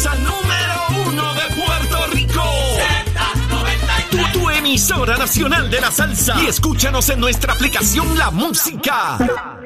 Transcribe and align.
salsa 0.00 0.14
número 0.16 1.08
uno 1.08 1.34
de 1.34 1.42
Puerto 1.54 2.06
Rico. 2.12 2.42
Tu, 4.10 4.38
tu 4.38 4.50
emisora 4.50 5.16
nacional 5.16 5.70
de 5.70 5.80
la 5.80 5.90
salsa. 5.90 6.40
Y 6.42 6.46
escúchanos 6.46 7.08
en 7.10 7.20
nuestra 7.20 7.52
aplicación 7.52 8.16
La 8.16 8.30
Música. 8.30 9.59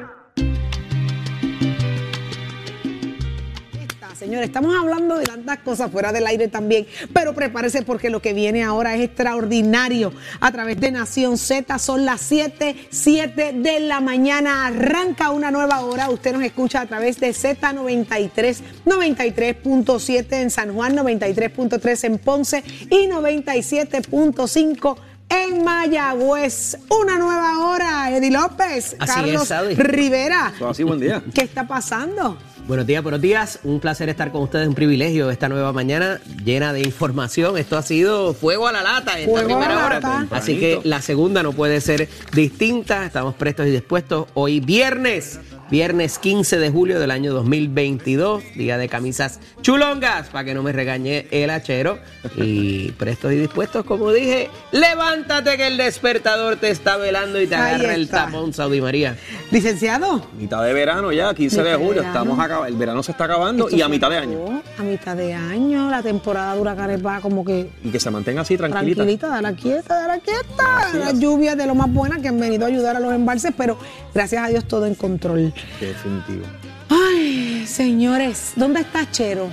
Señores, 4.25 4.47
estamos 4.47 4.75
hablando 4.75 5.17
de 5.17 5.25
tantas 5.25 5.59
cosas 5.59 5.91
fuera 5.91 6.11
del 6.11 6.25
aire 6.25 6.47
también, 6.47 6.87
pero 7.13 7.35
prepárese 7.35 7.83
porque 7.83 8.09
lo 8.09 8.23
que 8.23 8.33
viene 8.33 8.63
ahora 8.63 8.95
es 8.95 9.01
extraordinario. 9.03 10.11
A 10.39 10.51
través 10.51 10.79
de 10.79 10.89
Nación 10.89 11.37
Z 11.37 11.77
son 11.77 12.05
las 12.05 12.21
7, 12.21 12.75
7 12.89 13.53
de 13.53 13.79
la 13.81 14.01
mañana. 14.01 14.65
Arranca 14.65 15.29
una 15.29 15.51
nueva 15.51 15.81
hora. 15.81 16.09
Usted 16.09 16.33
nos 16.33 16.41
escucha 16.41 16.81
a 16.81 16.87
través 16.87 17.19
de 17.19 17.29
Z93, 17.29 18.61
93.7 18.83 20.41
en 20.41 20.49
San 20.49 20.73
Juan, 20.73 20.97
93.3 20.97 22.03
en 22.05 22.17
Ponce 22.17 22.63
y 22.89 23.07
97.5 23.07 24.97
en 25.29 25.63
Mayagüez. 25.63 26.79
Una 26.89 27.19
nueva 27.19 27.59
hora. 27.59 28.09
Eddie 28.09 28.31
López, 28.31 28.95
Así 28.97 29.13
Carlos 29.13 29.51
es. 29.51 29.77
Rivera. 29.77 30.51
Así, 30.67 30.81
buen 30.81 30.99
día. 30.99 31.21
¿Qué 31.31 31.41
está 31.41 31.67
pasando? 31.67 32.39
Buenos 32.67 32.87
días, 32.87 33.03
buenos 33.03 33.21
días. 33.21 33.59
Un 33.63 33.79
placer 33.79 34.09
estar 34.09 34.31
con 34.31 34.41
ustedes, 34.41 34.67
un 34.67 34.73
privilegio 34.73 35.29
esta 35.29 35.47
nueva 35.47 35.71
mañana 35.71 36.19
llena 36.43 36.73
de 36.73 36.81
información. 36.81 37.59
Esto 37.59 37.77
ha 37.77 37.83
sido 37.83 38.33
fuego 38.33 38.67
a 38.67 38.71
la 38.71 38.81
lata 38.81 39.19
en 39.19 39.29
Fuego 39.29 39.47
la 39.49 39.55
primera 39.55 39.85
hora. 39.85 40.27
Así 40.31 40.59
que 40.59 40.79
la 40.83 40.99
segunda 41.03 41.43
no 41.43 41.53
puede 41.53 41.79
ser 41.79 42.09
distinta. 42.33 43.05
Estamos 43.05 43.35
prestos 43.35 43.67
y 43.67 43.69
dispuestos. 43.69 44.29
Hoy 44.33 44.61
viernes, 44.61 45.39
viernes 45.69 46.19
15 46.19 46.59
de 46.59 46.69
julio 46.69 46.99
del 46.99 47.11
año 47.11 47.33
2022, 47.33 48.43
día 48.55 48.77
de 48.77 48.87
camisas 48.87 49.39
chulongas, 49.61 50.27
para 50.27 50.45
que 50.45 50.53
no 50.53 50.61
me 50.63 50.71
regañe 50.71 51.27
el 51.31 51.49
hachero. 51.49 51.97
Y 52.37 52.91
prestos 52.93 53.31
y 53.33 53.35
dispuestos, 53.37 53.85
como 53.85 54.11
dije, 54.11 54.49
levántate 54.71 55.57
que 55.57 55.67
el 55.67 55.77
despertador 55.77 56.57
te 56.57 56.69
está 56.69 56.97
velando 56.97 57.41
y 57.41 57.47
te 57.47 57.55
Ahí 57.55 57.75
agarra 57.75 57.95
el 57.95 58.09
tapón, 58.09 58.53
Saudi 58.53 58.81
María. 58.81 59.15
Licenciado. 59.51 60.25
Mitad 60.37 60.63
de 60.63 60.73
verano 60.73 61.11
ya, 61.11 61.33
15 61.33 61.55
de 61.57 61.63
Mitad 61.63 61.71
de 61.71 61.77
julio, 61.77 62.01
verano. 62.01 62.19
estamos 62.19 62.39
acá, 62.39 62.67
el 62.67 62.75
verano 62.75 63.03
se 63.03 63.11
está 63.11 63.25
acabando 63.25 63.65
Esto 63.65 63.77
y 63.77 63.81
a 63.81 63.89
mitad 63.89 64.09
de 64.09 64.17
año. 64.17 64.61
A 64.77 64.83
mitad 64.83 65.15
de 65.15 65.33
año, 65.33 65.89
la 65.89 66.01
temporada 66.03 66.55
de 66.55 66.61
huracanes 66.61 67.05
va 67.05 67.21
como 67.21 67.43
que 67.43 67.69
Y 67.83 67.89
que 67.89 67.99
se 67.99 68.11
mantenga 68.11 68.41
así, 68.41 68.57
tranquilita. 68.57 68.97
tranquilita, 69.03 69.27
dala 69.29 69.53
quieta, 69.53 69.95
dala 69.95 70.19
quieta. 70.19 70.93
Las 70.93 71.19
lluvias 71.19 71.57
de 71.57 71.65
lo 71.65 71.75
más 71.75 71.91
buenas 71.91 72.19
que 72.21 72.27
han 72.27 72.39
venido 72.39 72.65
a 72.65 72.67
ayudar 72.67 72.95
a 72.95 72.99
los 72.99 73.13
embalses, 73.13 73.51
pero 73.57 73.77
gracias 74.13 74.43
a 74.43 74.47
Dios 74.49 74.65
todo 74.67 74.85
en 74.85 74.95
control. 74.95 75.53
Definitivo. 75.79 76.45
Ay, 76.89 77.65
señores, 77.67 78.53
¿dónde 78.55 78.81
está 78.81 79.01
Achero? 79.01 79.49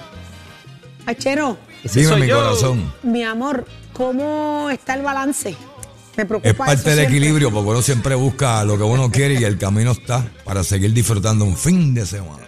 Achero, 1.07 1.59
Dime 1.93 2.17
mi 2.17 2.27
yo. 2.29 2.37
corazón. 2.37 2.93
mi 3.03 3.23
amor, 3.25 3.67
¿cómo 3.93 4.69
está 4.71 4.95
el 4.95 5.03
balance? 5.03 5.57
Me 6.17 6.27
preocupa 6.27 6.49
Es 6.51 6.55
parte 6.55 6.75
eso 6.75 6.85
del 6.91 6.99
siempre. 6.99 7.17
equilibrio 7.17 7.51
porque 7.51 7.71
uno 7.71 7.83
siempre 7.83 8.15
busca 8.15 8.63
lo 8.65 8.77
que 8.77 8.85
uno 8.85 9.11
quiere 9.11 9.35
y 9.35 9.45
el 9.45 9.57
camino 9.59 9.93
está 9.93 10.25
para 10.45 10.63
seguir 10.63 10.93
disfrutando 10.93 11.45
un 11.45 11.57
fin 11.57 11.95
de 11.95 12.05
semana. 12.07 12.47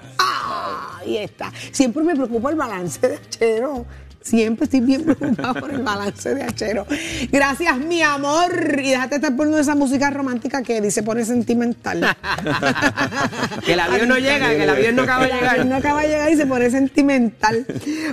Ahí 1.00 1.16
está. 1.18 1.52
Siempre 1.72 2.02
me 2.02 2.14
preocupa 2.14 2.50
el 2.50 2.56
balance 2.56 3.00
de 3.08 3.16
Achero. 3.16 3.86
Siempre 4.24 4.64
estoy 4.64 4.80
bien 4.80 5.04
preocupada 5.04 5.52
por 5.52 5.70
el 5.70 5.82
balance 5.82 6.34
de 6.34 6.42
Achero. 6.42 6.86
Gracias, 7.30 7.76
mi 7.76 8.00
amor. 8.02 8.80
Y 8.82 8.90
déjate 8.90 9.16
estar 9.16 9.36
poniendo 9.36 9.58
esa 9.60 9.74
música 9.74 10.08
romántica 10.10 10.62
que 10.62 10.80
dice 10.80 11.02
pone 11.02 11.24
sentimental. 11.26 12.16
Que 13.64 13.74
el 13.74 13.80
avión 13.80 14.08
no 14.08 14.16
llega, 14.16 14.48
que 14.50 14.64
el 14.64 14.70
avión 14.70 14.96
no 14.96 15.02
acaba 15.02 15.24
de 15.24 15.30
El 15.30 15.36
llegar. 15.36 15.50
avión 15.52 15.68
no 15.68 15.76
acaba 15.76 16.02
de 16.02 16.08
llegar 16.08 16.30
y 16.32 16.36
se 16.36 16.46
pone 16.46 16.70
sentimental. 16.70 17.66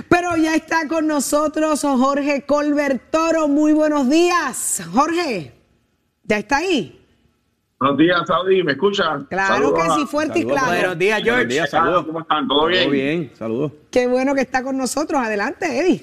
Pero 0.08 0.36
ya 0.36 0.54
está 0.54 0.86
con 0.86 1.06
nosotros 1.06 1.80
Jorge 1.80 2.42
Colbert 2.42 3.10
Toro. 3.10 3.48
Muy 3.48 3.72
buenos 3.72 4.08
días. 4.08 4.82
Jorge, 4.92 5.52
¿ya 6.24 6.38
está 6.38 6.58
ahí? 6.58 7.01
Buenos 7.82 7.98
días, 7.98 8.20
Saudi, 8.28 8.62
¿me 8.62 8.72
escuchan? 8.72 9.24
Claro 9.28 9.54
Saludos 9.54 9.82
que 9.82 9.90
sí, 10.00 10.06
fuerte 10.06 10.38
y 10.38 10.44
claro. 10.44 10.68
Buenos 10.68 10.98
días, 11.00 11.18
Buenos 11.20 11.36
George. 11.40 11.52
días, 11.52 11.68
saludos. 11.70 12.06
¿Cómo 12.06 12.20
están? 12.20 12.46
¿Todo 12.46 12.66
bien? 12.68 12.82
Todo 12.84 12.90
bien, 12.92 13.30
saludos. 13.36 13.72
Qué 13.90 14.06
bueno 14.06 14.36
que 14.36 14.40
está 14.42 14.62
con 14.62 14.78
nosotros. 14.78 15.20
Adelante, 15.20 15.80
Eddie. 15.80 16.00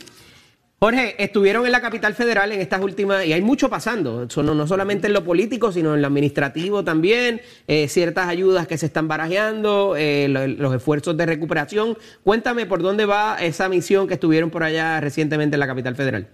Jorge, 0.77 1.23
estuvieron 1.23 1.65
en 1.65 1.71
la 1.71 1.79
capital 1.79 2.15
federal 2.15 2.51
en 2.51 2.59
estas 2.59 2.81
últimas, 2.81 3.25
y 3.25 3.31
hay 3.31 3.41
mucho 3.41 3.69
pasando, 3.69 4.27
no, 4.43 4.53
no 4.55 4.67
solamente 4.67 5.07
en 5.07 5.13
lo 5.13 5.23
político, 5.23 5.71
sino 5.71 5.95
en 5.95 6.01
lo 6.01 6.07
administrativo 6.07 6.83
también, 6.83 7.39
eh, 7.65 7.87
ciertas 7.87 8.27
ayudas 8.27 8.67
que 8.67 8.77
se 8.77 8.85
están 8.87 9.07
barajeando, 9.07 9.95
eh, 9.97 10.27
lo- 10.27 10.47
los 10.47 10.75
esfuerzos 10.75 11.15
de 11.15 11.25
recuperación. 11.27 11.97
Cuéntame 12.25 12.65
por 12.65 12.81
dónde 12.81 13.05
va 13.05 13.37
esa 13.39 13.69
misión 13.69 14.05
que 14.05 14.15
estuvieron 14.15 14.49
por 14.49 14.63
allá 14.63 14.99
recientemente 14.99 15.55
en 15.55 15.61
la 15.61 15.67
capital 15.67 15.95
federal. 15.95 16.27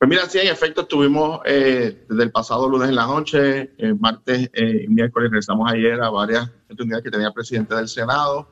Pues 0.00 0.08
mira, 0.08 0.24
sí, 0.30 0.38
en 0.38 0.46
efecto, 0.46 0.80
estuvimos 0.80 1.42
eh, 1.44 2.06
desde 2.08 2.22
el 2.22 2.30
pasado 2.30 2.66
lunes 2.66 2.88
en 2.88 2.94
la 2.94 3.04
noche, 3.04 3.74
eh, 3.76 3.92
martes 3.92 4.50
eh, 4.54 4.84
y 4.86 4.88
miércoles, 4.88 5.30
regresamos 5.30 5.70
ayer 5.70 6.00
a 6.00 6.08
varias 6.08 6.48
oportunidades 6.64 7.04
que 7.04 7.10
tenía 7.10 7.26
el 7.26 7.34
presidente 7.34 7.74
del 7.74 7.86
Senado, 7.86 8.48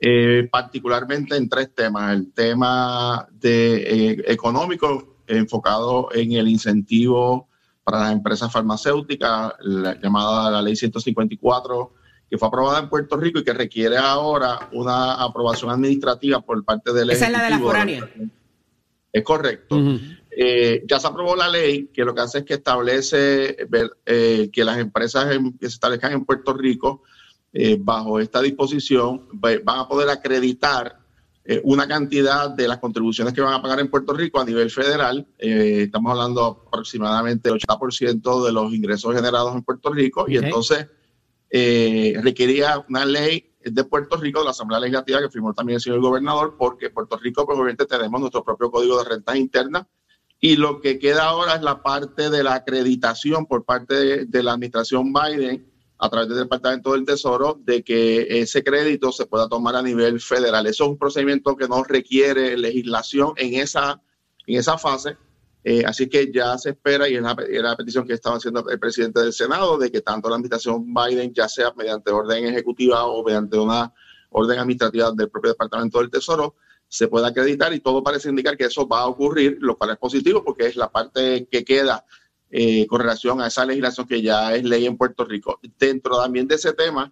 eh, 0.00 0.48
particularmente 0.50 1.36
en 1.36 1.48
tres 1.48 1.72
temas. 1.72 2.12
El 2.12 2.32
tema 2.32 3.28
de, 3.30 3.76
eh, 3.76 4.24
económico, 4.26 5.18
enfocado 5.28 6.08
en 6.12 6.32
el 6.32 6.48
incentivo 6.48 7.48
para 7.84 8.00
las 8.00 8.12
empresas 8.12 8.50
farmacéuticas, 8.50 9.52
la 9.60 10.00
llamada 10.00 10.50
la 10.50 10.62
ley 10.62 10.74
154, 10.74 11.92
que 12.28 12.36
fue 12.36 12.48
aprobada 12.48 12.80
en 12.80 12.88
Puerto 12.88 13.16
Rico 13.16 13.38
y 13.38 13.44
que 13.44 13.52
requiere 13.52 13.98
ahora 13.98 14.68
una 14.72 15.14
aprobación 15.14 15.70
administrativa 15.70 16.40
por 16.40 16.64
parte 16.64 16.92
del 16.92 17.10
Esa 17.10 17.26
es 17.26 17.32
la 17.32 17.38
de 17.44 17.50
las 17.50 17.60
Ejecutivo. 17.60 17.68
foráneas. 17.70 18.08
Es 19.12 19.22
correcto. 19.22 19.76
Eh, 20.34 20.82
ya 20.88 20.98
se 20.98 21.06
aprobó 21.06 21.36
la 21.36 21.48
ley 21.48 21.88
que 21.92 22.04
lo 22.04 22.14
que 22.14 22.22
hace 22.22 22.38
es 22.38 22.44
que 22.44 22.54
establece 22.54 23.56
eh, 24.06 24.50
que 24.52 24.64
las 24.64 24.78
empresas 24.78 25.30
en- 25.30 25.58
que 25.58 25.66
se 25.68 25.74
establezcan 25.74 26.12
en 26.12 26.24
Puerto 26.24 26.54
Rico 26.54 27.02
eh, 27.52 27.76
bajo 27.78 28.18
esta 28.18 28.40
disposición 28.40 29.28
va- 29.44 29.60
van 29.62 29.80
a 29.80 29.88
poder 29.88 30.08
acreditar 30.08 30.98
eh, 31.44 31.60
una 31.64 31.86
cantidad 31.86 32.48
de 32.48 32.66
las 32.68 32.78
contribuciones 32.78 33.34
que 33.34 33.40
van 33.42 33.52
a 33.52 33.60
pagar 33.60 33.80
en 33.80 33.90
Puerto 33.90 34.14
Rico 34.14 34.40
a 34.40 34.44
nivel 34.44 34.70
federal. 34.70 35.26
Estamos 35.36 36.12
hablando 36.12 36.64
aproximadamente 36.68 37.50
del 37.50 37.58
80% 37.58 38.46
de 38.46 38.52
los 38.52 38.72
ingresos 38.72 39.14
generados 39.14 39.54
en 39.54 39.62
Puerto 39.62 39.90
Rico 39.92 40.24
y 40.28 40.36
entonces 40.46 40.86
requería 42.22 42.84
una 42.88 43.04
ley 43.04 43.50
de 43.64 43.84
Puerto 43.84 44.16
Rico, 44.16 44.38
de 44.40 44.46
la 44.46 44.50
Asamblea 44.52 44.80
Legislativa, 44.80 45.20
que 45.20 45.28
firmó 45.30 45.52
también 45.54 45.76
el 45.76 45.80
señor 45.82 46.00
gobernador, 46.00 46.56
porque 46.58 46.90
Puerto 46.90 47.16
Rico, 47.18 47.44
pues 47.46 47.56
obviamente 47.58 47.86
tenemos 47.86 48.20
nuestro 48.20 48.42
propio 48.42 48.70
código 48.70 48.98
de 49.02 49.08
rentas 49.08 49.36
internas 49.36 49.86
y 50.44 50.56
lo 50.56 50.80
que 50.80 50.98
queda 50.98 51.26
ahora 51.26 51.54
es 51.54 51.62
la 51.62 51.84
parte 51.84 52.28
de 52.28 52.42
la 52.42 52.54
acreditación 52.54 53.46
por 53.46 53.64
parte 53.64 54.26
de, 54.26 54.42
la 54.42 54.54
administración 54.54 55.12
Biden 55.12 55.70
a 55.98 56.10
través 56.10 56.30
del 56.30 56.38
Departamento 56.38 56.92
del 56.92 57.04
Tesoro 57.04 57.60
de 57.62 57.84
que 57.84 58.40
ese 58.40 58.64
crédito 58.64 59.12
se 59.12 59.26
pueda 59.26 59.48
tomar 59.48 59.76
a 59.76 59.82
nivel 59.82 60.20
federal. 60.20 60.66
Eso 60.66 60.82
es 60.82 60.90
un 60.90 60.98
procedimiento 60.98 61.54
que 61.54 61.68
no 61.68 61.84
requiere 61.84 62.58
legislación 62.58 63.34
en 63.36 63.54
esa, 63.54 64.02
en 64.48 64.58
esa 64.58 64.76
fase. 64.78 65.16
Eh, 65.62 65.84
así 65.86 66.08
que 66.08 66.32
ya 66.32 66.58
se 66.58 66.70
espera, 66.70 67.08
y 67.08 67.14
es 67.14 67.22
la, 67.22 67.36
es 67.48 67.62
la 67.62 67.76
petición 67.76 68.04
que 68.04 68.14
estaba 68.14 68.38
haciendo 68.38 68.68
el 68.68 68.80
presidente 68.80 69.20
del 69.20 69.32
Senado, 69.32 69.78
de 69.78 69.92
que 69.92 70.00
tanto 70.00 70.28
la 70.28 70.34
administración 70.34 70.92
Biden, 70.92 71.32
ya 71.32 71.48
sea 71.48 71.72
mediante 71.76 72.10
orden 72.10 72.46
ejecutiva 72.46 73.04
o 73.04 73.22
mediante 73.22 73.56
una 73.58 73.94
orden 74.30 74.58
administrativa 74.58 75.12
del 75.12 75.30
propio 75.30 75.52
Departamento 75.52 76.00
del 76.00 76.10
Tesoro, 76.10 76.56
se 76.92 77.08
pueda 77.08 77.28
acreditar 77.28 77.72
y 77.72 77.80
todo 77.80 78.02
parece 78.02 78.28
indicar 78.28 78.54
que 78.54 78.66
eso 78.66 78.86
va 78.86 79.00
a 79.00 79.06
ocurrir, 79.06 79.56
lo 79.62 79.78
cual 79.78 79.92
es 79.92 79.96
positivo 79.96 80.44
porque 80.44 80.66
es 80.66 80.76
la 80.76 80.92
parte 80.92 81.48
que 81.50 81.64
queda 81.64 82.04
eh, 82.50 82.86
con 82.86 83.00
relación 83.00 83.40
a 83.40 83.46
esa 83.46 83.64
legislación 83.64 84.06
que 84.06 84.20
ya 84.20 84.54
es 84.54 84.62
ley 84.62 84.84
en 84.84 84.98
Puerto 84.98 85.24
Rico. 85.24 85.58
Dentro 85.78 86.20
también 86.20 86.46
de 86.46 86.56
ese 86.56 86.74
tema, 86.74 87.10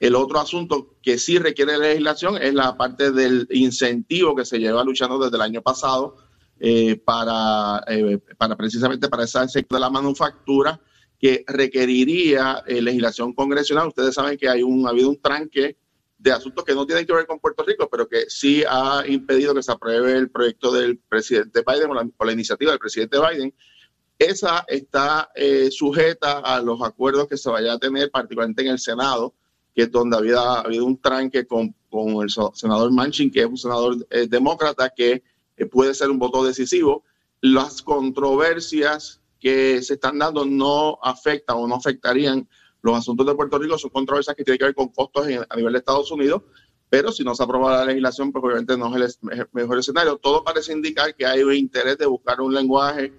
el 0.00 0.16
otro 0.16 0.40
asunto 0.40 0.96
que 1.00 1.18
sí 1.18 1.38
requiere 1.38 1.78
legislación 1.78 2.36
es 2.36 2.52
la 2.52 2.76
parte 2.76 3.12
del 3.12 3.46
incentivo 3.52 4.34
que 4.34 4.44
se 4.44 4.58
lleva 4.58 4.82
luchando 4.82 5.20
desde 5.20 5.36
el 5.36 5.42
año 5.42 5.62
pasado 5.62 6.16
eh, 6.58 6.96
para, 6.96 7.84
eh, 7.86 8.18
para 8.36 8.56
precisamente 8.56 9.08
para 9.08 9.22
ese 9.22 9.46
sector 9.46 9.76
de 9.76 9.80
la 9.80 9.90
manufactura 9.90 10.80
que 11.16 11.44
requeriría 11.46 12.64
eh, 12.66 12.82
legislación 12.82 13.34
congresional. 13.34 13.86
Ustedes 13.86 14.16
saben 14.16 14.36
que 14.36 14.48
hay 14.48 14.64
un, 14.64 14.84
ha 14.84 14.90
habido 14.90 15.10
un 15.10 15.22
tranque 15.22 15.76
de 16.22 16.30
asuntos 16.30 16.64
que 16.64 16.74
no 16.74 16.86
tienen 16.86 17.04
que 17.04 17.12
ver 17.12 17.26
con 17.26 17.40
Puerto 17.40 17.64
Rico, 17.64 17.88
pero 17.90 18.08
que 18.08 18.26
sí 18.28 18.62
ha 18.68 19.02
impedido 19.08 19.54
que 19.54 19.62
se 19.62 19.72
apruebe 19.72 20.12
el 20.12 20.30
proyecto 20.30 20.70
del 20.70 20.98
presidente 20.98 21.64
Biden 21.66 21.90
o 21.90 22.24
la, 22.24 22.32
iniciativa 22.32 22.70
del 22.70 22.78
presidente 22.78 23.18
Biden. 23.18 23.52
Esa 24.18 24.64
está 24.68 25.32
eh, 25.34 25.68
sujeta 25.72 26.38
a 26.38 26.62
los 26.62 26.80
acuerdos 26.82 27.26
que 27.26 27.36
se 27.36 27.50
vaya 27.50 27.72
a 27.72 27.78
tener, 27.78 28.08
particularmente 28.12 28.62
en 28.62 28.68
el 28.68 28.78
Senado, 28.78 29.34
que 29.74 29.82
es 29.82 29.90
donde 29.90 30.16
había 30.16 30.60
habido 30.60 30.84
un 30.84 31.00
tranque 31.00 31.44
con, 31.44 31.74
con 31.90 32.22
el 32.22 32.30
senador 32.54 32.92
Manchin, 32.92 33.30
que 33.32 33.40
es 33.40 33.46
un 33.46 33.58
senador 33.58 34.06
eh, 34.10 34.28
demócrata, 34.28 34.90
que 34.90 35.24
eh, 35.56 35.66
puede 35.66 35.92
ser 35.92 36.08
un 36.10 36.20
voto 36.20 36.44
decisivo. 36.44 37.02
Las 37.40 37.82
controversias 37.82 39.20
que 39.40 39.82
se 39.82 39.94
están 39.94 40.20
dando 40.20 40.44
no 40.44 41.00
afectan 41.02 41.56
o 41.56 41.66
no 41.66 41.74
afectarían 41.74 42.48
los 42.82 42.98
asuntos 42.98 43.26
de 43.26 43.34
Puerto 43.34 43.58
Rico, 43.58 43.78
son 43.78 43.90
controversias 43.90 44.36
que 44.36 44.44
tienen 44.44 44.58
que 44.58 44.64
ver 44.66 44.74
con 44.74 44.88
costos 44.88 45.26
a 45.48 45.56
nivel 45.56 45.72
de 45.72 45.78
Estados 45.78 46.10
Unidos, 46.10 46.42
pero 46.88 47.10
si 47.10 47.24
no 47.24 47.34
se 47.34 47.42
aprueba 47.42 47.78
la 47.78 47.84
legislación, 47.86 48.32
pues 48.32 48.44
obviamente 48.44 48.76
no 48.76 48.94
es 48.96 49.18
el 49.30 49.46
mejor 49.52 49.78
escenario. 49.78 50.16
Todo 50.18 50.44
parece 50.44 50.72
indicar 50.72 51.14
que 51.14 51.24
hay 51.24 51.42
un 51.42 51.54
interés 51.54 51.96
de 51.96 52.04
buscar 52.06 52.40
un 52.42 52.52
lenguaje 52.52 53.12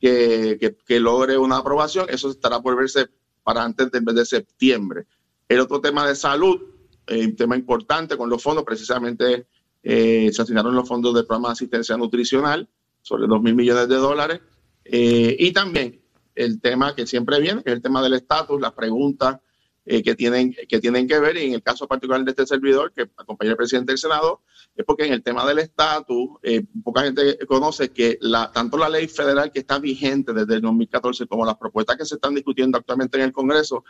que, 0.00 0.56
que- 0.60 0.76
que 0.84 0.98
logre 0.98 1.38
una 1.38 1.58
aprobación. 1.58 2.06
Eso 2.08 2.30
estará 2.30 2.60
por 2.60 2.76
verse 2.76 3.06
para 3.44 3.62
antes 3.62 3.90
del 3.92 4.02
mes 4.02 4.14
de 4.16 4.24
septiembre. 4.26 5.04
El 5.48 5.60
otro 5.60 5.80
tema 5.80 6.06
de 6.06 6.16
salud, 6.16 6.60
eh, 7.06 7.26
un 7.26 7.36
tema 7.36 7.56
importante 7.56 8.16
con 8.16 8.28
los 8.28 8.42
fondos, 8.42 8.64
precisamente 8.64 9.46
eh, 9.84 10.30
se 10.32 10.42
asignaron 10.42 10.74
los 10.74 10.88
fondos 10.88 11.14
del 11.14 11.26
programa 11.26 11.48
de 11.50 11.52
asistencia 11.52 11.96
nutricional, 11.96 12.68
sobre 13.02 13.26
2 13.28 13.40
mil 13.42 13.54
millones 13.54 13.88
de 13.88 13.96
dólares. 13.96 14.40
Eh, 14.84 15.36
y 15.38 15.52
también 15.52 16.01
el 16.34 16.60
tema 16.60 16.94
que 16.94 17.06
siempre 17.06 17.40
viene, 17.40 17.62
que 17.62 17.70
es 17.70 17.76
el 17.76 17.82
tema 17.82 18.02
del 18.02 18.14
estatus, 18.14 18.60
las 18.60 18.72
preguntas 18.72 19.38
eh, 19.84 20.02
que, 20.02 20.14
tienen, 20.14 20.54
que 20.68 20.80
tienen 20.80 21.08
que 21.08 21.18
ver, 21.18 21.36
y 21.36 21.46
en 21.46 21.54
el 21.54 21.62
caso 21.62 21.88
particular 21.88 22.22
de 22.24 22.30
este 22.30 22.46
servidor, 22.46 22.92
que 22.92 23.10
acompaña 23.16 23.50
al 23.50 23.56
presidente 23.56 23.92
del 23.92 23.98
Senado, 23.98 24.42
es 24.76 24.84
porque 24.84 25.04
en 25.04 25.12
el 25.12 25.22
tema 25.22 25.44
del 25.44 25.58
estatus, 25.58 26.30
eh, 26.42 26.64
poca 26.84 27.02
gente 27.02 27.38
conoce 27.46 27.90
que 27.90 28.16
la, 28.20 28.52
tanto 28.52 28.78
la 28.78 28.88
ley 28.88 29.08
federal 29.08 29.50
que 29.50 29.58
está 29.58 29.78
vigente 29.78 30.32
desde 30.32 30.54
el 30.54 30.60
2014 30.60 31.26
como 31.26 31.44
las 31.44 31.56
propuestas 31.56 31.96
que 31.96 32.04
se 32.04 32.14
están 32.14 32.34
discutiendo 32.34 32.78
actualmente 32.78 33.18
en 33.18 33.24
el 33.24 33.32
Congreso, 33.32 33.84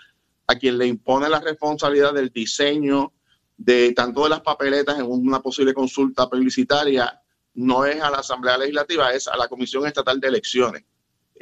a 0.46 0.54
quien 0.54 0.78
le 0.78 0.86
impone 0.86 1.28
la 1.28 1.40
responsabilidad 1.40 2.14
del 2.14 2.30
diseño 2.30 3.12
de 3.56 3.92
tanto 3.92 4.24
de 4.24 4.30
las 4.30 4.40
papeletas 4.40 4.98
en 4.98 5.04
una 5.04 5.40
posible 5.40 5.74
consulta 5.74 6.28
publicitaria, 6.28 7.20
no 7.54 7.84
es 7.84 8.00
a 8.00 8.10
la 8.10 8.18
Asamblea 8.18 8.58
Legislativa, 8.58 9.12
es 9.12 9.28
a 9.28 9.36
la 9.36 9.46
Comisión 9.46 9.86
Estatal 9.86 10.18
de 10.18 10.28
Elecciones. 10.28 10.84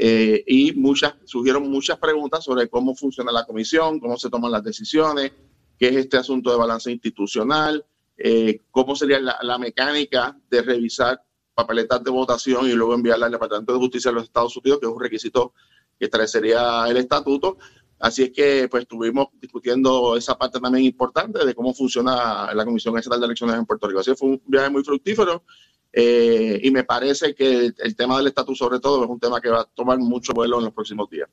Eh, 0.03 0.45
y 0.47 0.73
muchas, 0.73 1.15
surgieron 1.27 1.71
muchas 1.71 1.99
preguntas 1.99 2.43
sobre 2.43 2.71
cómo 2.71 2.95
funciona 2.95 3.31
la 3.31 3.45
comisión, 3.45 4.01
cómo 4.01 4.17
se 4.17 4.31
toman 4.31 4.51
las 4.51 4.65
decisiones, 4.65 5.31
qué 5.79 5.89
es 5.89 5.97
este 5.97 6.17
asunto 6.17 6.51
de 6.51 6.57
balance 6.57 6.91
institucional, 6.91 7.85
eh, 8.17 8.63
cómo 8.71 8.97
sería 8.97 9.21
la, 9.21 9.37
la 9.43 9.59
mecánica 9.59 10.41
de 10.49 10.63
revisar 10.63 11.23
papeletas 11.53 12.03
de 12.03 12.11
votación 12.11 12.65
y 12.67 12.73
luego 12.73 12.95
enviarla 12.95 13.27
al 13.27 13.33
Departamento 13.33 13.75
de 13.75 13.79
Justicia 13.79 14.11
de 14.11 14.15
los 14.15 14.25
Estados 14.25 14.57
Unidos, 14.57 14.81
que 14.81 14.87
es 14.87 14.93
un 14.93 15.01
requisito 15.03 15.53
que 15.99 16.07
establecería 16.07 16.87
el 16.89 16.97
estatuto. 16.97 17.59
Así 17.99 18.23
es 18.23 18.31
que 18.31 18.69
pues 18.71 18.85
estuvimos 18.85 19.27
discutiendo 19.39 20.17
esa 20.17 20.39
parte 20.39 20.61
también 20.61 20.87
importante 20.87 21.45
de 21.45 21.55
cómo 21.55 21.75
funciona 21.75 22.55
la 22.55 22.65
Comisión 22.65 22.97
Estatal 22.97 23.21
de 23.21 23.27
Elecciones 23.27 23.55
en 23.55 23.67
Puerto 23.67 23.87
Rico. 23.87 24.01
Así 24.01 24.13
que 24.13 24.17
fue 24.17 24.31
un 24.31 24.43
viaje 24.47 24.71
muy 24.71 24.83
fructífero 24.83 25.45
eh, 25.93 26.61
y 26.63 26.71
me 26.71 26.85
parece 26.85 27.35
que 27.35 27.67
el, 27.67 27.75
el 27.79 27.97
tema 27.97 28.17
del 28.19 28.29
estatus 28.29 28.57
sobre 28.59 28.79
todo 28.81 29.03
es 29.05 29.11
un 29.11 29.19
tema 29.21 29.41
que 29.41 29.49
va 29.49 29.63
a 29.63 29.65
tomar 29.65 29.99
mucho 29.99 30.33
vuelo 30.33 30.59
en 30.59 30.65
los 30.65 30.73
próximos 30.75 31.09
días. 31.11 31.29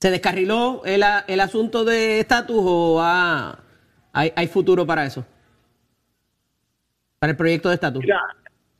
¿Se 0.00 0.10
descarriló 0.10 0.82
el, 0.84 1.02
el 1.26 1.40
asunto 1.40 1.84
de 1.84 2.20
estatus 2.20 2.56
o 2.60 3.00
ha- 3.00 3.62
hay, 4.12 4.32
hay 4.34 4.46
futuro 4.48 4.86
para 4.86 5.04
eso? 5.06 5.24
Para 7.18 7.32
el 7.32 7.36
proyecto 7.36 7.68
de 7.68 7.74
estatus. 7.74 8.02
Mira, 8.02 8.20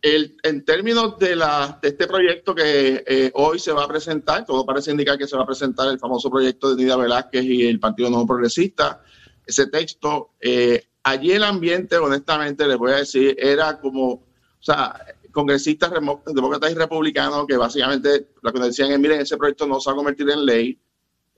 el- 0.00 0.36
en 0.42 0.64
términos 0.64 1.18
de, 1.18 1.36
la, 1.36 1.78
de 1.82 1.88
este 1.88 2.06
proyecto 2.06 2.54
que 2.54 3.04
eh, 3.06 3.30
hoy 3.34 3.58
se 3.58 3.72
va 3.72 3.84
a 3.84 3.88
presentar, 3.88 4.46
todo 4.46 4.64
parece 4.64 4.90
indicar 4.92 5.18
que 5.18 5.26
se 5.26 5.36
va 5.36 5.42
a 5.42 5.46
presentar 5.46 5.88
el 5.88 5.98
famoso 5.98 6.30
proyecto 6.30 6.74
de 6.74 6.82
Nida 6.82 6.96
Velázquez 6.96 7.44
y 7.44 7.66
el 7.66 7.78
Partido 7.78 8.08
Nuevo 8.08 8.26
Progresista. 8.26 9.02
Ese 9.46 9.66
texto, 9.66 10.30
eh, 10.40 10.84
allí 11.02 11.32
el 11.32 11.44
ambiente, 11.44 11.96
honestamente, 11.98 12.66
les 12.66 12.78
voy 12.78 12.92
a 12.92 12.96
decir, 12.96 13.36
era 13.38 13.78
como, 13.78 14.22
o 14.60 14.62
sea, 14.62 14.94
congresistas 15.32 15.90
demócratas 16.26 16.70
y 16.70 16.74
republicanos 16.74 17.46
que 17.46 17.56
básicamente 17.56 18.28
lo 18.42 18.52
que 18.52 18.60
decían 18.60 18.92
es, 18.92 18.98
miren, 18.98 19.20
ese 19.20 19.36
proyecto 19.36 19.66
no 19.66 19.80
se 19.80 19.90
va 19.90 19.94
a 19.94 19.96
convertir 19.96 20.28
en 20.28 20.44
ley. 20.44 20.78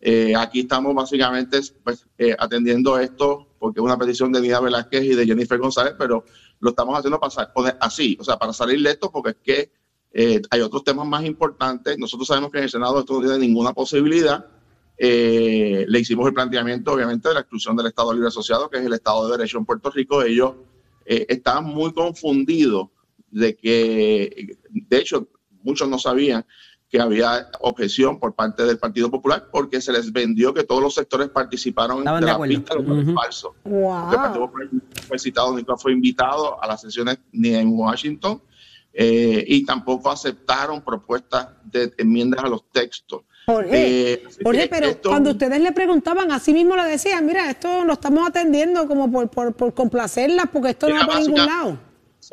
Eh, 0.00 0.34
aquí 0.36 0.60
estamos 0.60 0.92
básicamente 0.94 1.60
pues, 1.84 2.06
eh, 2.18 2.34
atendiendo 2.36 2.98
esto 2.98 3.46
porque 3.60 3.78
es 3.78 3.84
una 3.84 3.96
petición 3.96 4.32
de 4.32 4.40
Nida 4.40 4.58
Velázquez 4.58 5.04
y 5.04 5.14
de 5.14 5.24
Jennifer 5.24 5.58
González, 5.58 5.94
pero 5.96 6.24
lo 6.58 6.70
estamos 6.70 6.98
haciendo 6.98 7.20
pasar 7.20 7.52
así, 7.80 8.16
o 8.20 8.24
sea, 8.24 8.36
para 8.36 8.52
salir 8.52 8.82
de 8.82 8.90
esto, 8.90 9.12
porque 9.12 9.30
es 9.30 9.36
que 9.36 9.72
eh, 10.12 10.42
hay 10.50 10.60
otros 10.60 10.82
temas 10.82 11.06
más 11.06 11.24
importantes. 11.24 11.96
Nosotros 11.98 12.26
sabemos 12.26 12.50
que 12.50 12.58
en 12.58 12.64
el 12.64 12.70
Senado 12.70 12.98
esto 12.98 13.14
no 13.14 13.20
tiene 13.20 13.38
ninguna 13.38 13.72
posibilidad. 13.72 14.44
Le 14.98 15.98
hicimos 15.98 16.26
el 16.26 16.34
planteamiento, 16.34 16.92
obviamente, 16.92 17.28
de 17.28 17.34
la 17.34 17.40
exclusión 17.40 17.76
del 17.76 17.86
Estado 17.86 18.12
Libre 18.12 18.28
Asociado, 18.28 18.68
que 18.68 18.78
es 18.78 18.84
el 18.84 18.92
Estado 18.92 19.26
de 19.26 19.36
Derecho 19.36 19.58
en 19.58 19.64
Puerto 19.64 19.90
Rico. 19.90 20.22
Ellos 20.22 20.54
eh, 21.04 21.26
estaban 21.28 21.64
muy 21.64 21.92
confundidos 21.92 22.88
de 23.32 23.56
que, 23.56 24.56
de 24.70 24.96
hecho, 24.98 25.26
muchos 25.62 25.88
no 25.88 25.98
sabían 25.98 26.44
que 26.88 27.00
había 27.00 27.48
objeción 27.60 28.20
por 28.20 28.34
parte 28.34 28.64
del 28.64 28.78
Partido 28.78 29.10
Popular 29.10 29.48
porque 29.50 29.80
se 29.80 29.92
les 29.92 30.12
vendió 30.12 30.52
que 30.52 30.62
todos 30.64 30.82
los 30.82 30.94
sectores 30.94 31.30
participaron 31.30 31.98
Estaban 32.00 32.20
de 32.20 32.26
de 32.26 32.30
la 32.30 32.34
acuerdo. 32.34 32.54
pista, 32.54 32.74
lo 32.74 32.84
cual 32.84 33.00
es 33.08 33.14
falso. 33.14 33.54
El 33.64 33.72
Partido 33.72 34.40
Wow. 34.40 34.46
Popular 34.48 34.68
nunca 34.70 35.02
fue 35.08 35.18
citado, 35.18 35.52
nunca 35.52 35.76
fue 35.78 35.92
invitado 35.92 36.62
a 36.62 36.66
las 36.66 36.82
sesiones 36.82 37.18
ni 37.32 37.54
en 37.54 37.68
Washington 37.70 38.42
eh, 38.92 39.42
y 39.48 39.64
tampoco 39.64 40.10
aceptaron 40.10 40.82
propuestas 40.82 41.48
de 41.64 41.94
enmiendas 41.96 42.44
a 42.44 42.48
los 42.48 42.68
textos. 42.70 43.22
Jorge, 43.46 44.12
Eh, 44.12 44.24
Jorge, 44.44 44.68
pero 44.68 44.86
esto- 44.88 45.08
cuando 45.08 45.30
ustedes 45.30 45.60
le 45.62 45.72
preguntaban, 45.72 46.30
así 46.30 46.52
mismo 46.52 46.76
le 46.76 46.84
decían, 46.84 47.24
mira, 47.24 47.48
esto 47.50 47.84
lo 47.86 47.94
estamos 47.94 48.28
atendiendo 48.28 48.86
como 48.86 49.10
por, 49.10 49.30
por, 49.30 49.54
por 49.54 49.72
complacerlas, 49.72 50.44
porque 50.52 50.68
esto 50.70 50.90
no 50.90 50.96
va 50.96 51.06
para 51.06 51.20
ningún 51.20 51.46
lado. 51.46 51.78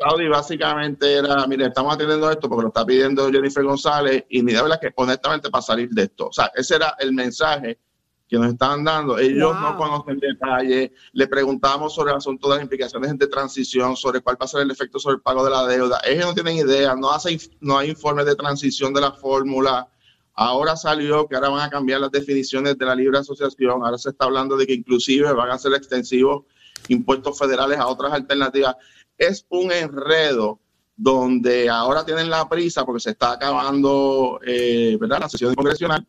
Saudi 0.00 0.28
básicamente 0.28 1.12
era, 1.14 1.46
mire, 1.46 1.66
estamos 1.66 1.94
atendiendo 1.94 2.30
esto 2.30 2.48
porque 2.48 2.62
lo 2.62 2.68
está 2.68 2.86
pidiendo 2.86 3.30
Jennifer 3.30 3.62
González 3.62 4.24
y 4.30 4.42
ni 4.42 4.52
de 4.54 4.62
verdad 4.62 4.80
que 4.80 4.92
honestamente 4.96 5.50
para 5.50 5.60
salir 5.62 5.90
de 5.90 6.04
esto. 6.04 6.28
O 6.28 6.32
sea, 6.32 6.50
ese 6.54 6.76
era 6.76 6.94
el 6.98 7.12
mensaje 7.12 7.78
que 8.26 8.38
nos 8.38 8.52
estaban 8.52 8.82
dando. 8.84 9.18
Ellos 9.18 9.52
Wow. 9.52 9.60
no 9.60 9.76
conocen 9.76 10.18
detalles. 10.18 10.92
Le 11.12 11.26
preguntamos 11.26 11.94
sobre 11.94 12.12
el 12.12 12.16
asunto 12.16 12.48
de 12.48 12.54
las 12.54 12.62
implicaciones 12.62 13.18
de 13.18 13.26
transición, 13.26 13.96
sobre 13.96 14.20
cuál 14.20 14.36
va 14.40 14.44
a 14.44 14.48
ser 14.48 14.62
el 14.62 14.70
efecto 14.70 14.98
sobre 14.98 15.16
el 15.16 15.20
pago 15.22 15.44
de 15.44 15.50
la 15.50 15.66
deuda. 15.66 16.00
Ellos 16.06 16.26
no 16.26 16.34
tienen 16.34 16.56
idea, 16.56 16.94
no, 16.94 17.10
hace, 17.10 17.36
no 17.60 17.76
hay 17.76 17.90
informes 17.90 18.24
de 18.26 18.36
transición 18.36 18.94
de 18.94 19.00
la 19.02 19.12
fórmula. 19.12 19.88
Ahora 20.32 20.76
salió 20.76 21.26
que 21.26 21.34
ahora 21.34 21.50
van 21.50 21.62
a 21.62 21.70
cambiar 21.70 22.00
las 22.00 22.10
definiciones 22.10 22.78
de 22.78 22.86
la 22.86 22.94
libre 22.94 23.18
asociación. 23.18 23.82
Ahora 23.84 23.98
se 23.98 24.10
está 24.10 24.24
hablando 24.24 24.56
de 24.56 24.66
que 24.66 24.72
inclusive 24.74 25.30
van 25.32 25.50
a 25.50 25.58
ser 25.58 25.74
extensivos 25.74 26.44
impuestos 26.92 27.38
federales 27.38 27.78
a 27.78 27.86
otras 27.86 28.12
alternativas. 28.12 28.76
Es 29.16 29.46
un 29.48 29.72
enredo 29.72 30.60
donde 30.96 31.68
ahora 31.70 32.04
tienen 32.04 32.28
la 32.28 32.48
prisa 32.48 32.84
porque 32.84 33.00
se 33.00 33.10
está 33.10 33.32
acabando 33.32 34.38
eh, 34.44 34.96
¿verdad? 35.00 35.20
la 35.20 35.28
sesión 35.28 35.54
congresional. 35.54 36.06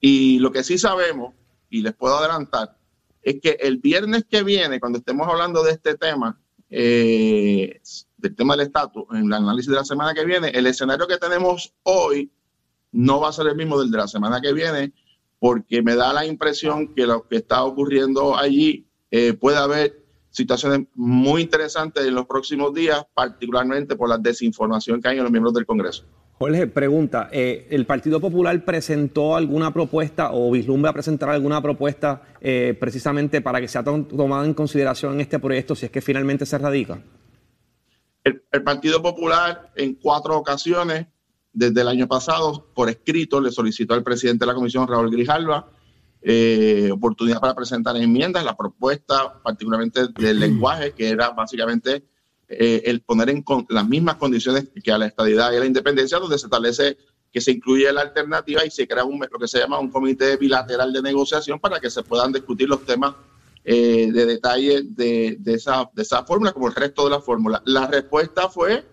Y 0.00 0.38
lo 0.38 0.52
que 0.52 0.62
sí 0.62 0.76
sabemos, 0.76 1.34
y 1.70 1.80
les 1.80 1.94
puedo 1.94 2.18
adelantar, 2.18 2.76
es 3.22 3.40
que 3.40 3.56
el 3.60 3.78
viernes 3.78 4.26
que 4.28 4.42
viene, 4.42 4.78
cuando 4.80 4.98
estemos 4.98 5.26
hablando 5.26 5.62
de 5.62 5.72
este 5.72 5.96
tema, 5.96 6.38
eh, 6.68 7.80
del 8.18 8.36
tema 8.36 8.54
del 8.54 8.66
estatus, 8.66 9.04
en 9.12 9.26
el 9.26 9.32
análisis 9.32 9.70
de 9.70 9.76
la 9.76 9.84
semana 9.84 10.12
que 10.12 10.26
viene, 10.26 10.48
el 10.48 10.66
escenario 10.66 11.06
que 11.06 11.16
tenemos 11.16 11.72
hoy 11.84 12.30
no 12.92 13.20
va 13.20 13.30
a 13.30 13.32
ser 13.32 13.46
el 13.46 13.56
mismo 13.56 13.80
del 13.80 13.90
de 13.90 13.98
la 13.98 14.08
semana 14.08 14.40
que 14.40 14.52
viene, 14.52 14.92
porque 15.38 15.82
me 15.82 15.94
da 15.94 16.12
la 16.12 16.26
impresión 16.26 16.94
que 16.94 17.06
lo 17.06 17.26
que 17.26 17.36
está 17.36 17.64
ocurriendo 17.64 18.36
allí 18.36 18.86
eh, 19.10 19.32
puede 19.32 19.56
haber 19.56 20.03
situaciones 20.34 20.88
muy 20.94 21.42
interesantes 21.42 22.04
en 22.04 22.14
los 22.14 22.26
próximos 22.26 22.74
días, 22.74 23.06
particularmente 23.14 23.94
por 23.94 24.08
la 24.08 24.18
desinformación 24.18 25.00
que 25.00 25.08
hay 25.08 25.16
en 25.18 25.22
los 25.22 25.30
miembros 25.32 25.54
del 25.54 25.64
Congreso. 25.64 26.04
Jorge, 26.36 26.66
pregunta, 26.66 27.28
eh, 27.30 27.68
¿el 27.70 27.86
Partido 27.86 28.20
Popular 28.20 28.64
presentó 28.64 29.36
alguna 29.36 29.72
propuesta 29.72 30.32
o 30.32 30.50
vislumbra 30.50 30.92
presentar 30.92 31.30
alguna 31.30 31.62
propuesta 31.62 32.22
eh, 32.40 32.76
precisamente 32.78 33.40
para 33.40 33.60
que 33.60 33.68
sea 33.68 33.84
tom- 33.84 34.04
tomada 34.08 34.44
en 34.44 34.54
consideración 34.54 35.14
en 35.14 35.20
este 35.20 35.38
proyecto 35.38 35.76
si 35.76 35.86
es 35.86 35.92
que 35.92 36.00
finalmente 36.00 36.44
se 36.44 36.58
radica? 36.58 37.00
El, 38.24 38.42
el 38.50 38.62
Partido 38.64 39.00
Popular 39.00 39.70
en 39.76 39.94
cuatro 39.94 40.36
ocasiones, 40.36 41.06
desde 41.52 41.82
el 41.82 41.86
año 41.86 42.08
pasado, 42.08 42.66
por 42.74 42.88
escrito, 42.90 43.40
le 43.40 43.52
solicitó 43.52 43.94
al 43.94 44.02
presidente 44.02 44.44
de 44.44 44.48
la 44.48 44.54
Comisión, 44.54 44.88
Raúl 44.88 45.12
Grijalva, 45.12 45.70
eh, 46.26 46.88
oportunidad 46.90 47.38
para 47.38 47.54
presentar 47.54 47.94
enmiendas, 47.98 48.42
la 48.44 48.56
propuesta 48.56 49.42
particularmente 49.42 50.08
del 50.18 50.40
lenguaje, 50.40 50.92
que 50.92 51.10
era 51.10 51.30
básicamente 51.30 52.02
eh, 52.48 52.80
el 52.86 53.02
poner 53.02 53.28
en 53.28 53.42
con- 53.42 53.66
las 53.68 53.86
mismas 53.86 54.16
condiciones 54.16 54.70
que 54.82 54.90
a 54.90 54.96
la 54.96 55.04
estadidad 55.06 55.52
y 55.52 55.56
a 55.56 55.60
la 55.60 55.66
independencia, 55.66 56.18
donde 56.18 56.38
se 56.38 56.46
establece 56.46 56.96
que 57.30 57.40
se 57.42 57.50
incluye 57.50 57.92
la 57.92 58.00
alternativa 58.02 58.64
y 58.64 58.70
se 58.70 58.86
crea 58.88 59.04
un, 59.04 59.18
lo 59.20 59.38
que 59.38 59.48
se 59.48 59.58
llama 59.58 59.78
un 59.78 59.90
comité 59.90 60.36
bilateral 60.38 60.92
de 60.94 61.02
negociación 61.02 61.58
para 61.60 61.78
que 61.78 61.90
se 61.90 62.02
puedan 62.02 62.32
discutir 62.32 62.68
los 62.68 62.86
temas 62.86 63.14
eh, 63.64 64.08
de 64.10 64.24
detalle 64.24 64.82
de, 64.84 65.36
de, 65.40 65.54
esa, 65.54 65.90
de 65.94 66.02
esa 66.02 66.24
fórmula 66.24 66.52
como 66.52 66.68
el 66.68 66.74
resto 66.74 67.04
de 67.04 67.10
la 67.10 67.20
fórmula. 67.20 67.60
La 67.66 67.86
respuesta 67.86 68.48
fue, 68.48 68.86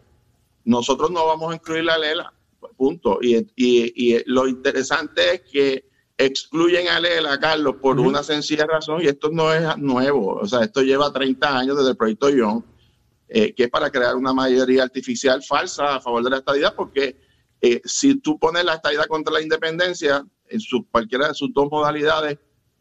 nosotros 0.66 1.12
no 1.12 1.26
vamos 1.28 1.52
a 1.52 1.56
incluir 1.56 1.84
la 1.86 1.98
Lela, 1.98 2.34
punto. 2.76 3.20
Y, 3.22 3.36
y, 3.56 4.16
y 4.16 4.24
lo 4.26 4.48
interesante 4.48 5.36
es 5.36 5.42
que 5.42 5.91
excluyen 6.18 6.88
a 6.88 7.00
Lela, 7.00 7.40
Carlos, 7.40 7.76
por 7.82 8.00
una 8.00 8.24
sencilla 8.24 8.66
razón, 8.66 9.02
y 9.02 9.08
esto 9.08 9.30
no 9.32 9.54
es 9.54 9.78
nuevo, 9.78 10.36
o 10.36 10.48
sea, 10.48 10.62
esto 10.62 10.82
lleva 10.82 11.12
30 11.12 11.58
años 11.58 11.78
desde 11.78 11.92
el 11.92 11.98
proyecto 11.98 12.30
Young, 12.30 12.64
eh, 13.28 13.54
que 13.54 13.64
es 13.64 13.70
para 13.70 13.90
crear 13.90 14.16
una 14.16 14.34
mayoría 14.34 14.84
artificial 14.84 15.42
falsa 15.42 15.96
a 15.96 16.02
favor 16.02 16.24
de 16.24 16.30
la 16.30 16.38
estadidad, 16.38 16.76
porque 16.76 17.18
eh, 17.62 17.82
si 17.86 18.16
tú 18.16 18.38
pones 18.40 18.66
la 18.66 18.76
estadidad 18.76 19.06
contra 19.06 19.34
la 19.34 19.42
independencia, 19.42 20.26
en 20.52 20.60
su, 20.60 20.86
cualquiera 20.90 21.30
de 21.30 21.34
sus 21.34 21.54
dos 21.54 21.70
modalidades, 21.72 22.38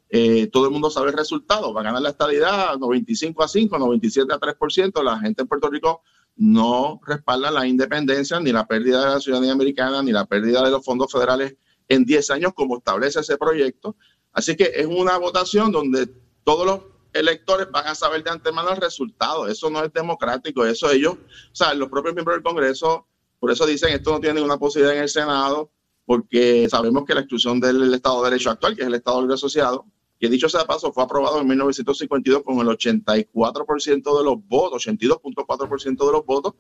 eh, 0.09 0.49
todo 0.49 0.65
el 0.67 0.73
mundo 0.73 0.91
sabe 0.91 1.11
el 1.11 1.17
resultado. 1.17 1.73
Va 1.73 1.83
a 1.83 1.85
ganar 1.85 2.03
la 2.03 2.11
estadidad 2.11 2.77
95 2.77 3.43
a 3.43 3.49
5, 3.49 3.79
97 3.79 4.33
a 4.33 4.39
3%. 4.39 5.03
La 5.05 5.19
gente 5.21 5.43
en 5.43 5.49
Puerto 5.49 5.71
Rico 5.71 6.03
no 6.37 7.01
respalda 7.07 7.51
la 7.51 7.67
independencia, 7.67 8.41
ni 8.41 8.51
la 8.51 8.67
pérdida 8.67 9.07
de 9.07 9.15
la 9.15 9.21
ciudadanía 9.21 9.53
americana, 9.53 10.03
ni 10.03 10.11
la 10.11 10.27
pérdida 10.27 10.63
de 10.65 10.71
los 10.71 10.85
fondos 10.85 11.13
federales 11.13 11.55
en 11.91 12.05
10 12.05 12.31
años, 12.31 12.53
como 12.55 12.79
establece 12.79 13.21
ese 13.21 13.37
proyecto. 13.37 13.97
Así 14.33 14.57
que 14.57 14.71
es 14.75 14.87
una 14.87 15.19
votación 15.19 15.73
donde 15.73 16.09
todos 16.45 16.65
los 16.65 16.81
electores 17.13 17.69
van 17.71 17.89
a 17.89 17.97
saber 17.97 18.23
de 18.23 18.31
antemano 18.31 18.71
el 18.71 18.77
resultado. 18.77 19.49
Eso 19.49 19.69
no 19.71 19.85
es 19.85 19.93
democrático. 19.93 20.65
Eso 20.65 20.91
ellos, 20.91 21.15
o 21.15 21.55
sea, 21.55 21.75
los 21.75 21.89
propios 21.89 22.15
miembros 22.15 22.37
del 22.37 22.45
Congreso, 22.45 23.09
por 23.41 23.51
eso 23.51 23.67
dicen 23.67 23.93
esto 23.93 24.13
no 24.13 24.21
tiene 24.21 24.37
ninguna 24.37 24.57
posibilidad 24.57 24.97
en 24.97 25.03
el 25.03 25.09
Senado, 25.09 25.73
porque 26.07 26.69
sabemos 26.71 27.05
que 27.05 27.15
la 27.15 27.21
exclusión 27.21 27.59
del 27.59 27.93
Estado 27.93 28.23
de 28.23 28.31
Derecho 28.31 28.51
actual, 28.51 28.77
que 28.77 28.83
es 28.83 28.87
el 28.87 28.95
Estado 28.95 29.21
Libre 29.21 29.35
Asociado, 29.35 29.85
que 30.21 30.29
dicho 30.29 30.49
sea 30.49 30.61
de 30.61 30.67
paso, 30.67 30.93
fue 30.93 31.03
aprobado 31.03 31.41
en 31.41 31.49
1952 31.49 32.45
con 32.45 32.59
el 32.61 32.69
84% 32.69 34.19
de 34.19 34.25
los 34.25 34.47
votos, 34.47 34.87
82.4% 34.87 36.07
de 36.07 36.13
los 36.13 36.25
votos, 36.25 36.55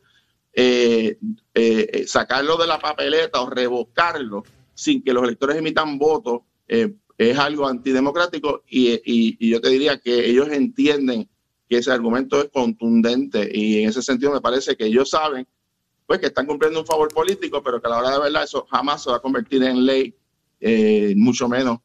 eh, 0.52 1.18
eh, 1.54 2.04
sacarlo 2.08 2.56
de 2.56 2.66
la 2.66 2.80
papeleta 2.80 3.40
o 3.40 3.48
revocarlo 3.48 4.42
sin 4.80 5.02
que 5.02 5.12
los 5.12 5.22
electores 5.22 5.56
emitan 5.56 5.98
votos 5.98 6.40
eh, 6.66 6.94
es 7.18 7.38
algo 7.38 7.66
antidemocrático 7.66 8.62
y, 8.66 8.98
y, 9.04 9.50
yo 9.50 9.60
te 9.60 9.68
diría 9.68 9.98
que 9.98 10.26
ellos 10.26 10.48
entienden 10.48 11.28
que 11.68 11.76
ese 11.76 11.92
argumento 11.92 12.42
es 12.42 12.48
contundente 12.50 13.50
y 13.52 13.82
en 13.82 13.90
ese 13.90 14.00
sentido 14.00 14.32
me 14.32 14.40
parece 14.40 14.76
que 14.76 14.86
ellos 14.86 15.10
saben 15.10 15.46
pues 16.06 16.18
que 16.18 16.26
están 16.26 16.46
cumpliendo 16.46 16.80
un 16.80 16.86
favor 16.86 17.12
político, 17.12 17.62
pero 17.62 17.80
que 17.80 17.86
a 17.86 17.90
la 17.90 17.98
hora 17.98 18.10
de 18.10 18.18
verdad 18.20 18.42
eso 18.42 18.66
jamás 18.70 19.02
se 19.02 19.10
va 19.10 19.16
a 19.16 19.20
convertir 19.20 19.62
en 19.62 19.84
ley, 19.84 20.14
eh, 20.60 21.12
mucho 21.16 21.46
menos 21.46 21.78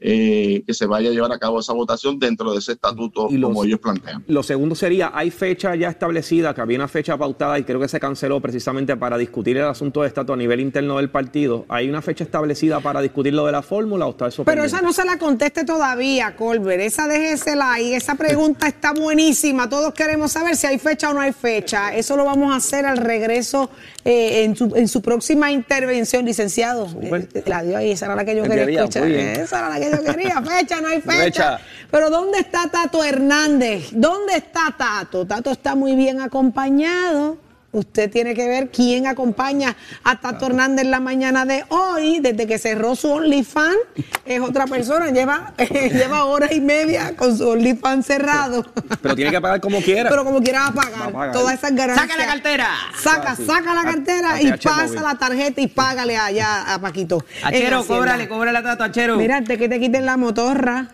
eh, 0.00 0.62
que 0.66 0.72
se 0.72 0.86
vaya 0.86 1.10
a 1.10 1.12
llevar 1.12 1.30
a 1.32 1.38
cabo 1.38 1.60
esa 1.60 1.74
votación 1.74 2.18
dentro 2.18 2.52
de 2.52 2.58
ese 2.58 2.72
estatuto 2.72 3.28
como 3.28 3.64
ellos 3.64 3.80
plantean. 3.80 4.24
Lo 4.28 4.42
segundo 4.42 4.74
sería, 4.74 5.12
hay 5.14 5.30
fecha 5.30 5.74
ya 5.76 5.90
establecida, 5.90 6.54
que 6.54 6.60
había 6.62 6.78
una 6.78 6.88
fecha 6.88 7.18
pautada 7.18 7.58
y 7.58 7.64
creo 7.64 7.78
que 7.78 7.88
se 7.88 8.00
canceló 8.00 8.40
precisamente 8.40 8.96
para 8.96 9.18
discutir 9.18 9.58
el 9.58 9.64
asunto 9.64 10.02
de 10.02 10.08
estatus 10.08 10.32
a 10.32 10.36
nivel 10.36 10.60
interno 10.60 10.96
del 10.96 11.10
partido. 11.10 11.66
¿Hay 11.68 11.88
una 11.88 12.00
fecha 12.00 12.24
establecida 12.24 12.80
para 12.80 13.02
discutir 13.02 13.34
lo 13.34 13.44
de 13.44 13.52
la 13.52 13.62
fórmula 13.62 14.06
o 14.06 14.10
está 14.10 14.28
eso 14.28 14.44
Pero 14.44 14.64
esa 14.64 14.80
no 14.80 14.92
se 14.92 15.04
la 15.04 15.18
conteste 15.18 15.64
todavía, 15.64 16.34
Colbert. 16.34 16.80
Esa 16.80 17.06
déjesela 17.06 17.74
ahí. 17.74 17.92
Esa 17.92 18.14
pregunta 18.14 18.68
está 18.68 18.92
buenísima. 18.92 19.68
Todos 19.68 19.92
queremos 19.92 20.32
saber 20.32 20.56
si 20.56 20.66
hay 20.66 20.78
fecha 20.78 21.10
o 21.10 21.14
no 21.14 21.20
hay 21.20 21.32
fecha. 21.32 21.94
Eso 21.94 22.16
lo 22.16 22.24
vamos 22.24 22.52
a 22.52 22.56
hacer 22.56 22.86
al 22.86 22.96
regreso 22.96 23.70
eh, 24.04 24.44
en, 24.44 24.56
su, 24.56 24.72
en, 24.74 24.88
su, 24.88 25.02
próxima 25.02 25.52
intervención, 25.52 26.24
licenciado. 26.24 26.88
Eh, 27.02 27.42
la 27.46 27.62
dio 27.62 27.76
ahí, 27.76 27.90
esa 27.90 28.06
era 28.06 28.14
la 28.14 28.24
que 28.24 28.34
yo 28.34 28.44
quería 28.44 28.80
escuchar. 28.80 29.10
Esa 29.10 29.58
era 29.58 29.68
la 29.68 29.80
que 29.80 29.89
yo 29.90 30.04
quería. 30.04 30.42
Fecha, 30.42 30.80
no 30.80 30.88
hay 30.88 31.00
fecha. 31.00 31.60
Pero 31.90 32.10
¿dónde 32.10 32.38
está 32.38 32.68
Tato 32.68 33.02
Hernández? 33.02 33.88
¿Dónde 33.92 34.36
está 34.36 34.74
Tato? 34.76 35.26
Tato 35.26 35.50
está 35.50 35.74
muy 35.74 35.94
bien 35.96 36.20
acompañado. 36.20 37.38
Usted 37.72 38.10
tiene 38.10 38.34
que 38.34 38.48
ver 38.48 38.70
quién 38.70 39.06
acompaña 39.06 39.76
a 40.02 40.20
Tato 40.20 40.46
Hernández 40.46 40.84
en 40.84 40.90
la 40.90 40.98
mañana 40.98 41.44
de 41.44 41.64
hoy, 41.68 42.18
desde 42.18 42.46
que 42.46 42.58
cerró 42.58 42.96
su 42.96 43.10
OnlyFans. 43.12 43.76
Es 44.24 44.40
otra 44.40 44.66
persona, 44.66 45.10
lleva, 45.10 45.54
lleva 45.68 46.24
hora 46.24 46.52
y 46.52 46.60
media 46.60 47.14
con 47.16 47.38
su 47.38 47.48
OnlyFans 47.48 48.06
cerrado. 48.06 48.66
Pero 49.00 49.14
tiene 49.14 49.30
que 49.30 49.40
pagar 49.40 49.60
como 49.60 49.80
quiera. 49.80 50.10
Pero 50.10 50.24
como 50.24 50.40
quiera 50.42 50.62
va 50.62 50.66
a 50.66 50.72
pagar, 50.72 51.12
pagar. 51.12 51.32
todas 51.32 51.54
esas 51.54 51.74
ganancias. 51.74 52.08
Saca 52.08 52.20
la 52.20 52.26
cartera. 52.26 52.68
Saca, 53.00 53.36
saca 53.36 53.74
la 53.74 53.84
cartera 53.84 54.42
y 54.42 54.52
pasa 54.52 55.00
la 55.00 55.14
tarjeta 55.16 55.60
y 55.60 55.68
págale 55.68 56.16
allá 56.16 56.74
a 56.74 56.80
Paquito. 56.80 57.24
Achero, 57.44 57.86
cóbrale, 57.86 58.28
cóbrale 58.28 58.58
a 58.58 58.62
Tato, 58.64 58.82
Achero. 58.82 59.16
Mírate 59.16 59.56
que 59.56 59.68
te 59.68 59.78
quiten 59.78 60.04
la 60.06 60.16
motorra. 60.16 60.88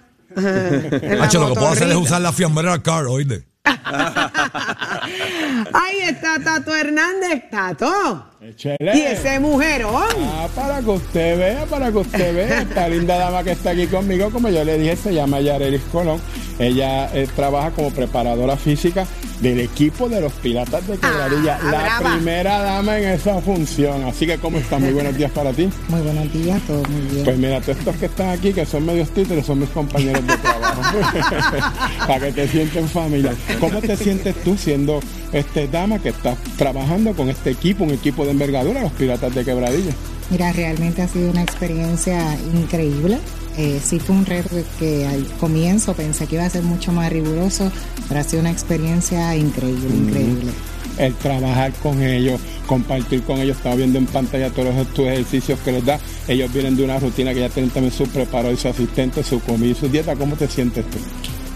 Hacho, 1.21 1.41
lo 1.41 1.49
que 1.49 1.55
puedo 1.55 1.69
hacer 1.69 1.89
es 1.89 1.97
usar 1.97 2.21
la 2.21 2.33
fiambrera 2.33 2.83
car, 2.83 3.07
oíste. 3.07 3.47
Ahí 5.73 6.01
está 6.03 6.39
Tato 6.43 6.75
Hernández. 6.75 7.49
Tato. 7.51 8.36
Y 8.79 9.01
ese 9.01 9.41
mujerón. 9.41 10.05
Ah, 10.21 10.49
para 10.55 10.81
que 10.81 10.91
usted 10.91 11.39
vea, 11.39 11.67
para 11.67 11.91
que 11.91 11.99
usted 11.99 12.35
vea. 12.35 12.63
Esta 12.63 12.89
linda 12.89 13.19
dama 13.19 13.43
que 13.43 13.53
está 13.53 13.71
aquí 13.71 13.87
conmigo, 13.87 14.31
como 14.31 14.49
yo 14.49 14.65
le 14.65 14.79
dije, 14.79 14.97
se 14.97 15.15
llama 15.15 15.41
Yarelis 15.41 15.83
Colón. 15.91 16.21
Ella 16.59 17.11
eh, 17.15 17.29
trabaja 17.35 17.71
como 17.71 17.91
preparadora 17.91 18.57
física 18.57 19.07
del 19.41 19.61
equipo 19.61 20.09
de 20.09 20.21
los 20.21 20.33
Piratas 20.33 20.87
de 20.87 20.97
Quebradilla. 20.97 21.59
Ah, 21.61 21.71
la 21.71 21.83
brava. 21.83 22.15
primera 22.15 22.63
dama 22.63 22.99
en 22.99 23.09
esa 23.11 23.41
función. 23.41 24.05
Así 24.05 24.27
que, 24.27 24.39
¿cómo 24.39 24.59
está? 24.59 24.79
Muy 24.79 24.93
buenos 24.93 25.17
días 25.17 25.31
para 25.33 25.53
ti. 25.53 25.69
Muy 25.89 26.01
buenos 26.01 26.33
días, 26.33 26.63
todo 26.67 26.83
muy 26.85 27.01
bien. 27.11 27.25
Pues 27.25 27.37
mira, 27.37 27.61
todos 27.61 27.79
estos 27.79 27.97
que 27.97 28.07
están 28.07 28.31
aquí, 28.31 28.53
que 28.53 28.65
son 28.65 28.87
medios 28.87 29.11
títulos, 29.11 29.45
son 29.45 29.61
mis 29.61 29.71
compañeros 29.71 30.27
de 30.27 30.37
trabajo. 30.39 30.83
para 32.07 32.27
que 32.27 32.33
te 32.33 32.49
sienten 32.49 32.85
en 32.85 32.89
familia. 32.89 33.35
¿Cómo 33.61 33.81
te 33.81 33.97
sientes 33.97 34.35
tú 34.43 34.57
siendo 34.57 35.01
este 35.33 35.69
dama 35.69 35.99
que 35.99 36.11
estás 36.11 36.39
trabajando 36.57 37.13
con 37.13 37.29
este 37.29 37.51
equipo, 37.51 37.85
un 37.85 37.91
equipo 37.91 38.25
de 38.25 38.36
envergadura, 38.37 38.83
los 38.83 38.93
Piratas 38.93 39.35
de 39.35 39.45
Quebradilla? 39.45 39.93
Mira, 40.31 40.53
realmente 40.53 41.03
ha 41.03 41.09
sido 41.09 41.31
una 41.31 41.43
experiencia 41.43 42.37
increíble. 42.55 43.19
Eh, 43.57 43.81
sí 43.83 43.99
fue 43.99 44.15
un 44.15 44.27
reto 44.27 44.57
que 44.79 45.07
al 45.07 45.25
comienzo 45.39 45.95
pensé 45.95 46.27
que 46.27 46.35
iba 46.35 46.45
a 46.45 46.51
ser 46.51 46.63
mucho 46.63 46.93
más 46.93 47.11
riguroso, 47.11 47.73
pero 48.07 48.21
ha 48.21 48.25
sido 48.25 48.41
una 48.41 48.51
experiencia 48.51 49.35
increíble, 49.35 49.89
increíble. 49.89 50.53
el 50.99 51.15
trabajar 51.15 51.73
con 51.83 52.03
ellos, 52.03 52.39
compartir 52.67 53.23
con 53.23 53.39
ellos, 53.39 53.57
estaba 53.57 53.77
viendo 53.77 53.99
en 53.99 54.07
pantalla 54.07 54.51
todos 54.51 54.75
los 54.75 54.87
tus 54.89 55.07
ejercicios 55.07 55.59
que 55.61 55.73
les 55.73 55.85
da. 55.85 55.99
Ellos 56.29 56.53
vienen 56.53 56.77
de 56.77 56.85
una 56.85 56.99
rutina 56.99 57.33
que 57.33 57.41
ya 57.41 57.49
tienen 57.49 57.71
también 57.71 57.95
su 57.95 58.07
preparado 58.07 58.53
y 58.53 58.59
su 58.59 58.69
asistente, 58.69 59.23
su 59.23 59.41
comida 59.41 59.71
y 59.71 59.75
su 59.75 59.89
dieta. 59.89 60.17
¿Cómo 60.17 60.37
te 60.37 60.49
sientes 60.49 60.85
tú? 60.91 60.99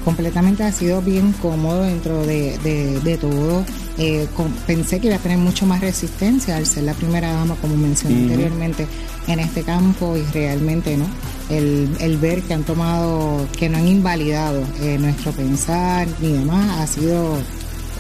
Completamente 0.05 0.63
ha 0.65 0.73
sido 0.73 1.03
bien 1.03 1.33
cómodo 1.43 1.83
dentro 1.83 2.25
de, 2.27 2.59
de- 2.59 3.01
de 3.01 3.19
todo. 3.19 3.65
Eh, 3.99 4.27
con- 4.35 4.51
pensé 4.67 4.99
que 4.99 5.09
iba 5.09 5.17
a 5.17 5.19
tener 5.19 5.37
mucho 5.39 5.67
más 5.67 5.81
resistencia 5.81 6.57
al 6.57 6.67
ser 6.67 6.85
la 6.85 6.95
primera 6.95 7.33
dama, 7.33 7.55
como 7.61 7.77
mencioné 7.77 8.23
anteriormente, 8.23 8.87
en 9.27 9.41
este 9.41 9.63
campo 9.63 10.17
y 10.17 10.23
realmente 10.33 10.97
no. 10.97 11.07
El, 11.51 11.89
el 12.01 12.17
ver 12.17 12.43
que 12.43 12.55
han 12.55 12.63
tomado, 12.63 13.47
que 13.59 13.69
no 13.69 13.77
han 13.79 13.87
invalidado 13.89 14.63
eh, 14.81 14.97
nuestro 14.99 15.33
pensar 15.33 16.07
ni 16.21 16.33
demás, 16.33 16.79
ha 16.81 16.87
sido, 16.87 17.35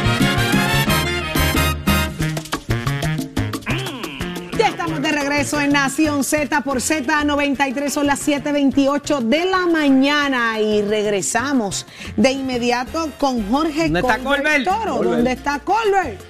Estamos 4.88 5.12
de 5.12 5.12
regreso 5.20 5.60
en 5.60 5.74
Nación 5.74 6.24
Z 6.24 6.62
por 6.62 6.78
Z93, 6.78 7.90
son 7.90 8.08
las 8.08 8.26
7:28 8.26 9.20
de 9.20 9.46
la 9.46 9.66
mañana 9.66 10.62
y 10.62 10.82
regresamos 10.82 11.86
de 12.16 12.32
inmediato 12.32 13.10
con 13.18 13.50
Jorge 13.52 13.90
¿Dónde 13.90 14.00
está 14.00 14.20
Colbert? 14.20 14.64
Toro. 14.64 14.98
Colbert. 14.98 15.16
¿Dónde 15.16 15.32
está 15.34 15.60
Colbert? 15.60 16.22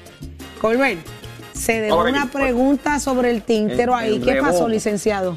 Colbert, 0.59 0.99
se 1.53 1.81
dejó 1.81 1.97
Ahora 1.97 2.09
una 2.09 2.31
pregunta 2.31 2.99
sobre 2.99 3.29
el 3.29 3.43
tintero 3.43 3.95
ahí. 3.95 4.19
¿Qué 4.19 4.35
pasó, 4.41 4.67
licenciado? 4.67 5.35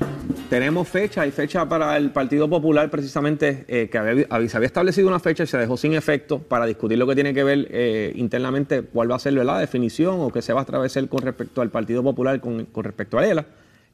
Tenemos 0.51 0.89
fecha, 0.89 1.23
hay 1.23 1.31
fecha 1.31 1.69
para 1.69 1.97
el 1.97 2.11
Partido 2.11 2.51
Popular 2.51 2.91
precisamente, 2.91 3.65
eh, 3.69 3.89
que 3.89 3.97
había, 3.99 4.49
se 4.49 4.57
había 4.57 4.67
establecido 4.67 5.07
una 5.07 5.21
fecha 5.21 5.45
y 5.45 5.47
se 5.47 5.57
dejó 5.57 5.77
sin 5.77 5.93
efecto 5.95 6.41
para 6.41 6.67
discutir 6.67 6.99
lo 6.99 7.07
que 7.07 7.15
tiene 7.15 7.33
que 7.33 7.45
ver 7.45 7.69
eh, 7.71 8.13
internamente, 8.17 8.83
cuál 8.83 9.09
va 9.13 9.15
a 9.15 9.19
ser 9.21 9.35
la 9.35 9.59
definición 9.61 10.17
o 10.19 10.33
qué 10.33 10.43
se 10.43 10.53
va 10.53 10.59
a 10.61 10.63
atravesar 10.65 11.07
con 11.09 11.23
respecto 11.23 11.63
al 11.63 11.71
Partido 11.71 12.03
Popular 12.03 12.41
con, 12.41 12.65
con 12.67 12.83
respecto 12.83 13.17
a 13.17 13.25
ELA. 13.25 13.47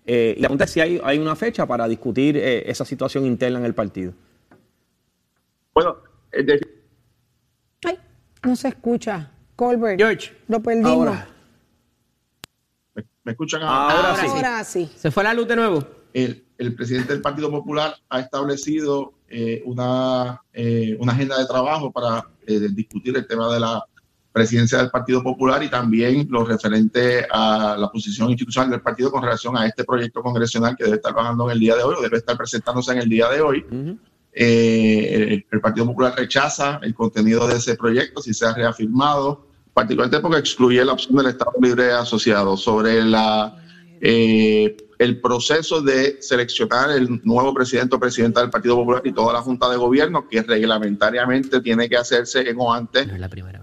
Eh, 0.07 0.35
y 0.39 0.41
la 0.41 0.49
pregunta 0.49 0.65
es 0.65 0.71
si 0.71 0.81
hay, 0.81 0.99
hay 1.05 1.19
una 1.19 1.37
fecha 1.37 1.67
para 1.67 1.87
discutir 1.87 2.39
eh, 2.39 2.71
esa 2.71 2.87
situación 2.87 3.27
interna 3.27 3.59
en 3.59 3.67
el 3.67 3.75
partido. 3.75 4.15
Bueno, 5.75 5.99
de- 6.33 6.61
Ay, 7.85 7.99
no 8.45 8.57
se 8.57 8.69
escucha. 8.69 9.31
Colbert. 9.57 9.99
George. 9.99 10.33
Lo 10.49 10.61
perdimos. 10.61 10.91
Ahora. 10.91 11.29
¿me, 12.95 13.05
me 13.25 13.33
escuchan 13.33 13.61
ahora? 13.63 13.95
Ahora 13.95 14.17
sí. 14.17 14.27
Ahora 14.27 14.65
sí. 14.65 14.91
¿Se 14.97 15.11
fue 15.11 15.23
la 15.23 15.35
luz 15.35 15.47
de 15.49 15.57
nuevo? 15.57 15.85
El, 16.17 16.47
el 16.57 16.75
presidente 16.75 17.13
del 17.13 17.21
Partido 17.21 17.51
Popular 17.51 17.95
ha 18.09 18.21
establecido 18.21 19.13
eh, 19.29 19.63
una, 19.67 20.41
eh, 20.51 20.97
una 20.99 21.13
agenda 21.13 21.39
de 21.39 21.45
trabajo 21.45 21.93
para 21.93 22.27
eh, 22.47 22.69
discutir 22.73 23.15
el 23.15 23.27
tema 23.27 23.53
de 23.53 23.61
la 23.61 23.85
presidencia 24.33 24.79
del 24.79 24.91
Partido 24.91 25.23
Popular 25.23 25.63
y 25.63 25.69
también 25.69 26.27
lo 26.31 26.43
referente 26.45 27.27
a 27.31 27.77
la 27.79 27.91
posición 27.91 28.31
institucional 28.31 28.71
del 28.71 28.81
partido 28.81 29.11
con 29.11 29.23
relación 29.23 29.59
a 29.59 29.67
este 29.67 29.85
proyecto 29.85 30.23
congresional 30.23 30.75
que 30.75 30.85
debe 30.85 30.97
estar 30.97 31.13
bajando 31.13 31.45
en 31.45 31.51
el 31.53 31.61
día 31.61 31.77
de 31.77 31.83
hoy 31.83 31.97
o 31.99 32.03
debe 32.03 32.17
estar 32.17 32.37
presentándose 32.37 32.93
en 32.93 32.99
el 32.99 33.09
día 33.11 33.29
de 33.29 33.41
hoy. 33.43 33.67
Ujú. 33.71 33.99
Eh, 34.33 35.15
el, 35.15 35.47
el 35.51 35.61
Partido 35.61 35.85
Popular 35.85 36.15
rechaza 36.17 36.81
el 36.83 36.95
contenido 36.95 37.47
de 37.47 37.57
ese 37.57 37.77
proyecto 37.77 38.23
si 38.23 38.33
se 38.33 38.47
ha 38.47 38.55
reafirmado, 38.55 39.47
particularmente 39.75 40.21
porque 40.21 40.39
excluye 40.39 40.83
la 40.83 40.95
opción 40.95 41.17
del 41.17 41.27
Estado 41.27 41.53
Libre 41.61 41.93
Asociado 41.93 42.57
sobre 42.57 43.05
la, 43.05 43.66
eh, 44.01 44.77
el 44.99 45.21
proceso 45.21 45.83
de 45.83 46.17
seleccionar 46.23 46.91
el 46.91 47.21
nuevo 47.25 47.53
presidente 47.53 47.97
o 47.97 48.01
presidenta 48.01 48.41
del 48.41 48.49
Partido 48.51 48.77
Popular 48.77 49.03
y 49.05 49.13
toda 49.13 49.33
la 49.35 49.43
Junta 49.43 49.69
de 49.69 49.77
Gobierno, 49.77 50.27
que 50.29 50.43
reglamentariamente 50.43 51.61
tiene 51.61 51.89
que 51.89 51.97
hacerse 51.97 52.49
en 52.49 52.57
o 52.59 52.73
antes 52.73 53.07
No 53.07 53.13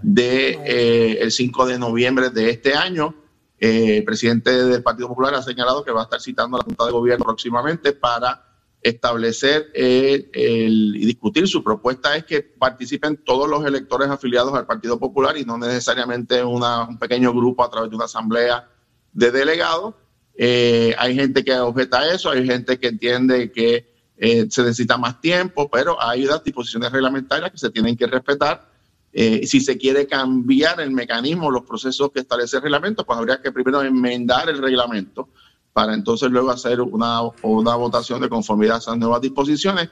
de 0.02 0.58
eh, 0.64 1.18
el 1.20 1.32
5 1.32 1.66
de 1.66 1.78
noviembre 1.78 2.30
de 2.30 2.50
este 2.50 2.74
año. 2.74 3.14
Eh, 3.58 3.98
el 3.98 4.04
presidente 4.04 4.50
del 4.64 4.82
Partido 4.82 5.08
Popular 5.08 5.34
ha 5.34 5.42
señalado 5.42 5.84
que 5.84 5.90
va 5.92 6.00
a 6.02 6.04
estar 6.04 6.20
citando 6.20 6.56
a 6.56 6.60
la 6.60 6.64
Junta 6.64 6.84
de 6.86 6.92
Gobierno 6.92 7.24
próximamente 7.24 7.92
para 7.92 8.42
establecer 8.82 9.70
eh, 9.74 10.28
el- 10.34 10.94
y 10.96 11.06
discutir. 11.06 11.48
Su 11.48 11.64
propuesta 11.64 12.16
es 12.16 12.24
que 12.24 12.42
participen 12.42 13.16
todos 13.24 13.48
los 13.48 13.64
electores 13.64 14.08
afiliados 14.08 14.54
al 14.54 14.66
Partido 14.66 14.98
Popular 14.98 15.36
y 15.38 15.44
no 15.44 15.56
necesariamente 15.58 16.44
una- 16.44 16.84
un 16.86 16.98
pequeño 16.98 17.32
grupo 17.32 17.64
a 17.64 17.70
través 17.70 17.90
de 17.90 17.96
una 17.96 18.04
asamblea 18.04 18.68
de 19.12 19.30
delegados. 19.30 19.94
Eh, 20.36 20.94
hay 20.98 21.14
gente 21.14 21.44
que 21.44 21.54
objeta 21.58 22.12
eso, 22.12 22.30
hay 22.30 22.46
gente 22.46 22.78
que 22.78 22.88
entiende 22.88 23.52
que 23.52 23.94
eh, 24.16 24.46
se 24.50 24.62
necesita 24.62 24.96
más 24.96 25.20
tiempo, 25.20 25.68
pero 25.70 26.00
hay 26.00 26.24
unas 26.24 26.42
disposiciones 26.42 26.90
reglamentarias 26.90 27.50
que 27.50 27.58
se 27.58 27.70
tienen 27.70 27.96
que 27.96 28.06
respetar. 28.06 28.68
Eh, 29.12 29.46
si 29.46 29.60
se 29.60 29.78
quiere 29.78 30.08
cambiar 30.08 30.80
el 30.80 30.90
mecanismo, 30.90 31.50
los 31.50 31.62
procesos 31.62 32.10
que 32.12 32.20
establece 32.20 32.56
el 32.56 32.62
reglamento, 32.64 33.04
pues 33.06 33.16
habría 33.16 33.40
que 33.40 33.52
primero 33.52 33.80
enmendar 33.82 34.48
el 34.48 34.58
reglamento 34.58 35.28
para 35.72 35.94
entonces 35.94 36.30
luego 36.30 36.50
hacer 36.50 36.80
una, 36.80 37.20
votación 37.20 38.20
de 38.20 38.28
conformidad 38.28 38.76
a 38.76 38.78
esas 38.78 38.96
nuevas 38.96 39.20
disposiciones. 39.20 39.88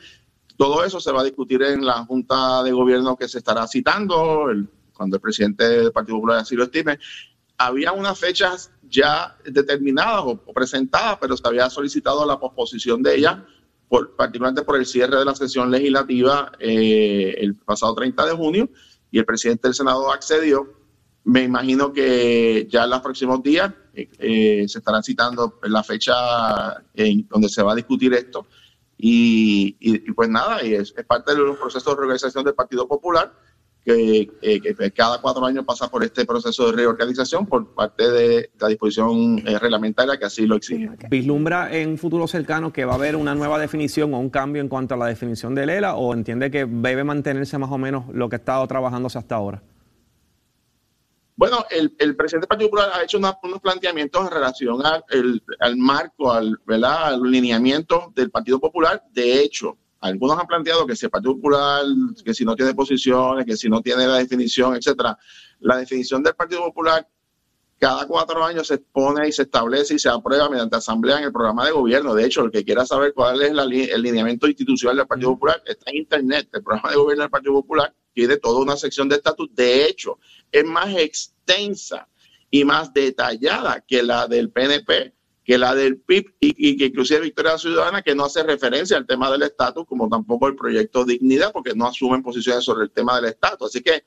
Todo 0.57 0.85
eso 0.85 1.01
se 1.01 1.13
va 1.13 1.21
a 1.21 1.25
discutir 1.25 1.63
en 1.63 1.85
la 1.85 2.05
Junta 2.05 2.63
de 2.65 2.73
Gobierno 2.73 3.17
que 3.17 3.29
se 3.29 3.39
estará 3.39 3.67
citando, 3.69 4.47
cuando 4.93 5.17
el 5.17 5.23
presidente 5.23 5.69
del 5.69 5.93
Partido 5.93 6.17
Popular 6.17 6.39
así 6.39 6.57
lo 6.57 6.65
estime. 6.65 6.99
Había 7.59 7.93
unas 7.93 8.19
fechas 8.19 8.72
ya 8.93 9.37
determinadas 9.45 10.23
o, 10.27 10.37
presentadas, 10.53 11.19
pero 11.21 11.37
se 11.37 11.49
había 11.49 11.69
solicitado 11.71 12.25
la 12.27 12.39
posposición 12.39 13.03
de 13.03 13.17
ellas, 13.17 13.39
por, 13.89 14.15
particularmente 14.15 14.63
por 14.65 14.77
el 14.77 14.87
cierre 14.87 15.17
de 15.19 15.25
la 15.25 15.35
sesión 15.35 15.71
legislativa 15.71 16.53
eh, 16.61 17.35
el 17.39 17.57
pasado 17.57 17.95
30 17.95 18.27
de 18.27 18.33
junio, 18.33 18.69
y 19.11 19.19
el 19.19 19.25
presidente 19.25 19.69
del 19.69 19.75
Senado 19.75 20.13
accedió. 20.13 20.73
Me 21.25 21.43
imagino 21.45 21.93
que 21.93 22.67
ya 22.71 22.85
en 22.85 22.91
los 22.91 23.01
próximos 23.01 23.43
días 23.43 23.73
eh, 23.95 24.09
eh, 24.19 24.65
se 24.69 24.79
estarán 24.79 25.03
citando 25.03 25.59
la 25.65 25.83
fecha 25.85 26.15
en 26.95 27.27
donde 27.29 27.49
se 27.49 27.63
va 27.63 27.73
a 27.73 27.77
discutir 27.77 28.13
esto. 28.15 28.47
Y, 28.99 29.77
y- 29.81 30.09
y 30.09 30.13
pues 30.13 30.29
nada, 30.29 30.65
y 30.65 30.75
es, 30.75 30.95
es 30.97 31.05
parte 31.05 31.33
de 31.33 31.39
los 31.39 31.59
procesos 31.59 31.93
de 31.93 31.97
reorganización 31.97 32.45
del 32.45 32.55
Partido 32.55 32.87
Popular, 32.89 33.33
que, 33.85 34.31
eh, 34.43 34.61
que 34.61 34.91
cada 34.93 35.21
cuatro 35.21 35.45
años 35.45 35.65
pasa 35.65 35.89
por 35.91 36.05
este 36.05 36.25
proceso 36.25 36.67
de 36.71 36.73
reorganización 36.77 37.47
por 37.47 37.75
parte 37.75 38.11
de 38.11 38.51
la 38.61 38.69
disposición 38.69 39.39
eh, 39.47 39.59
reglamentaria 39.59 40.17
que 40.19 40.25
así 40.25 40.47
lo 40.47 40.55
exige. 40.57 40.89
¿Vislumbra 41.11 41.75
en 41.77 41.91
un 41.91 41.99
futuro 41.99 42.29
cercano 42.29 42.73
que 42.73 42.85
va 42.85 42.93
a 42.93 42.97
haber 42.97 43.17
una 43.17 43.35
nueva 43.35 43.59
definición 43.59 44.15
o 44.15 44.19
un 44.21 44.31
cambio 44.31 44.63
en 44.63 44.69
cuanto 44.69 44.95
a 44.95 44.97
la 44.99 45.07
definición 45.07 45.55
de 45.55 45.65
ELA 45.65 45.97
o 45.97 46.15
entiende 46.15 46.51
que 46.51 46.65
debe 46.65 47.03
mantenerse 47.03 47.59
más 47.59 47.71
o 47.73 47.79
menos 47.79 48.05
lo 48.13 48.29
que 48.29 48.37
ha 48.37 48.39
estado 48.39 48.67
trabajándose 48.69 49.19
hasta 49.19 49.35
ahora? 49.35 49.63
Bueno, 51.35 51.65
el, 51.71 51.95
el 51.99 52.15
presidente 52.15 52.45
del 52.45 52.49
Partido 52.49 52.71
Popular 52.71 52.91
ha 52.95 53.03
hecho 53.03 53.19
una- 53.19 53.37
unos 53.43 53.61
planteamientos 53.61 54.23
en 54.27 54.31
relación 54.31 54.85
al, 54.87 55.03
el- 55.11 55.43
al 55.61 55.77
marco, 55.77 56.31
al, 56.31 56.59
¿verdad? 56.67 57.07
al 57.07 57.23
lineamiento 57.23 58.13
del 58.15 58.31
Partido 58.31 58.61
Popular. 58.61 59.03
De 59.13 59.41
hecho, 59.43 59.77
algunos 60.03 60.39
han 60.39 60.47
planteado 60.47 60.87
que 60.87 60.97
si 60.97 61.07
el 61.07 61.11
Partido 61.11 61.37
Popular, 61.37 61.85
que 62.25 62.35
si 62.35 62.45
no 62.45 62.57
tiene 62.57 62.75
posiciones, 62.75 63.47
que 63.47 63.57
si 63.57 63.69
no 63.69 63.81
tiene 63.81 64.07
la 64.07 64.19
definición, 64.19 64.75
etcétera. 64.75 65.17
La 65.61 65.77
definición 65.77 66.23
del 66.23 66.35
Partido 66.35 66.61
Popular 66.65 67.07
cada 67.79 68.07
cuatro 68.07 68.45
años 68.45 68.69
se 68.69 68.75
expone 68.75 69.27
y 69.27 69.33
se 69.33 69.43
establece 69.43 69.95
y 69.95 69.99
se 69.99 70.09
aprueba 70.09 70.49
mediante 70.49 70.77
asamblea 70.77 71.19
en 71.19 71.25
el 71.25 71.33
programa 71.33 71.67
de 71.67 71.73
gobierno. 71.73 72.15
De 72.15 72.25
hecho, 72.25 72.45
el 72.45 72.53
que 72.53 72.65
quiera 72.65 72.87
saber 72.87 73.13
cuál 73.13 73.43
es 73.43 73.53
la 73.53 73.65
el 73.65 74.03
lineamiento 74.03 74.47
institucional 74.47 74.97
del 74.97 75.07
Partido 75.09 75.31
Popular 75.31 75.61
está 75.67 75.91
en 75.91 75.97
internet. 75.97 76.49
El 76.53 76.63
programa 76.63 76.91
de 76.91 76.97
gobierno 76.97 77.23
del 77.23 77.31
Partido 77.31 77.55
Popular 77.55 77.93
tiene 78.13 78.37
toda 78.37 78.61
una 78.61 78.77
sección 78.77 79.09
de 79.09 79.17
estatus. 79.17 79.49
De 79.53 79.87
hecho, 79.87 80.19
es 80.53 80.65
más 80.65 80.95
extensa 80.97 82.09
y 82.51 82.65
más 82.65 82.93
detallada 82.93 83.81
que 83.81 84.03
la 84.05 84.29
del 84.29 84.51
PNP, 84.51 85.13
que 85.45 85.59
la 85.59 85.75
del 85.75 85.99
PIB 85.99 86.35
y, 86.41 86.71
y 86.71 86.77
que 86.77 86.87
inclusive 86.87 87.21
Victoria 87.21 87.59
Ciudadana, 87.59 88.03
que 88.03 88.15
no 88.15 88.25
hace 88.27 88.43
referencia 88.43 88.97
al 88.97 89.07
tema 89.07 89.31
del 89.31 89.43
estatus, 89.43 89.85
como 89.87 90.09
tampoco 90.09 90.47
el 90.49 90.55
proyecto 90.57 91.05
Dignidad, 91.05 91.53
porque 91.53 91.75
no 91.75 91.87
asumen 91.87 92.23
posiciones 92.23 92.65
sobre 92.65 92.85
el 92.85 92.91
tema 92.91 93.17
del 93.17 93.27
estatus. 93.31 93.69
Así 93.71 93.83
que 93.83 94.05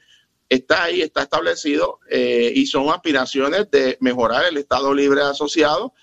está 0.48 0.84
ahí, 0.84 1.02
está 1.02 1.24
establecido 1.24 2.00
eh, 2.10 2.52
y 2.56 2.66
son 2.68 2.90
aspiraciones 2.90 3.70
de 3.72 3.98
mejorar 4.00 4.46
el 4.50 4.58
Estado 4.58 4.94
libre 4.94 5.22
asociado 5.22 5.94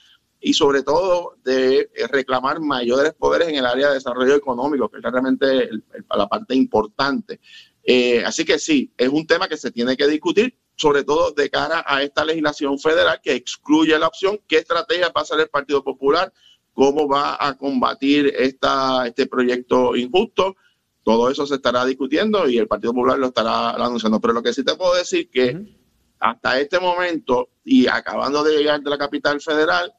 y 0.40 0.54
sobre 0.54 0.82
todo 0.82 1.36
de 1.44 1.88
eh, 1.94 2.06
reclamar 2.08 2.58
mayores 2.60 3.14
poderes 3.14 3.48
en 3.48 3.54
el 3.54 3.64
área 3.66 3.88
de 3.88 3.94
desarrollo 3.94 4.34
económico, 4.34 4.88
que 4.90 4.98
es 4.98 5.02
realmente 5.04 5.46
el- 5.46 5.84
el- 5.94 6.04
la 6.14 6.26
parte 6.26 6.54
importante. 6.54 7.38
Eh, 7.84 8.22
así 8.24 8.44
que 8.44 8.58
sí, 8.58 8.92
es 8.96 9.08
un 9.08 9.26
tema 9.26 9.48
que 9.48 9.56
se 9.56 9.70
tiene 9.70 9.96
que 9.96 10.06
discutir, 10.08 10.56
sobre 10.76 11.04
todo 11.04 11.32
de 11.32 11.50
cara 11.50 11.84
a 11.86 12.02
esta 12.02 12.24
legislación 12.24 12.78
federal 12.78 13.20
que 13.22 13.34
excluye 13.34 13.98
la 13.98 14.08
opción, 14.08 14.40
qué 14.48 14.58
estrategia 14.58 15.08
va 15.08 15.20
a 15.20 15.22
hacer 15.22 15.40
el 15.40 15.48
Partido 15.48 15.84
Popular, 15.84 16.32
cómo 16.72 17.08
va 17.08 17.36
a 17.38 17.56
combatir 17.56 18.32
esta, 18.36 19.06
este 19.06 19.26
proyecto 19.26 19.94
injusto. 19.96 20.56
Todo 21.02 21.30
eso 21.30 21.46
se 21.46 21.56
estará 21.56 21.84
discutiendo 21.84 22.48
y 22.48 22.58
el 22.58 22.68
Partido 22.68 22.92
Popular 22.92 23.18
lo 23.18 23.26
estará 23.26 23.70
anunciando. 23.70 24.20
Pero 24.20 24.34
lo 24.34 24.42
que 24.42 24.52
sí 24.52 24.64
te 24.64 24.74
puedo 24.74 24.94
decir 24.94 25.28
que 25.30 25.76
hasta 26.18 26.60
este 26.60 26.78
momento 26.78 27.50
y 27.64 27.86
acabando 27.88 28.44
de 28.44 28.56
llegar 28.56 28.80
de 28.80 28.90
la 28.90 28.98
capital 28.98 29.40
federal, 29.40 29.92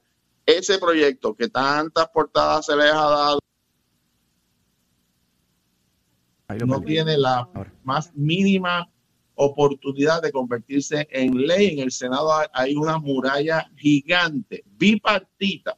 ese 0.45 0.79
proyecto 0.79 1.35
que 1.35 1.49
tantas 1.49 2.07
portadas 2.09 2.65
se 2.65 2.75
les 2.75 2.91
ha 2.91 3.09
dado 3.09 3.39
no 6.65 6.81
tiene 6.81 7.17
la 7.17 7.49
más 7.83 8.13
mínima 8.13 8.89
oportunidad 9.35 10.21
de 10.21 10.31
convertirse 10.31 11.07
en 11.11 11.35
ley. 11.47 11.73
En 11.73 11.79
el 11.79 11.91
Senado 11.91 12.31
hay 12.53 12.75
una 12.75 12.97
muralla 12.97 13.69
gigante, 13.75 14.63
bipartita, 14.77 15.77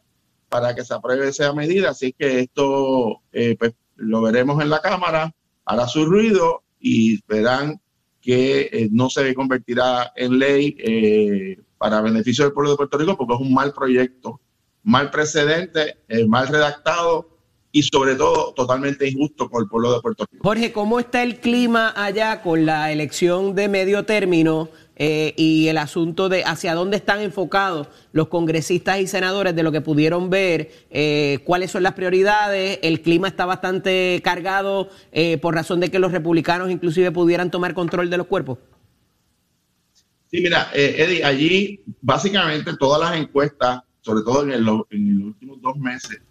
para 0.49 0.75
que 0.75 0.83
se 0.83 0.93
apruebe 0.93 1.29
esa 1.29 1.53
medida. 1.53 1.91
Así 1.91 2.13
que 2.13 2.39
esto 2.39 3.21
eh, 3.31 3.55
pues, 3.57 3.73
lo 3.95 4.21
veremos 4.21 4.61
en 4.61 4.69
la 4.69 4.81
Cámara, 4.81 5.33
hará 5.65 5.87
su 5.87 6.05
ruido 6.05 6.63
y 6.79 7.21
verán 7.27 7.81
que 8.21 8.69
eh, 8.71 8.89
no 8.91 9.09
se 9.09 9.33
convertirá 9.35 10.11
en 10.15 10.39
ley 10.39 10.75
eh, 10.79 11.61
para 11.77 12.01
beneficio 12.01 12.45
del 12.45 12.53
pueblo 12.53 12.71
de 12.71 12.77
Puerto 12.77 12.97
Rico 12.97 13.17
porque 13.17 13.35
es 13.35 13.39
un 13.39 13.53
mal 13.53 13.73
proyecto, 13.73 14.41
mal 14.83 15.11
precedente, 15.11 15.99
mal 16.27 16.47
redactado 16.47 17.34
y 17.75 17.83
sobre 17.83 18.15
todo 18.15 18.53
totalmente 18.53 19.05
injusto 19.05 19.49
con 19.49 19.61
el 19.61 19.67
pueblo 19.67 19.91
de 19.93 19.99
Puerto 19.99 20.25
Rico. 20.31 20.47
Jorge, 20.47 20.71
¿cómo 20.71 20.97
está 20.97 21.23
el 21.23 21.41
clima 21.41 21.91
allá 21.93 22.41
con 22.41 22.65
la 22.65 22.89
elección 22.89 23.53
de 23.53 23.67
medio 23.67 24.05
término 24.05 24.69
eh, 24.95 25.33
y 25.35 25.67
el 25.67 25.77
asunto 25.77 26.29
de 26.29 26.45
hacia 26.45 26.73
dónde 26.73 26.95
están 26.95 27.19
enfocados 27.19 27.89
los 28.13 28.29
congresistas 28.29 29.01
y 29.01 29.07
senadores 29.07 29.57
de 29.57 29.63
lo 29.63 29.73
que 29.73 29.81
pudieron 29.81 30.29
ver? 30.29 30.71
Eh, 30.89 31.39
¿Cuáles 31.43 31.69
son 31.69 31.83
las 31.83 31.95
prioridades? 31.95 32.79
El 32.81 33.01
clima 33.01 33.27
está 33.27 33.45
bastante 33.45 34.21
cargado 34.23 34.87
eh, 35.11 35.37
por 35.37 35.53
razón 35.53 35.81
de 35.81 35.91
que 35.91 35.99
los 35.99 36.13
republicanos 36.13 36.71
inclusive 36.71 37.11
pudieran 37.11 37.51
tomar 37.51 37.73
control 37.73 38.09
de 38.09 38.15
los 38.15 38.27
cuerpos. 38.27 38.57
Sí, 40.31 40.39
mira, 40.39 40.69
Eddie, 40.73 41.25
allí 41.25 41.83
básicamente 41.99 42.71
todas 42.79 43.01
las 43.01 43.19
encuestas, 43.19 43.81
sobre 43.99 44.23
todo 44.23 44.43
en, 44.43 44.51
en 44.53 44.63
los 44.63 44.85
últimos 45.27 45.61
dos 45.61 45.75
meses, 45.75 46.21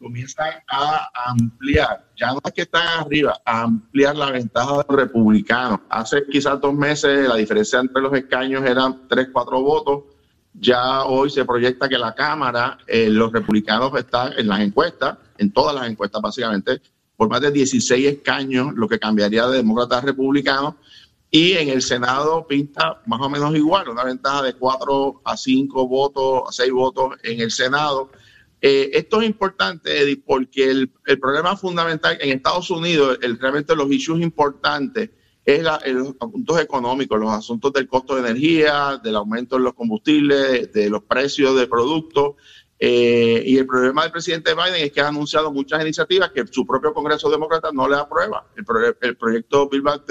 comienzan 0.00 0.54
a 0.68 1.10
ampliar, 1.26 2.06
ya 2.16 2.32
no 2.32 2.40
es 2.44 2.52
que 2.52 2.62
están 2.62 2.86
arriba, 3.00 3.38
a 3.44 3.62
ampliar 3.62 4.16
la 4.16 4.30
ventaja 4.30 4.78
de 4.78 4.84
los 4.88 4.96
republicanos. 4.96 5.80
Hace 5.90 6.24
quizás 6.30 6.60
dos 6.60 6.74
meses 6.74 7.28
la 7.28 7.36
diferencia 7.36 7.78
entre 7.78 8.02
los 8.02 8.12
escaños 8.14 8.64
eran 8.64 9.06
3, 9.08 9.28
4 9.32 9.60
votos. 9.60 10.04
Ya 10.54 11.04
hoy 11.04 11.30
se 11.30 11.44
proyecta 11.44 11.88
que 11.88 11.98
la 11.98 12.14
Cámara, 12.14 12.78
eh, 12.86 13.08
los 13.10 13.30
republicanos 13.30 13.92
están 13.96 14.32
en 14.36 14.48
las 14.48 14.60
encuestas, 14.60 15.18
en 15.38 15.52
todas 15.52 15.74
las 15.74 15.88
encuestas 15.88 16.20
básicamente, 16.20 16.80
por 17.16 17.28
más 17.28 17.40
de 17.42 17.50
16 17.50 18.06
escaños, 18.06 18.72
lo 18.74 18.88
que 18.88 18.98
cambiaría 18.98 19.46
de 19.46 19.58
demócratas 19.58 20.02
a 20.02 20.06
republicanos. 20.06 20.74
Y 21.30 21.52
en 21.52 21.68
el 21.68 21.82
Senado 21.82 22.46
pinta 22.48 23.00
más 23.06 23.20
o 23.20 23.28
menos 23.28 23.54
igual, 23.54 23.88
una 23.88 24.02
ventaja 24.02 24.42
de 24.42 24.54
4 24.54 25.20
a 25.24 25.36
5 25.36 25.86
votos, 25.86 26.42
a 26.48 26.52
6 26.52 26.72
votos 26.72 27.16
en 27.22 27.40
el 27.40 27.52
Senado 27.52 28.10
eh, 28.60 28.90
esto 28.92 29.22
es 29.22 29.28
importante, 29.28 30.02
Eddie, 30.02 30.22
porque 30.24 30.70
el, 30.70 30.92
problema 31.18 31.56
fundamental 31.56 32.18
en 32.20 32.30
Estados 32.30 32.70
Unidos, 32.70 33.18
el, 33.22 33.38
realmente 33.38 33.74
los 33.74 33.90
issues 33.90 34.20
importantes, 34.20 35.10
es 35.44 35.62
los 35.62 36.14
asuntos 36.20 36.60
económicos, 36.60 37.18
los 37.18 37.32
asuntos 37.32 37.72
del 37.72 37.88
costo 37.88 38.14
de 38.14 38.20
energía, 38.20 39.00
del 39.02 39.16
aumento 39.16 39.56
de 39.56 39.62
los 39.62 39.74
combustibles, 39.74 40.72
de 40.72 40.90
los 40.90 41.02
precios 41.04 41.56
de 41.56 41.66
productos. 41.66 42.34
Eh, 42.78 43.42
y 43.44 43.58
el 43.58 43.66
problema 43.66 44.02
del 44.02 44.12
presidente 44.12 44.54
Biden 44.54 44.84
es 44.84 44.92
que 44.92 45.00
ha 45.00 45.08
anunciado 45.08 45.52
muchas 45.52 45.82
iniciativas 45.82 46.30
que 46.30 46.46
su 46.46 46.66
propio 46.66 46.94
Congreso 46.94 47.30
Demócrata 47.30 47.70
no 47.72 47.88
le 47.88 47.96
aprueba. 47.96 48.46
El, 48.56 48.64
el 49.00 49.16
proyecto 49.16 49.68
Bill 49.68 49.82
Back 49.82 50.04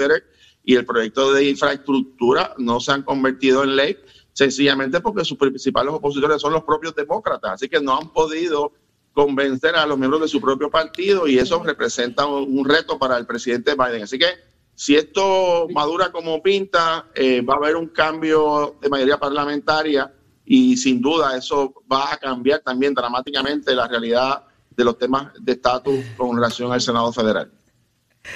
y 0.64 0.74
el 0.74 0.84
proyecto 0.84 1.32
de 1.32 1.48
infraestructura 1.48 2.54
no 2.58 2.80
se 2.80 2.92
han 2.92 3.02
convertido 3.02 3.64
en 3.64 3.76
ley 3.76 3.96
sencillamente 4.32 5.00
porque 5.00 5.24
sus 5.24 5.38
principales 5.38 5.92
opositores 5.92 6.40
son 6.40 6.52
los 6.52 6.64
propios 6.64 6.94
demócratas, 6.94 7.52
así 7.52 7.68
que 7.68 7.80
no 7.80 7.96
han 7.96 8.12
podido 8.12 8.72
convencer 9.12 9.74
a 9.76 9.86
los 9.86 9.98
miembros 9.98 10.22
de 10.22 10.28
su 10.28 10.40
propio 10.40 10.70
partido 10.70 11.26
y 11.26 11.38
eso 11.38 11.62
representa 11.62 12.26
un, 12.26 12.64
reto 12.64 12.98
para 12.98 13.16
el 13.18 13.26
presidente 13.26 13.74
Biden. 13.74 14.04
Así 14.04 14.18
que 14.18 14.26
si 14.74 14.96
esto 14.96 15.66
madura 15.74 16.10
como 16.12 16.42
pinta, 16.42 17.06
eh, 17.14 17.42
va 17.42 17.54
a 17.54 17.56
haber 17.56 17.76
un 17.76 17.88
cambio 17.88 18.76
de 18.80 18.88
mayoría 18.88 19.18
parlamentaria 19.18 20.12
y 20.44 20.76
sin 20.76 21.00
duda 21.00 21.36
eso 21.36 21.74
va 21.90 22.12
a 22.12 22.16
cambiar 22.16 22.60
también 22.60 22.94
dramáticamente 22.94 23.74
la 23.74 23.86
realidad 23.88 24.44
de 24.70 24.84
los 24.84 24.96
temas 24.96 25.32
de 25.38 25.52
estatus 25.52 26.04
con 26.16 26.34
relación 26.36 26.72
al 26.72 26.80
Senado 26.80 27.12
federal. 27.12 27.52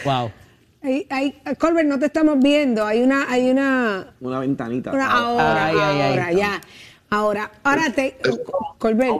Wow. 0.04 0.30
Hay, 0.85 1.40
Colbert, 1.59 1.88
no 1.88 1.99
te 1.99 2.07
estamos 2.07 2.38
viendo. 2.38 2.85
Hay 2.85 3.03
una, 3.03 3.31
hay 3.31 3.51
una. 3.51 4.12
Una 4.20 4.38
ventanita. 4.40 4.90
ahora, 4.90 5.68
ahora, 5.68 6.33
ya. 6.33 6.61
Ahora, 7.09 7.51
ahora 7.62 7.90
te. 7.90 8.18
Colbert. 8.79 9.14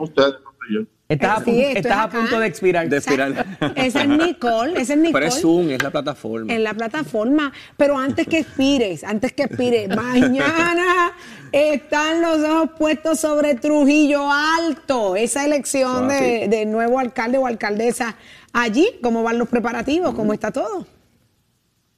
Estás, 1.07 1.43
a, 1.91 2.03
a, 2.03 2.09
punto 2.09 2.39
de 2.39 2.47
expirar. 2.47 2.89
De 2.89 2.97
expirar. 2.97 3.45
Esa 3.75 4.01
es 4.01 4.07
Nicole, 4.07 4.81
esa 4.81 4.93
es 4.93 4.99
Nicole. 4.99 5.13
Pero 5.13 5.25
es 5.25 5.41
Zoom, 5.41 5.69
es 5.69 5.83
la 5.83 5.91
plataforma. 5.91 6.53
En 6.53 6.63
la 6.63 6.73
plataforma. 6.73 7.53
Pero 7.77 7.97
antes 7.97 8.27
que 8.27 8.39
expires, 8.39 9.03
antes 9.03 9.33
que 9.33 9.43
expire, 9.43 9.87
mañana 9.95 11.13
están 11.51 12.21
los 12.21 12.39
ojos 12.39 12.71
puestos 12.77 13.19
sobre 13.19 13.53
Trujillo 13.53 14.31
Alto, 14.31 15.15
esa 15.15 15.45
elección 15.45 16.07
de, 16.07 16.47
de, 16.47 16.65
nuevo 16.65 16.99
alcalde 16.99 17.37
o 17.37 17.45
alcaldesa 17.45 18.15
allí. 18.51 18.87
¿Cómo 19.01 19.21
van 19.21 19.37
los 19.37 19.47
preparativos? 19.47 20.15
¿Cómo 20.15 20.33
está 20.33 20.51
todo? 20.51 20.87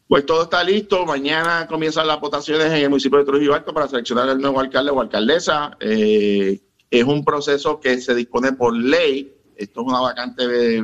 Pues 0.08 0.26
todo 0.26 0.44
está 0.44 0.64
listo. 0.64 1.06
Mañana 1.06 1.68
comienzan 1.68 2.08
las 2.08 2.20
votaciones 2.20 2.68
en 2.68 2.78
el 2.78 2.90
municipio 2.90 3.20
de 3.20 3.26
Trujillo 3.26 3.54
Alto 3.54 3.74
para 3.74 3.88
seleccionar 3.90 4.30
el 4.30 4.40
nuevo 4.40 4.60
alcalde 4.60 4.92
o 4.92 5.02
alcaldesa. 5.02 5.76
Eh, 5.82 6.62
es 6.90 7.04
un 7.04 7.26
proceso 7.26 7.80
que 7.80 8.00
se 8.00 8.16
dispone 8.16 8.54
por 8.54 8.74
ley. 8.74 9.34
Esto 9.58 9.82
es 9.82 9.88
una 9.88 10.00
vacante 10.00 10.44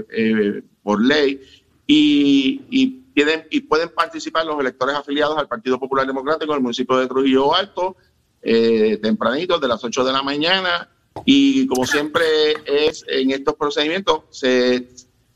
eh, 0.09 0.63
por 0.81 1.01
ley. 1.01 1.39
Y, 1.87 3.01
tienen, 3.13 3.47
y 3.49 3.61
pueden 3.61 3.89
participar 3.89 4.45
los 4.45 4.59
electores 4.59 4.95
afiliados 4.95 5.37
al 5.37 5.47
Partido 5.47 5.79
Popular 5.79 6.05
Democrático 6.05 6.51
en 6.51 6.57
el 6.57 6.63
municipio 6.63 6.97
de 6.97 7.07
Trujillo 7.07 7.53
Alto, 7.53 7.95
eh, 8.41 8.97
tempranito, 9.01 9.59
de 9.59 9.67
las 9.67 9.83
8 9.83 10.03
de 10.03 10.11
la 10.11 10.23
mañana. 10.23 10.89
Y 11.23 11.67
como 11.67 11.85
siempre 11.85 12.25
es 12.65 13.05
en 13.07 13.31
estos 13.31 13.53
procedimientos, 13.55 14.23
se, 14.31 14.89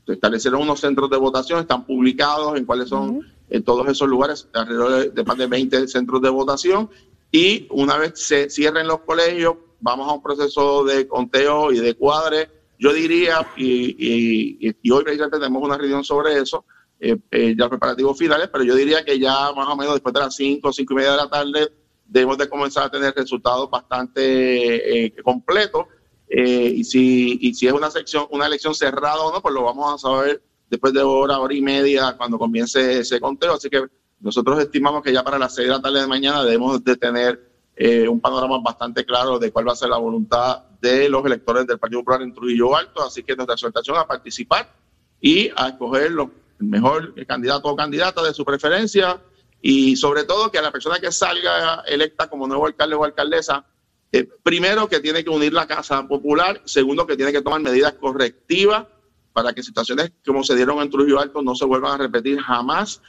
establecieron 0.06 0.62
unos 0.62 0.80
centros 0.80 1.08
de 1.08 1.16
votación, 1.16 1.60
están 1.60 1.86
publicados 1.86 2.58
en 2.58 2.66
cuáles 2.66 2.88
son 2.88 3.37
en 3.50 3.62
todos 3.62 3.88
esos 3.88 4.08
lugares, 4.08 4.48
alrededor 4.52 5.12
de, 5.12 5.24
más 5.24 5.38
de 5.38 5.46
20 5.46 5.88
centros 5.88 6.20
de 6.22 6.30
votación. 6.30 6.90
Y 7.30 7.66
una 7.70 7.96
vez 7.98 8.12
se 8.14 8.50
cierren 8.50 8.86
los 8.86 9.00
colegios, 9.00 9.56
vamos 9.80 10.08
a 10.08 10.12
un 10.12 10.22
proceso 10.22 10.84
de 10.84 11.06
conteo 11.06 11.72
y 11.72 11.78
de 11.78 11.94
cuadre. 11.94 12.50
Yo 12.78 12.92
diría, 12.92 13.46
y, 13.56 14.66
hoy 14.90 15.04
precisamente 15.04 15.38
tenemos 15.38 15.62
una 15.62 15.76
reunión 15.76 16.04
sobre 16.04 16.38
eso, 16.38 16.64
eh, 17.00 17.16
eh, 17.30 17.54
ya 17.56 17.68
preparativos 17.68 18.16
finales, 18.16 18.48
pero 18.52 18.64
yo 18.64 18.74
diría 18.74 19.04
que 19.04 19.18
ya 19.18 19.52
más 19.52 19.68
o 19.68 19.76
menos 19.76 19.94
después 19.94 20.12
de 20.12 20.20
las 20.20 20.34
5, 20.34 20.72
5 20.72 20.92
y 20.92 20.96
media 20.96 21.12
de 21.12 21.16
la 21.16 21.28
tarde, 21.28 21.72
debemos 22.06 22.38
de 22.38 22.48
comenzar 22.48 22.84
a 22.84 22.90
tener 22.90 23.14
resultados 23.14 23.70
bastante 23.70 25.06
eh, 25.06 25.14
completos. 25.22 25.86
y, 26.30 26.84
si, 26.84 27.38
y 27.40 27.54
si 27.54 27.66
es 27.66 27.72
una 27.72 27.90
sección, 27.90 28.26
una 28.30 28.46
elección 28.46 28.74
cerrada 28.74 29.20
o 29.22 29.32
no, 29.32 29.40
pues 29.40 29.54
lo 29.54 29.62
vamos 29.62 29.94
a 29.94 29.98
saber 29.98 30.42
después 30.68 30.92
de 30.92 31.02
hora, 31.02 31.38
hora 31.38 31.54
y 31.54 31.62
media, 31.62 32.16
cuando 32.16 32.38
comience 32.38 33.00
ese 33.00 33.20
conteo. 33.20 33.54
Así 33.54 33.70
que 33.70 33.84
nosotros 34.20 34.58
estimamos 34.58 35.02
que 35.02 35.12
ya 35.12 35.22
para 35.22 35.38
las 35.38 35.54
6 35.54 35.68
de 35.68 35.74
la 35.74 35.80
tarde 35.80 36.00
de 36.00 36.06
mañana 36.06 36.44
debemos 36.44 36.82
de 36.82 36.96
tener 36.96 37.48
eh, 37.76 38.08
un 38.08 38.20
panorama 38.20 38.58
bastante 38.60 39.04
claro 39.04 39.38
de 39.38 39.52
cuál 39.52 39.68
va 39.68 39.72
a 39.72 39.76
ser 39.76 39.88
la 39.88 39.98
voluntad 39.98 40.64
de 40.80 41.08
los 41.08 41.24
electores 41.24 41.66
del 41.66 41.78
Partido 41.78 42.00
Popular 42.00 42.22
en 42.22 42.34
Trujillo 42.34 42.76
Alto. 42.76 43.04
Así 43.04 43.22
que 43.22 43.36
nuestra 43.36 43.54
exhortación 43.54 43.96
a 43.96 44.06
participar 44.06 44.72
y 45.20 45.50
a 45.56 45.68
escoger 45.68 46.10
lo, 46.10 46.30
el 46.60 46.66
mejor 46.66 47.14
candidato 47.26 47.68
o 47.68 47.76
candidata 47.76 48.22
de 48.22 48.34
su 48.34 48.44
preferencia 48.44 49.20
y 49.60 49.96
sobre 49.96 50.24
todo 50.24 50.50
que 50.50 50.58
a 50.58 50.62
la 50.62 50.70
persona 50.70 50.98
que 50.98 51.10
salga 51.10 51.82
electa 51.86 52.28
como 52.28 52.46
nuevo 52.46 52.66
alcalde 52.66 52.94
o 52.94 53.04
alcaldesa, 53.04 53.64
eh, 54.12 54.28
primero 54.42 54.88
que 54.88 55.00
tiene 55.00 55.22
que 55.22 55.30
unir 55.30 55.52
la 55.52 55.66
Casa 55.66 56.06
Popular, 56.06 56.62
segundo 56.64 57.06
que 57.06 57.16
tiene 57.16 57.32
que 57.32 57.42
tomar 57.42 57.60
medidas 57.60 57.94
correctivas 57.94 58.86
para 59.38 59.52
que 59.52 59.62
situaciones 59.62 60.10
como 60.26 60.42
se 60.42 60.56
dieron 60.56 60.80
en 60.80 60.90
Trujillo 60.90 61.20
Alto 61.20 61.42
no 61.42 61.54
se 61.54 61.64
vuelvan 61.64 61.92
a 61.92 61.96
repetir 61.98 62.40
jamás 62.40 63.00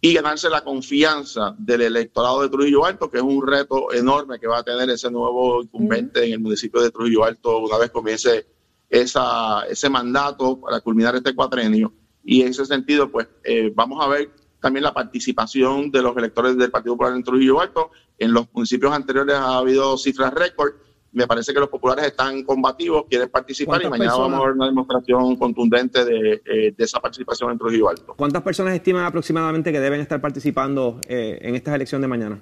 y 0.00 0.14
ganarse 0.14 0.50
la 0.50 0.64
confianza 0.64 1.54
del 1.56 1.82
electorado 1.82 2.42
de 2.42 2.48
Trujillo 2.48 2.84
Alto, 2.84 3.08
que 3.08 3.18
es 3.18 3.22
un 3.22 3.46
reto 3.46 3.92
enorme 3.92 4.40
que 4.40 4.48
va 4.48 4.58
a 4.58 4.62
tener 4.64 4.90
ese 4.90 5.12
nuevo 5.12 5.62
incumbente 5.62 6.24
en 6.24 6.32
el 6.32 6.40
municipio 6.40 6.80
de 6.80 6.90
Trujillo 6.90 7.22
Alto 7.22 7.58
una 7.58 7.78
vez 7.78 7.92
comience 7.92 8.48
esa, 8.90 9.64
ese 9.68 9.88
mandato 9.88 10.60
para 10.60 10.80
culminar 10.80 11.14
este 11.14 11.36
cuatrenio. 11.36 11.92
Y 12.24 12.42
en 12.42 12.48
ese 12.48 12.66
sentido, 12.66 13.08
pues 13.08 13.28
eh, 13.44 13.70
vamos 13.72 14.04
a 14.04 14.08
ver 14.08 14.32
también 14.60 14.82
la 14.82 14.92
participación 14.92 15.92
de 15.92 16.02
los 16.02 16.16
electores 16.16 16.56
del 16.56 16.72
Partido 16.72 16.94
Popular 16.94 17.14
en 17.14 17.22
Trujillo 17.22 17.60
Alto. 17.60 17.92
En 18.18 18.32
los 18.32 18.52
municipios 18.52 18.92
anteriores 18.92 19.36
ha 19.36 19.58
habido 19.58 19.96
cifras 19.96 20.34
récord. 20.34 20.72
Me 21.12 21.26
parece 21.26 21.54
que 21.54 21.60
los 21.60 21.68
populares 21.68 22.06
están 22.06 22.42
combativos, 22.42 23.04
quieren 23.08 23.28
participar 23.30 23.82
y 23.82 23.88
mañana 23.88 24.16
vamos 24.16 24.40
a 24.40 24.44
ver 24.44 24.52
una 24.52 24.66
demostración 24.66 25.36
contundente 25.36 26.04
de, 26.04 26.42
eh, 26.44 26.74
de, 26.76 26.84
esa 26.84 27.00
participación 27.00 27.52
en 27.52 27.58
Trujillo 27.58 27.88
Alto. 27.88 28.14
¿Cuántas 28.16 28.42
personas 28.42 28.74
estiman 28.74 29.04
aproximadamente 29.04 29.72
que 29.72 29.80
deben 29.80 30.00
estar 30.00 30.20
participando 30.20 31.00
eh, 31.08 31.38
en 31.40 31.54
esta 31.54 31.74
elección 31.74 32.02
de 32.02 32.08
mañana? 32.08 32.40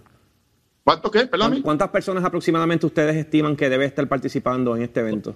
¿Cuánto 0.85 1.11
qué? 1.11 1.27
Perdón. 1.27 1.63
¿Cuántas 1.63 1.89
personas 1.89 2.23
aproximadamente 2.25 2.85
ustedes 2.85 3.17
estiman 3.17 3.57
que 3.57 3.71
debe 3.71 3.87
estar 3.87 4.07
participando 4.07 4.77
en 4.77 4.83
este 4.83 5.01
evento? 5.01 5.35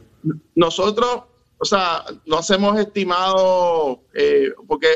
Nosotros, 0.54 1.22
o 1.56 1.64
sea, 1.64 2.04
no 2.26 2.36
hacemos 2.36 2.78
estimado, 2.78 4.02
eh, 4.12 4.52
porque 4.66 4.88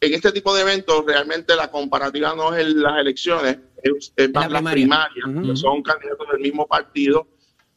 en 0.00 0.14
este 0.14 0.32
tipo 0.32 0.54
de 0.54 0.62
eventos 0.62 1.04
realmente 1.04 1.54
la 1.54 1.70
comparativa 1.70 2.34
no 2.34 2.54
es 2.54 2.66
en 2.66 2.80
las 2.80 2.98
elecciones, 2.98 3.58
es, 3.82 4.12
más 4.32 4.50
la 4.50 4.62
primaria, 4.62 5.22
que 5.44 5.54
son 5.54 5.82
candidatos 5.82 6.26
del 6.32 6.40
mismo 6.40 6.66
partido. 6.66 7.26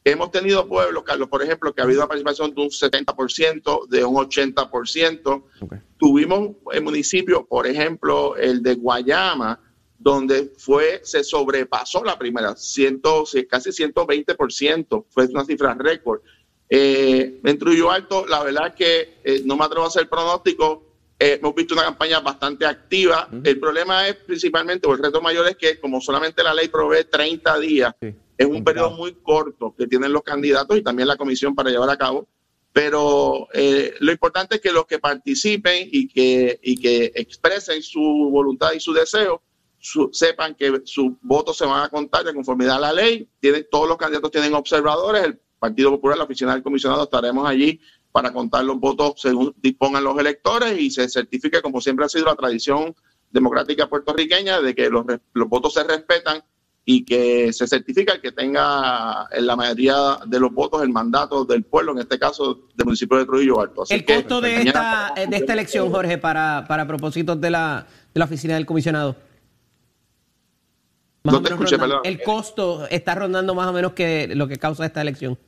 Hemos 0.06 0.30
tenido 0.30 0.68
pueblos, 0.68 1.02
Carlos, 1.02 1.28
por 1.30 1.42
ejemplo, 1.42 1.74
que 1.74 1.80
ha 1.80 1.84
habido 1.84 2.00
una 2.00 2.08
participación 2.08 2.54
de 2.54 2.60
un 2.60 2.68
70%, 2.68 3.88
de 3.88 4.04
un 4.04 4.16
80%. 4.16 5.44
Tuvimos 5.96 6.50
en 6.72 6.84
municipios, 6.84 7.44
por 7.48 7.66
ejemplo, 7.66 8.36
el 8.36 8.62
de 8.62 8.74
Guayama, 8.74 9.58
donde 9.98 10.52
fue, 10.58 11.00
se 11.04 11.24
sobrepasó 11.24 12.04
la 12.04 12.18
primera, 12.18 12.48
casi 12.48 13.70
120%, 13.70 15.04
fue 15.08 15.26
una 15.26 15.44
cifra 15.46 15.72
récord. 15.72 16.20
Eh, 16.68 17.40
en 17.42 17.58
Trujillo 17.58 17.90
Alto, 17.90 18.26
la 18.26 18.42
verdad 18.42 18.68
es 18.68 18.74
que 18.74 19.14
eh, 19.24 19.42
no 19.46 19.56
me 19.56 19.64
atrevo 19.64 19.84
a 19.84 19.88
hacer 19.88 20.06
pronóstico, 20.10 20.84
eh, 21.18 21.38
hemos 21.40 21.54
visto 21.54 21.72
una 21.72 21.84
campaña 21.84 22.20
bastante 22.20 22.66
activa. 22.66 23.28
El 23.42 23.58
problema 23.58 24.06
es 24.06 24.16
principalmente, 24.16 24.86
o 24.86 24.92
el 24.92 25.02
reto 25.02 25.22
mayor 25.22 25.48
es 25.48 25.56
que 25.56 25.80
como 25.80 26.00
solamente 26.02 26.42
la 26.42 26.52
ley 26.52 26.68
provee 26.68 27.04
30 27.04 27.58
días, 27.60 27.94
es 28.36 28.46
un 28.46 28.64
periodo 28.64 28.90
muy 28.90 29.14
corto 29.14 29.74
que 29.76 29.86
tienen 29.86 30.12
los 30.12 30.22
candidatos 30.22 30.76
y 30.76 30.82
también 30.82 31.08
la 31.08 31.16
comisión 31.16 31.54
para 31.54 31.70
llevar 31.70 31.90
a 31.90 31.96
cabo. 31.96 32.28
Pero 32.72 33.46
eh, 33.52 33.94
lo 34.00 34.10
importante 34.10 34.56
es 34.56 34.60
que 34.60 34.72
los 34.72 34.86
que 34.86 34.98
participen 34.98 35.88
y 35.92 36.08
que, 36.08 36.58
y 36.62 36.76
que 36.76 37.12
expresen 37.14 37.82
su 37.82 38.00
voluntad 38.32 38.72
y 38.72 38.80
su 38.80 38.92
deseo, 38.92 39.42
sepan 40.12 40.54
que 40.54 40.82
sus 40.84 41.12
votos 41.20 41.56
se 41.56 41.66
van 41.66 41.84
a 41.84 41.88
contar 41.88 42.24
de 42.24 42.34
conformidad 42.34 42.76
a 42.76 42.80
la 42.80 42.92
ley. 42.92 43.28
Tiene, 43.38 43.62
todos 43.64 43.88
los 43.88 43.96
candidatos 43.96 44.30
tienen 44.30 44.54
observadores. 44.54 45.24
El 45.24 45.40
Partido 45.58 45.90
Popular, 45.90 46.18
la 46.18 46.24
oficina 46.24 46.52
del 46.52 46.62
comisionado, 46.62 47.04
estaremos 47.04 47.46
allí 47.48 47.80
para 48.10 48.32
contar 48.32 48.64
los 48.64 48.78
votos 48.78 49.14
según 49.16 49.54
dispongan 49.60 50.04
los 50.04 50.18
electores 50.18 50.78
y 50.80 50.90
se 50.90 51.08
certifique, 51.08 51.60
como 51.60 51.80
siempre 51.80 52.06
ha 52.06 52.08
sido 52.08 52.26
la 52.26 52.36
tradición 52.36 52.94
democrática 53.30 53.88
puertorriqueña, 53.88 54.60
de 54.60 54.74
que 54.74 54.88
los, 54.88 55.04
los 55.32 55.48
votos 55.48 55.74
se 55.74 55.84
respetan 55.84 56.42
y 56.84 57.04
que 57.04 57.52
se 57.52 57.66
certifica 57.66 58.20
que 58.20 58.32
tenga 58.32 59.26
en 59.32 59.46
la 59.46 59.56
mayoría 59.56 60.18
de 60.26 60.38
los 60.38 60.52
votos 60.52 60.82
el 60.82 60.90
mandato 60.90 61.44
del 61.44 61.64
pueblo, 61.64 61.92
en 61.92 61.98
este 61.98 62.18
caso 62.18 62.66
del 62.74 62.84
municipio 62.84 63.16
de 63.16 63.24
Trujillo 63.24 63.60
Alto. 63.60 63.84
el 63.88 64.04
costo 64.04 64.40
de, 64.40 64.62
esta, 64.62 65.14
de 65.28 65.36
esta 65.36 65.52
elección, 65.54 65.90
Jorge, 65.90 66.18
para, 66.18 66.66
para 66.68 66.86
propósitos 66.86 67.40
de 67.40 67.50
la, 67.50 67.86
de 68.12 68.18
la 68.18 68.24
oficina 68.26 68.54
del 68.54 68.66
comisionado 68.66 69.16
no 71.24 71.42
te 71.42 71.52
escuché, 71.52 71.78
perdón. 71.78 72.00
El 72.04 72.22
costo 72.22 72.86
está 72.90 73.14
rondando 73.14 73.54
más 73.54 73.68
o 73.68 73.72
menos 73.72 73.94
que 73.94 74.28
lo 74.34 74.46
que 74.46 74.58
causa 74.58 74.84
esta 74.84 75.00
elección. 75.00 75.38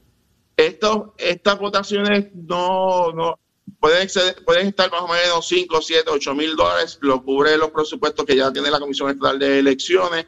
Esto, 0.57 1.15
estas 1.19 1.59
votaciones 1.59 2.35
no, 2.35 3.13
no 3.13 3.39
pueden, 3.79 4.09
pueden 4.47 4.69
estar 4.69 4.91
más 4.91 5.03
o 5.03 5.09
menos 5.09 5.47
5, 5.47 5.83
7, 5.83 6.11
8 6.11 6.35
mil 6.35 6.57
dólares. 6.57 6.99
Lo 7.03 7.23
cubre 7.23 7.59
los 7.59 7.71
presupuestos 7.71 8.25
que 8.25 8.37
ya 8.37 8.51
tiene 8.51 8.71
la 8.71 8.81
Comisión 8.81 9.11
Estatal 9.11 9.39
de 9.39 9.59
Elecciones. 9.59 10.27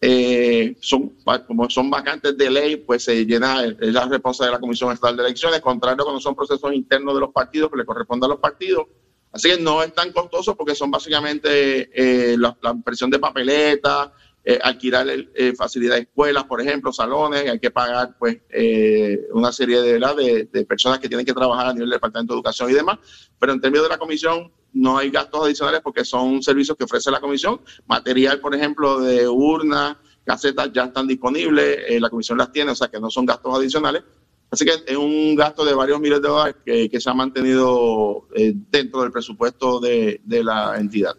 Eh, 0.00 0.76
son 0.80 1.16
como 1.46 1.68
son 1.68 1.90
vacantes 1.90 2.36
de 2.36 2.50
ley, 2.50 2.76
pues 2.76 3.04
se 3.04 3.26
llena 3.26 3.62
la 3.80 4.06
responsabilidad 4.06 4.52
de 4.52 4.56
la 4.56 4.60
Comisión 4.60 4.92
Estatal 4.92 5.16
de 5.16 5.24
Elecciones, 5.24 5.60
contrario 5.60 6.04
cuando 6.04 6.20
son 6.20 6.36
procesos 6.36 6.72
internos 6.72 7.14
de 7.14 7.20
los 7.20 7.32
partidos 7.32 7.70
que 7.70 7.78
le 7.78 7.84
corresponde 7.84 8.26
a 8.26 8.28
los 8.28 8.38
partidos. 8.38 8.86
Así 9.32 9.50
que 9.50 9.60
no 9.60 9.82
es 9.82 9.92
tan 9.92 10.12
costoso 10.12 10.56
porque 10.56 10.74
son 10.74 10.90
básicamente 10.90 11.90
eh, 11.92 12.36
la, 12.38 12.56
la 12.62 12.70
impresión 12.70 13.10
de 13.10 13.18
papeletas, 13.18 14.10
eh, 14.50 14.58
alquilar 14.62 15.06
eh, 15.10 15.52
facilidades 15.54 16.04
de 16.04 16.08
escuelas, 16.08 16.44
por 16.44 16.62
ejemplo, 16.62 16.90
salones, 16.90 17.50
hay 17.50 17.58
que 17.58 17.70
pagar 17.70 18.16
pues 18.18 18.38
eh, 18.48 19.26
una 19.32 19.52
serie 19.52 19.82
de, 19.82 19.98
de, 19.98 20.48
de, 20.50 20.64
personas 20.64 21.00
que 21.00 21.06
tienen 21.08 21.26
que 21.26 21.34
trabajar 21.34 21.66
a 21.66 21.72
nivel 21.74 21.90
del 21.90 21.96
Departamento 21.96 22.32
de 22.32 22.38
Educación 22.38 22.70
y 22.70 22.72
demás, 22.72 22.98
pero 23.38 23.52
en 23.52 23.60
términos 23.60 23.84
de 23.84 23.90
la 23.90 23.98
comisión 23.98 24.50
no 24.72 24.98
hay 24.98 25.10
gastos 25.10 25.44
adicionales 25.44 25.80
porque 25.82 26.04
son 26.04 26.42
servicios 26.42 26.76
que 26.76 26.84
ofrece 26.84 27.10
la 27.10 27.20
comisión, 27.20 27.60
material, 27.86 28.40
por 28.40 28.54
ejemplo, 28.54 29.00
de 29.00 29.26
urnas, 29.28 29.96
casetas 30.24 30.70
ya 30.72 30.84
están 30.84 31.06
disponibles, 31.06 31.78
eh, 31.88 32.00
la 32.00 32.10
comisión 32.10 32.38
las 32.38 32.52
tiene, 32.52 32.72
o 32.72 32.74
sea 32.74 32.88
que 32.88 33.00
no 33.00 33.10
son 33.10 33.26
gastos 33.26 33.56
adicionales. 33.56 34.02
Así 34.50 34.64
que 34.64 34.72
es 34.86 34.96
un 34.96 35.34
gasto 35.34 35.64
de 35.64 35.74
varios 35.74 36.00
miles 36.00 36.22
de 36.22 36.28
dólares 36.28 36.56
que, 36.64 36.88
que 36.88 37.00
se 37.00 37.10
ha 37.10 37.14
mantenido 37.14 38.28
eh, 38.34 38.52
dentro 38.70 39.02
del 39.02 39.12
presupuesto 39.12 39.78
de, 39.78 40.20
de 40.24 40.44
la 40.44 40.76
entidad. 40.78 41.14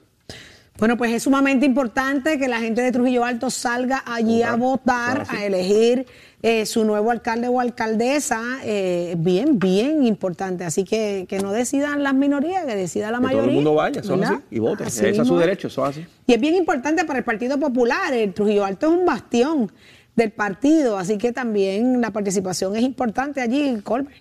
Bueno, 0.79 0.95
pues 0.95 1.11
es 1.11 1.23
sumamente 1.23 1.65
importante 1.65 2.39
que 2.39 2.47
la 2.47 2.59
gente 2.59 2.81
de 2.81 2.91
Trujillo 2.91 3.25
Alto 3.25 3.49
salga 3.49 4.01
allí 4.05 4.43
a 4.43 4.55
votar, 4.55 5.25
a 5.27 5.45
elegir 5.45 6.07
eh, 6.41 6.65
su 6.65 6.85
nuevo 6.85 7.11
alcalde 7.11 7.47
o 7.47 7.59
alcaldesa. 7.59 8.59
Eh, 8.63 9.15
bien, 9.17 9.59
bien 9.59 10.05
importante. 10.05 10.63
Así 10.63 10.83
que 10.83 11.25
que 11.27 11.39
no 11.39 11.51
decidan 11.51 12.03
las 12.03 12.13
minorías, 12.13 12.65
que 12.65 12.75
decida 12.75 13.11
la 13.11 13.17
que 13.17 13.23
mayoría. 13.23 13.41
Todo 13.41 13.49
el 13.49 13.55
mundo 13.55 13.75
vaya, 13.75 14.01
así, 14.01 14.43
y 14.51 14.59
vote. 14.59 14.83
Ese 14.85 15.09
es 15.09 15.27
su 15.27 15.37
derecho, 15.37 15.67
eso 15.67 15.85
así. 15.85 16.05
Y 16.25 16.33
es 16.33 16.39
bien 16.39 16.55
importante 16.55 17.05
para 17.05 17.19
el 17.19 17.25
Partido 17.25 17.59
Popular. 17.59 18.13
El 18.13 18.33
Trujillo 18.33 18.65
Alto 18.65 18.87
es 18.87 18.93
un 18.93 19.05
bastión 19.05 19.71
del 20.15 20.31
partido, 20.31 20.97
así 20.97 21.17
que 21.17 21.31
también 21.31 22.01
la 22.01 22.11
participación 22.11 22.75
es 22.75 22.83
importante 22.83 23.39
allí, 23.39 23.79
Colbert. 23.81 24.17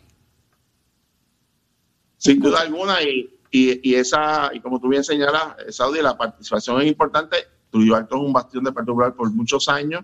Sin 2.16 2.38
duda 2.38 2.61
alguna, 2.61 3.02
y 3.02 3.38
y, 3.50 3.90
y, 3.90 3.94
esa, 3.94 4.50
y 4.52 4.61
como 4.61 4.78
tú 4.81 4.88
bien 4.88 5.04
señalas, 5.04 5.57
Saudi, 5.70 6.02
la 6.02 6.16
participación 6.16 6.81
es 6.83 6.88
importante. 6.88 7.37
Trujillo 7.70 7.96
Alto 7.96 8.16
es 8.16 8.22
un 8.22 8.33
bastión 8.33 8.64
de 8.64 8.72
Partido 8.72 8.94
Popular 8.94 9.14
por 9.14 9.31
muchos 9.33 9.68
años. 9.68 10.02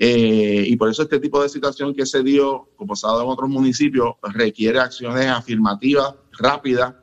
Eh, 0.00 0.64
y 0.66 0.76
por 0.76 0.88
eso 0.88 1.02
este 1.02 1.18
tipo 1.18 1.42
de 1.42 1.48
situación 1.48 1.92
que 1.92 2.06
se 2.06 2.22
dio, 2.22 2.68
como 2.76 2.94
se 2.94 3.04
ha 3.06 3.10
dado 3.10 3.24
en 3.24 3.30
otros 3.30 3.48
municipios, 3.48 4.14
requiere 4.22 4.78
acciones 4.78 5.26
afirmativas, 5.26 6.14
rápidas, 6.38 6.94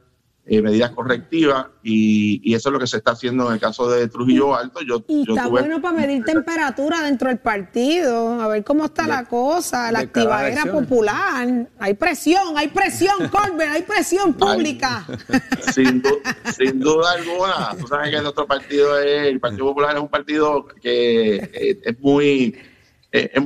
eh, 0.45 0.61
medidas 0.61 0.91
correctivas, 0.91 1.65
y, 1.83 2.39
y, 2.43 2.53
eso 2.53 2.69
es 2.69 2.73
lo 2.73 2.79
que 2.79 2.85
se 2.87 2.97
está 2.97 3.11
haciendo 3.11 3.47
en 3.47 3.53
el 3.55 3.59
caso 3.59 3.89
de 3.89 4.07
Trujillo 4.07 4.55
Alto. 4.55 4.79
Yo, 4.81 5.03
y 5.07 5.25
yo 5.25 5.33
está 5.33 5.47
tuve... 5.47 5.61
bueno 5.61 5.81
para 5.81 5.97
medir 5.97 6.23
temperatura 6.23 7.01
dentro 7.01 7.29
del 7.29 7.39
partido, 7.39 8.39
a 8.39 8.47
ver 8.47 8.63
cómo 8.63 8.85
está 8.85 9.01
De- 9.01 9.09
la 9.09 9.25
cosa, 9.25 9.91
la 9.91 9.99
activadera 9.99 10.71
popular. 10.71 11.67
Hay 11.79 11.95
presión, 11.95 12.57
hay 12.57 12.67
presión, 12.67 13.15
Colbert, 13.31 13.71
hay 13.71 13.81
presión 13.81 14.35
pública. 14.35 15.05
sin, 15.73 16.01
du- 16.01 16.21
sin 16.55 16.79
duda 16.79 17.11
alguna. 17.13 17.75
Tú 17.77 17.87
sabes 17.87 18.11
que 18.11 18.21
nuestro 18.21 18.45
partido, 18.45 18.99
es, 18.99 19.27
el 19.27 19.39
Partido 19.39 19.65
Popular, 19.65 19.95
es 19.95 20.01
un 20.01 20.09
partido 20.09 20.67
que 20.79 21.37
eh, 21.37 21.79
es 21.83 21.99
muy 21.99 22.55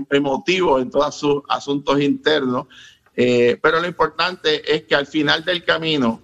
emotivo 0.10 0.80
en 0.80 0.90
todos 0.90 1.16
sus 1.16 1.42
asuntos 1.48 2.02
internos. 2.02 2.68
Eh, 3.16 3.58
pero 3.62 3.82
lo 3.82 3.88
importante 3.88 4.74
es 4.74 4.84
que 4.84 4.96
al 4.96 5.08
final 5.08 5.44
del 5.44 5.64
camino, 5.64 6.22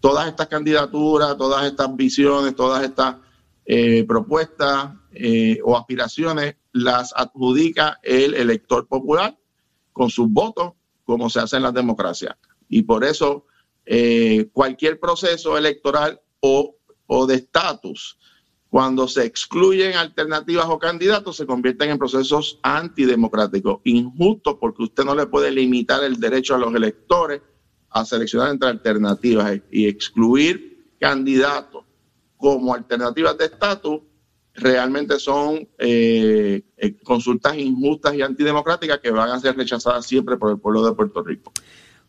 todas 0.00 0.28
estas 0.28 0.48
candidaturas, 0.48 1.36
todas 1.36 1.64
estas 1.64 1.94
visiones, 1.94 2.56
todas 2.56 2.82
estas 2.82 3.16
eh, 3.64 4.04
propuestas 4.04 4.90
eh, 5.12 5.60
o 5.62 5.76
aspiraciones 5.76 6.56
las 6.72 7.12
adjudica 7.14 8.00
el 8.02 8.34
elector 8.34 8.88
popular 8.88 9.38
con 9.92 10.10
sus 10.10 10.28
votos, 10.28 10.72
como 11.04 11.30
se 11.30 11.40
hace 11.40 11.56
en 11.56 11.62
las 11.62 11.74
democracias. 11.74 12.34
Y 12.68 12.82
por 12.82 13.04
eso 13.04 13.46
eh, 13.84 14.48
cualquier 14.52 14.98
proceso 14.98 15.56
electoral 15.58 16.20
o, 16.40 16.76
o 17.06 17.26
de 17.26 17.36
estatus, 17.36 18.18
cuando 18.72 19.06
se 19.06 19.26
excluyen 19.26 19.96
alternativas 19.96 20.64
o 20.66 20.78
candidatos, 20.78 21.36
se 21.36 21.44
convierten 21.44 21.90
en 21.90 21.98
procesos 21.98 22.58
antidemocráticos, 22.62 23.82
injustos, 23.84 24.56
porque 24.58 24.84
usted 24.84 25.04
no 25.04 25.14
le 25.14 25.26
puede 25.26 25.50
limitar 25.50 26.02
el 26.02 26.18
derecho 26.18 26.54
a 26.54 26.58
los 26.58 26.74
electores 26.74 27.42
a 27.90 28.02
seleccionar 28.06 28.48
entre 28.48 28.70
alternativas 28.70 29.60
y 29.70 29.86
excluir 29.86 30.94
candidatos 30.98 31.84
como 32.38 32.72
alternativas 32.72 33.36
de 33.36 33.44
estatus 33.44 34.00
realmente 34.54 35.18
son 35.18 35.68
eh, 35.76 36.62
eh, 36.74 36.96
consultas 37.02 37.58
injustas 37.58 38.14
y 38.14 38.22
antidemocráticas 38.22 39.00
que 39.00 39.10
van 39.10 39.28
a 39.28 39.38
ser 39.38 39.54
rechazadas 39.54 40.06
siempre 40.06 40.38
por 40.38 40.50
el 40.50 40.58
pueblo 40.58 40.82
de 40.82 40.94
Puerto 40.94 41.22
Rico. 41.22 41.52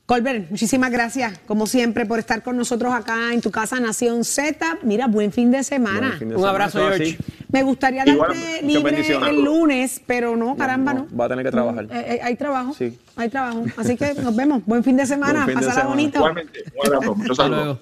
Colbert, 0.06 0.50
muchísimas 0.52 0.92
gracias, 0.92 1.39
como 1.48 1.66
siempre, 1.66 2.06
por 2.06 2.20
estar 2.20 2.44
con 2.44 2.58
nosotros 2.58 2.94
acá 2.94 3.34
en 3.34 3.39
tu 3.39 3.52
casa 3.52 3.80
Nación 3.80 4.26
Z. 4.26 4.80
Mira, 4.84 5.08
buen 5.08 5.32
fin 5.32 5.50
de 5.50 5.63
semana. 5.63 6.08
Buen 6.10 6.20
fin 6.20 6.30
de 6.30 6.36
Un 6.36 6.42
semana, 6.42 6.50
abrazo, 6.52 6.80
George. 6.80 7.04
así. 7.04 7.18
Me 7.50 7.63
gustaría 7.63 8.04
darte 8.04 8.62
libre 8.63 9.02
el 9.30 9.42
lunes, 9.44 10.02
pero 10.06 10.36
no, 10.36 10.58
caramba, 10.58 10.94
no. 10.94 11.08
Va 11.18 11.26
a 11.26 11.30
tener 11.30 11.46
que 11.46 11.52
trabajar. 11.52 11.86
Eh, 11.86 12.16
eh, 12.16 12.20
hay 12.22 12.36
trabajo, 12.36 12.74
Sí. 12.74 13.00
hay 13.16 13.30
trabajo. 13.30 13.63
Así 13.78 13.96
que 13.96 14.13
nos 14.16 14.36
vemos. 14.36 14.62
Buen 14.66 14.84
fin 14.84 14.98
de 14.98 15.06
semana, 15.06 15.46
fin 15.46 15.56
de 15.58 15.63
semana. 15.63 15.84
bonito. 15.86 16.18
Igualmente, 16.18 16.63
un 16.76 16.94
abrazo, 16.94 17.16
muchos 17.16 17.38
saludos. 17.38 17.78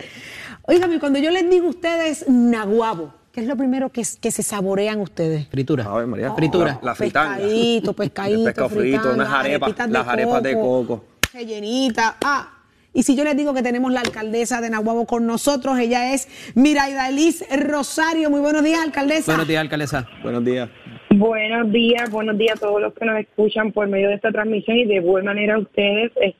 Oígame, 0.63 0.99
cuando 0.99 1.17
yo 1.17 1.31
les 1.31 1.49
digo 1.49 1.65
a 1.65 1.69
ustedes 1.71 2.25
naguabo, 2.29 3.15
¿qué 3.31 3.41
es 3.41 3.47
lo 3.47 3.55
primero 3.57 3.89
que, 3.89 4.03
que 4.21 4.29
se 4.29 4.43
saborean 4.43 4.99
ustedes? 4.99 5.47
Fritura. 5.47 5.85
A 5.85 5.95
ver, 5.95 6.05
María. 6.05 6.33
Fritura. 6.35 6.77
La, 6.83 6.91
la 6.91 6.95
fritanga. 6.95 7.37
Pescadito, 7.37 7.93
pescado 7.95 8.69
frito, 8.69 9.11
unas 9.11 9.29
arepas, 9.29 9.89
las 9.89 10.07
arepas 10.07 10.43
de 10.43 10.53
coco. 10.53 11.05
Rellenita. 11.33 12.17
Ah, 12.23 12.49
y 12.93 13.03
si 13.03 13.15
yo 13.15 13.23
les 13.23 13.37
digo 13.37 13.53
que 13.53 13.63
tenemos 13.63 13.91
la 13.93 14.01
alcaldesa 14.01 14.59
de 14.59 14.69
Nahuabo 14.69 15.05
con 15.05 15.25
nosotros, 15.25 15.79
ella 15.79 16.13
es 16.13 16.27
Miraida 16.55 17.07
Elis 17.07 17.45
Rosario. 17.67 18.29
Muy 18.29 18.41
buenos 18.41 18.63
días, 18.63 18.81
alcaldesa. 18.81 19.31
Buenos 19.31 19.47
días, 19.47 19.61
alcaldesa. 19.61 20.07
Buenos 20.23 20.43
días. 20.43 20.69
Buenos 21.09 21.71
días, 21.71 22.09
buenos 22.09 22.37
días 22.37 22.55
a 22.57 22.59
todos 22.59 22.81
los 22.81 22.93
que 22.93 23.05
nos 23.05 23.17
escuchan 23.19 23.71
por 23.71 23.87
medio 23.87 24.09
de 24.09 24.15
esta 24.15 24.31
transmisión 24.31 24.77
y 24.77 24.85
de 24.85 24.99
buena 24.99 25.31
manera 25.33 25.55
a 25.55 25.59
ustedes, 25.59 26.11
eh, 26.21 26.35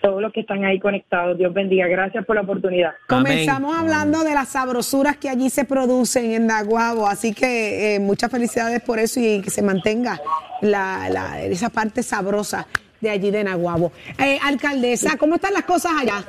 todos 0.00 0.20
los 0.20 0.32
que 0.32 0.40
están 0.40 0.64
ahí 0.64 0.78
conectados. 0.80 1.38
Dios 1.38 1.52
bendiga. 1.54 1.86
Gracias 1.86 2.24
por 2.26 2.34
la 2.36 2.42
oportunidad. 2.42 2.90
Comenzamos 3.08 3.76
hablando 3.76 4.22
de 4.24 4.34
las 4.34 4.48
sabrosuras 4.50 5.16
que 5.16 5.28
allí 5.28 5.50
se 5.50 5.64
producen 5.64 6.32
en 6.32 6.46
Naguabo, 6.46 7.06
así 7.08 7.32
que 7.32 7.94
eh, 7.96 8.00
muchas 8.00 8.30
felicidades 8.30 8.82
por 8.82 8.98
eso 8.98 9.20
y 9.20 9.40
que 9.40 9.50
se 9.50 9.62
mantenga 9.62 10.20
la, 10.60 11.08
la- 11.10 11.42
esa 11.42 11.70
parte 11.70 12.02
sabrosa 12.02 12.66
de 13.02 13.10
allí 13.10 13.30
de 13.30 13.44
Naguabo. 13.44 13.92
Eh, 14.18 14.38
alcaldesa, 14.42 15.18
¿cómo 15.18 15.34
están 15.34 15.52
las 15.52 15.64
cosas 15.64 15.92
allá? 16.00 16.24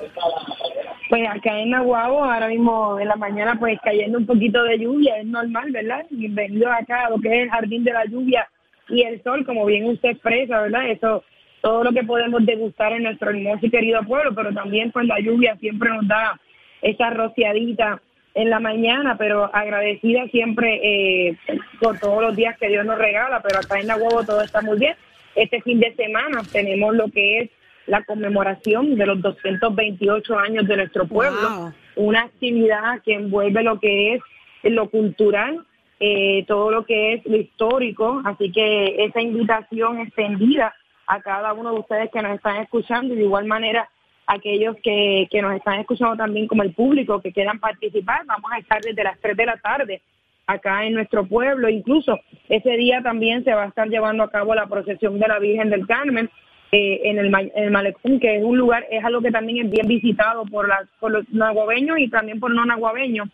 Pues 1.08 1.22
acá 1.30 1.60
en 1.60 1.70
Nahuabo, 1.70 2.26
ahora 2.26 2.48
mismo 2.48 3.00
en 3.00 3.08
la 3.08 3.16
mañana, 3.16 3.56
pues 3.60 3.80
cayendo 3.84 4.18
un 4.18 4.26
poquito 4.26 4.64
de 4.64 4.80
lluvia, 4.80 5.18
es 5.18 5.26
normal, 5.28 5.72
¿verdad? 5.72 6.06
Bienvenidos 6.10 6.72
acá 6.72 7.06
a 7.06 7.10
lo 7.12 7.20
que 7.20 7.28
es 7.28 7.44
el 7.44 7.50
jardín 7.52 7.84
de 7.84 7.94
la 7.94 8.06
lluvia 8.06 8.50
y 8.90 9.04
el 9.04 9.22
sol, 9.22 9.46
como 9.46 9.66
bien 9.66 9.86
usted 9.86 10.10
expresa, 10.10 10.62
¿verdad? 10.62 10.90
Eso, 10.90 11.24
todo 11.62 11.84
lo 11.84 11.92
que 11.92 12.04
podemos 12.04 12.44
degustar 12.46 12.92
en 12.94 13.04
nuestro 13.04 13.30
hermoso 13.30 13.66
y 13.68 13.70
querido 13.70 14.02
pueblo, 14.04 14.34
pero 14.34 14.52
también 14.54 14.92
pues 14.92 15.06
la 15.06 15.20
lluvia 15.20 15.56
siempre 15.58 15.90
nos 15.90 16.08
da 16.08 16.40
esa 16.82 17.12
rociadita 17.12 18.02
en 18.34 18.50
la 18.50 18.60
mañana, 18.60 19.16
pero 19.16 19.54
agradecida 19.54 20.26
siempre 20.30 20.80
eh, 20.84 21.38
por 21.80 22.00
todos 22.00 22.24
los 22.24 22.36
días 22.36 22.58
que 22.58 22.70
Dios 22.70 22.84
nos 22.84 22.98
regala, 22.98 23.40
pero 23.42 23.60
acá 23.60 23.80
en 23.80 23.88
Nahuabo 23.88 24.24
todo 24.24 24.42
está 24.42 24.62
muy 24.64 24.80
bien. 24.80 24.96
Este 25.36 25.62
fin 25.62 25.80
de 25.80 25.94
semana 25.96 26.42
tenemos 26.52 26.96
lo 26.96 27.10
que 27.10 27.40
es 27.40 27.50
la 27.88 28.04
conmemoración 28.04 28.96
de 28.96 29.06
los 29.06 29.22
228 29.22 30.38
años 30.38 30.68
de 30.68 30.78
nuestro 30.78 31.06
pueblo, 31.06 31.50
Wow. 31.50 31.74
una 31.96 32.22
actividad 32.22 33.02
que 33.04 33.14
envuelve 33.14 33.64
lo 33.64 33.80
que 33.80 34.16
es 34.16 34.22
lo 34.64 34.90
cultural, 34.90 35.66
eh, 36.00 36.46
todo 36.48 36.72
lo 36.72 36.86
que 36.86 37.14
es 37.14 37.26
lo 37.26 37.36
histórico, 37.36 38.22
así 38.26 38.52
que 38.52 39.04
esa 39.06 39.22
invitación 39.22 40.00
extendida 40.00 40.74
a 41.08 41.22
cada 41.22 41.52
uno 41.54 41.74
de 41.74 41.80
ustedes 41.80 42.10
que 42.12 42.22
nos 42.22 42.36
están 42.36 42.58
escuchando 42.58 43.14
y 43.14 43.18
de 43.18 43.24
igual 43.24 43.46
manera 43.46 43.90
aquellos 44.26 44.78
que, 44.82 45.28
que 45.30 45.42
nos 45.42 45.54
están 45.54 45.80
escuchando 45.80 46.16
también 46.16 46.48
como 46.48 46.64
el 46.64 46.74
público 46.74 47.22
que 47.22 47.34
quieran 47.34 47.60
participar, 47.60 48.26
vamos 48.26 48.50
a 48.54 48.60
estar 48.60 48.82
desde 48.82 49.04
las 49.04 49.20
3 49.20 49.36
de 49.36 49.46
la 49.46 49.58
tarde 49.58 50.02
acá 50.48 50.86
en 50.86 50.94
nuestro 50.94 51.26
pueblo, 51.26 51.70
incluso 51.70 52.20
ese 52.50 52.72
día 52.72 53.02
también 53.02 53.44
se 53.44 53.54
va 53.54 53.64
a 53.64 53.68
estar 53.68 53.88
llevando 53.88 54.24
a 54.24 54.32
cabo 54.32 54.54
la 54.56 54.68
procesión 54.68 55.20
de 55.20 55.28
la 55.28 55.40
Virgen 55.40 55.70
del 55.70 55.88
Carmen, 55.88 56.30
eh, 56.72 57.02
en, 57.04 57.20
el, 57.20 57.52
en 57.56 57.72
Malecón, 57.72 58.20
que 58.20 58.38
es 58.38 58.44
un 58.44 58.58
lugar, 58.58 58.86
es 58.90 59.06
algo 59.06 59.22
que 59.22 59.30
también 59.30 59.66
es 59.66 59.72
bien 59.72 59.88
visitado 59.88 60.44
por, 60.46 60.68
las, 60.68 60.88
los 61.02 61.30
nahuabeños 61.30 62.00
y 62.00 62.10
también 62.10 62.40
por 62.40 62.52
no 62.52 62.66
nahuabeños. 62.66 63.30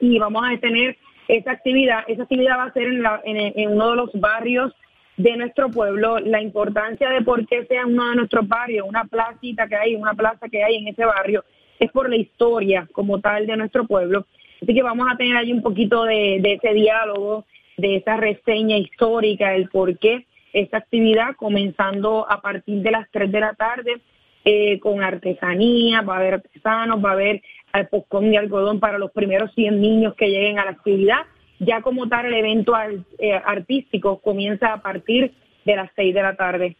Y 0.00 0.18
vamos 0.18 0.42
a 0.44 0.58
tener 0.58 0.96
esa 1.28 1.52
actividad. 1.52 2.02
Esa 2.08 2.24
actividad 2.24 2.58
va 2.58 2.64
a 2.64 2.72
ser 2.72 2.88
en, 2.88 3.04
en 3.24 3.70
uno 3.70 3.90
de 3.90 3.96
los 3.96 4.10
barrios 4.14 4.74
de 5.16 5.36
nuestro 5.36 5.70
pueblo. 5.70 6.18
La 6.18 6.42
importancia 6.42 7.08
de 7.10 7.22
por 7.22 7.46
qué 7.46 7.64
sea 7.66 7.86
uno 7.86 8.10
de 8.10 8.16
nuestros 8.16 8.48
barrios, 8.48 8.86
una 8.88 9.04
placita 9.04 9.68
que 9.68 9.76
hay, 9.76 9.94
una 9.94 10.14
plaza 10.14 10.48
que 10.48 10.64
hay 10.64 10.76
en 10.76 10.88
ese 10.88 11.04
barrio, 11.04 11.44
es 11.78 11.92
por 11.92 12.10
la 12.10 12.16
historia 12.16 12.88
como 12.92 13.20
tal 13.20 13.46
de 13.46 13.56
nuestro 13.56 13.86
pueblo. 13.86 14.26
Así 14.62 14.74
que 14.74 14.82
vamos 14.82 15.06
a 15.10 15.16
tener 15.16 15.36
ahí 15.36 15.52
un 15.52 15.62
poquito 15.62 16.04
de, 16.04 16.36
ese 16.36 16.72
diálogo, 16.72 17.44
de 17.76 17.96
esa 17.96 18.16
reseña 18.16 18.76
histórica, 18.78 19.54
el 19.54 19.68
por 19.68 19.98
qué 19.98 20.26
esta 20.52 20.78
actividad, 20.78 21.36
comenzando 21.36 22.26
a 22.30 22.40
partir 22.40 22.80
de 22.82 22.90
las 22.90 23.10
3 23.10 23.30
de 23.30 23.40
la 23.40 23.52
tarde, 23.54 24.00
eh, 24.44 24.78
con 24.80 25.02
artesanía, 25.02 26.00
va 26.00 26.14
a 26.14 26.18
haber 26.18 26.34
artesanos, 26.34 27.04
va 27.04 27.10
a 27.10 27.12
haber 27.12 27.42
al 27.72 27.88
poscón 27.88 28.32
y 28.32 28.36
algodón 28.36 28.80
para 28.80 28.96
los 28.96 29.10
primeros 29.10 29.52
100 29.54 29.80
niños 29.80 30.14
que 30.14 30.30
lleguen 30.30 30.58
a 30.58 30.64
la 30.64 30.70
actividad. 30.70 31.26
Ya 31.58 31.82
como 31.82 32.08
tal, 32.08 32.26
el 32.26 32.34
evento 32.34 32.74
eh, 33.18 33.32
artístico 33.32 34.20
comienza 34.20 34.72
a 34.72 34.80
partir 34.80 35.32
de 35.64 35.76
las 35.76 35.90
6 35.96 36.14
de 36.14 36.22
la 36.22 36.36
tarde. 36.36 36.76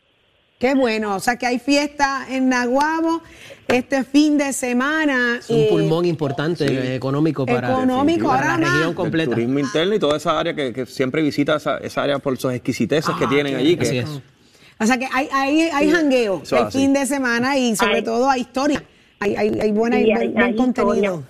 Qué 0.59 0.75
bueno, 0.75 1.15
o 1.17 1.21
sea 1.21 1.37
que 1.37 1.45
hay 1.47 1.59
fiesta 1.59 2.27
en 2.31 2.49
Naguabo 2.49 3.21
este 3.69 4.05
fin 4.05 4.39
de 4.39 4.55
semana. 4.55 5.37
Es 5.41 5.51
un 5.51 5.57
eh, 5.59 5.67
pulmón 5.71 6.07
importante 6.07 6.65
eh, 6.67 6.95
económico 6.95 7.45
para, 7.45 7.73
Económico, 7.73 8.29
para 8.29 8.55
ahora 8.55 8.59
la 8.59 8.67
región 8.73 8.87
más. 8.87 8.95
completa. 8.97 9.31
El 9.31 9.35
turismo 9.35 9.59
interno 9.59 9.95
y 9.95 9.99
toda 9.99 10.17
esa 10.17 10.39
área 10.41 10.55
que, 10.55 10.73
que 10.73 10.87
siempre 10.87 11.21
visita 11.21 11.57
esa, 11.57 11.77
esa 11.79 12.03
área 12.05 12.19
por 12.21 12.39
sus 12.39 12.53
exquisiteces 12.55 13.15
que 13.17 13.27
tienen 13.27 13.55
allí. 13.57 13.77
Que, 13.77 13.83
Así 13.83 13.99
es. 13.99 14.23
O 14.79 14.87
sea 14.87 14.99
que 14.99 15.07
hay, 15.13 15.29
hay, 15.33 15.61
hay 15.73 15.91
jangueo 15.91 16.43
el 16.51 16.73
fin 16.73 16.93
de 16.95 17.05
semana 17.07 17.57
y 17.59 17.77
sobre 17.77 17.97
Hay- 17.97 18.03
todo 18.05 18.31
hay 18.31 18.41
historia. 18.41 18.83
Hay, 19.21 19.37
hay, 19.37 19.61
hay 19.61 19.73
buena 19.73 19.97
hay- 19.97 20.29
buen, 20.29 20.57
contenido. 20.57 20.95
historia. 20.95 21.23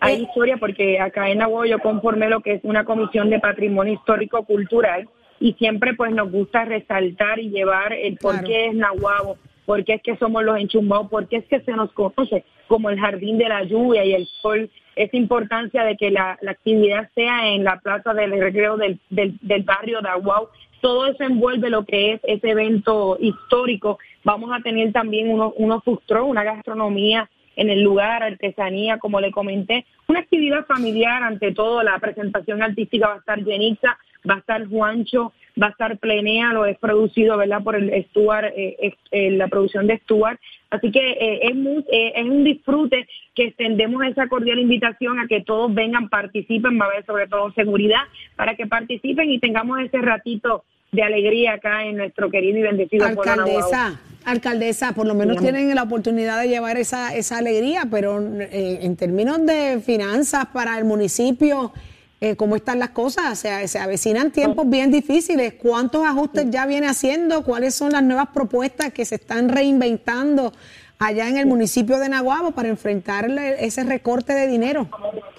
Hay 0.00 0.14
Eh, 0.14 0.22
historia 0.22 0.56
porque 0.58 1.00
acá 1.00 1.28
en 1.28 1.38
Nahuatl 1.38 1.70
yo 1.70 1.78
conformé 1.80 2.28
lo 2.28 2.40
que 2.40 2.54
es 2.54 2.60
una 2.62 2.84
comisión 2.84 3.30
de 3.30 3.40
patrimonio 3.40 3.94
histórico 3.94 4.44
cultural 4.44 5.08
y 5.40 5.52
siempre 5.54 5.94
pues 5.94 6.12
nos 6.12 6.30
gusta 6.30 6.64
resaltar 6.64 7.38
y 7.38 7.50
llevar 7.50 7.92
el 7.92 8.16
por 8.16 8.32
Claro. 8.32 8.48
qué 8.48 8.66
es 8.66 8.74
Nahuabo, 8.74 9.36
por 9.66 9.84
qué 9.84 9.94
es 9.94 10.02
que 10.02 10.16
somos 10.16 10.42
los 10.44 10.58
enchumbados, 10.58 11.08
por 11.08 11.28
qué 11.28 11.36
es 11.36 11.44
que 11.46 11.60
se 11.60 11.72
nos 11.72 11.92
conoce 11.92 12.44
como 12.66 12.90
el 12.90 12.98
jardín 12.98 13.38
de 13.38 13.48
la 13.48 13.64
lluvia 13.64 14.04
y 14.04 14.14
el 14.14 14.26
sol, 14.26 14.70
esa 14.96 15.16
importancia 15.16 15.84
de 15.84 15.96
que 15.96 16.10
la, 16.10 16.38
la 16.42 16.50
actividad 16.50 17.08
sea 17.14 17.48
en 17.48 17.64
la 17.64 17.78
plaza 17.80 18.12
del 18.14 18.32
recreo 18.38 18.76
del, 18.76 18.98
del, 19.10 19.38
del 19.40 19.62
barrio 19.62 20.00
de 20.00 20.08
Aguau. 20.08 20.48
Todo 20.80 21.06
eso 21.06 21.24
envuelve 21.24 21.70
lo 21.70 21.84
que 21.84 22.12
es 22.12 22.20
ese 22.24 22.50
evento 22.50 23.16
histórico. 23.20 23.98
Vamos 24.24 24.50
a 24.52 24.60
tener 24.62 24.92
también 24.92 25.28
unos, 25.30 25.82
trucks, 26.06 26.28
una 26.28 26.44
gastronomía 26.44 27.28
en 27.56 27.70
el 27.70 27.82
lugar, 27.82 28.22
artesanía, 28.22 28.98
como 28.98 29.20
le 29.20 29.32
comenté, 29.32 29.84
una 30.06 30.20
actividad 30.20 30.64
familiar, 30.66 31.22
ante 31.24 31.52
todo, 31.52 31.82
la 31.82 31.98
presentación 31.98 32.62
artística 32.62 33.08
va 33.08 33.14
a 33.14 33.18
estar 33.18 33.42
Yenitza, 33.42 33.98
va 34.28 34.34
a 34.34 34.38
estar 34.38 34.66
Juancho, 34.66 35.32
va 35.60 35.68
a 35.68 35.70
estar 35.70 35.98
Plenea, 35.98 36.52
lo 36.52 36.64
es 36.66 36.78
producido, 36.78 37.36
¿verdad?, 37.36 37.62
por 37.62 37.76
el 37.76 37.90
Stuart, 38.10 38.46
eh, 38.56 38.76
eh, 38.80 38.94
eh, 39.10 39.30
la 39.32 39.48
producción 39.48 39.86
de 39.86 39.98
Stuart. 39.98 40.38
Así 40.70 40.90
que 40.90 41.00
eh, 41.12 41.40
es, 41.42 41.54
muy- 41.54 41.84
es 41.90 42.24
un 42.24 42.44
disfrute 42.44 43.08
que 43.34 43.44
extendemos 43.46 44.04
esa 44.04 44.26
cordial 44.28 44.58
invitación 44.58 45.18
a 45.18 45.26
que 45.26 45.40
todos 45.42 45.72
vengan, 45.74 46.08
participen, 46.08 46.78
va 46.80 46.86
a 46.86 46.88
haber 46.88 47.06
sobre 47.06 47.26
todo 47.26 47.52
seguridad, 47.52 48.02
para 48.36 48.54
que 48.56 48.66
participen 48.66 49.30
y 49.30 49.38
tengamos 49.38 49.80
ese 49.80 49.98
ratito 49.98 50.64
de 50.92 51.02
alegría 51.02 51.54
acá 51.54 51.84
en 51.84 51.96
nuestro 51.98 52.30
querido 52.30 52.58
y 52.58 52.62
bendecido. 52.62 53.04
Alcaldesa, 53.06 54.00
alcaldesa, 54.24 54.94
por 54.94 55.06
lo 55.06 55.14
menos 55.14 55.36
tienen 55.38 55.74
la 55.74 55.82
oportunidad 55.82 56.40
de 56.40 56.48
llevar 56.48 56.76
esa, 56.78 57.14
esa 57.14 57.38
alegría, 57.38 57.82
pero 57.90 58.20
eh, 58.40 58.78
en 58.82 58.96
términos 58.96 59.44
de 59.44 59.80
finanzas 59.84 60.46
para 60.46 60.78
el 60.78 60.84
municipio, 60.84 61.72
eh, 62.20 62.36
¿cómo 62.36 62.56
están 62.56 62.78
las 62.78 62.90
cosas? 62.90 63.32
O 63.32 63.36
sea, 63.36 63.66
se 63.68 63.78
avecinan 63.78 64.32
tiempos 64.32 64.68
bien 64.68 64.90
difíciles. 64.90 65.54
¿Cuántos 65.54 66.04
ajustes 66.04 66.50
ya 66.50 66.66
viene 66.66 66.88
haciendo? 66.88 67.44
¿Cuáles 67.44 67.74
son 67.74 67.92
las 67.92 68.02
nuevas 68.02 68.28
propuestas 68.34 68.92
que 68.92 69.04
se 69.04 69.16
están 69.16 69.48
reinventando 69.48 70.52
allá 70.98 71.28
en 71.28 71.36
el 71.36 71.46
municipio 71.46 71.98
de 71.98 72.08
Naguabo 72.08 72.50
para 72.50 72.68
enfrentar 72.68 73.26
ese 73.58 73.84
recorte 73.84 74.32
de 74.32 74.48
dinero 74.48 74.88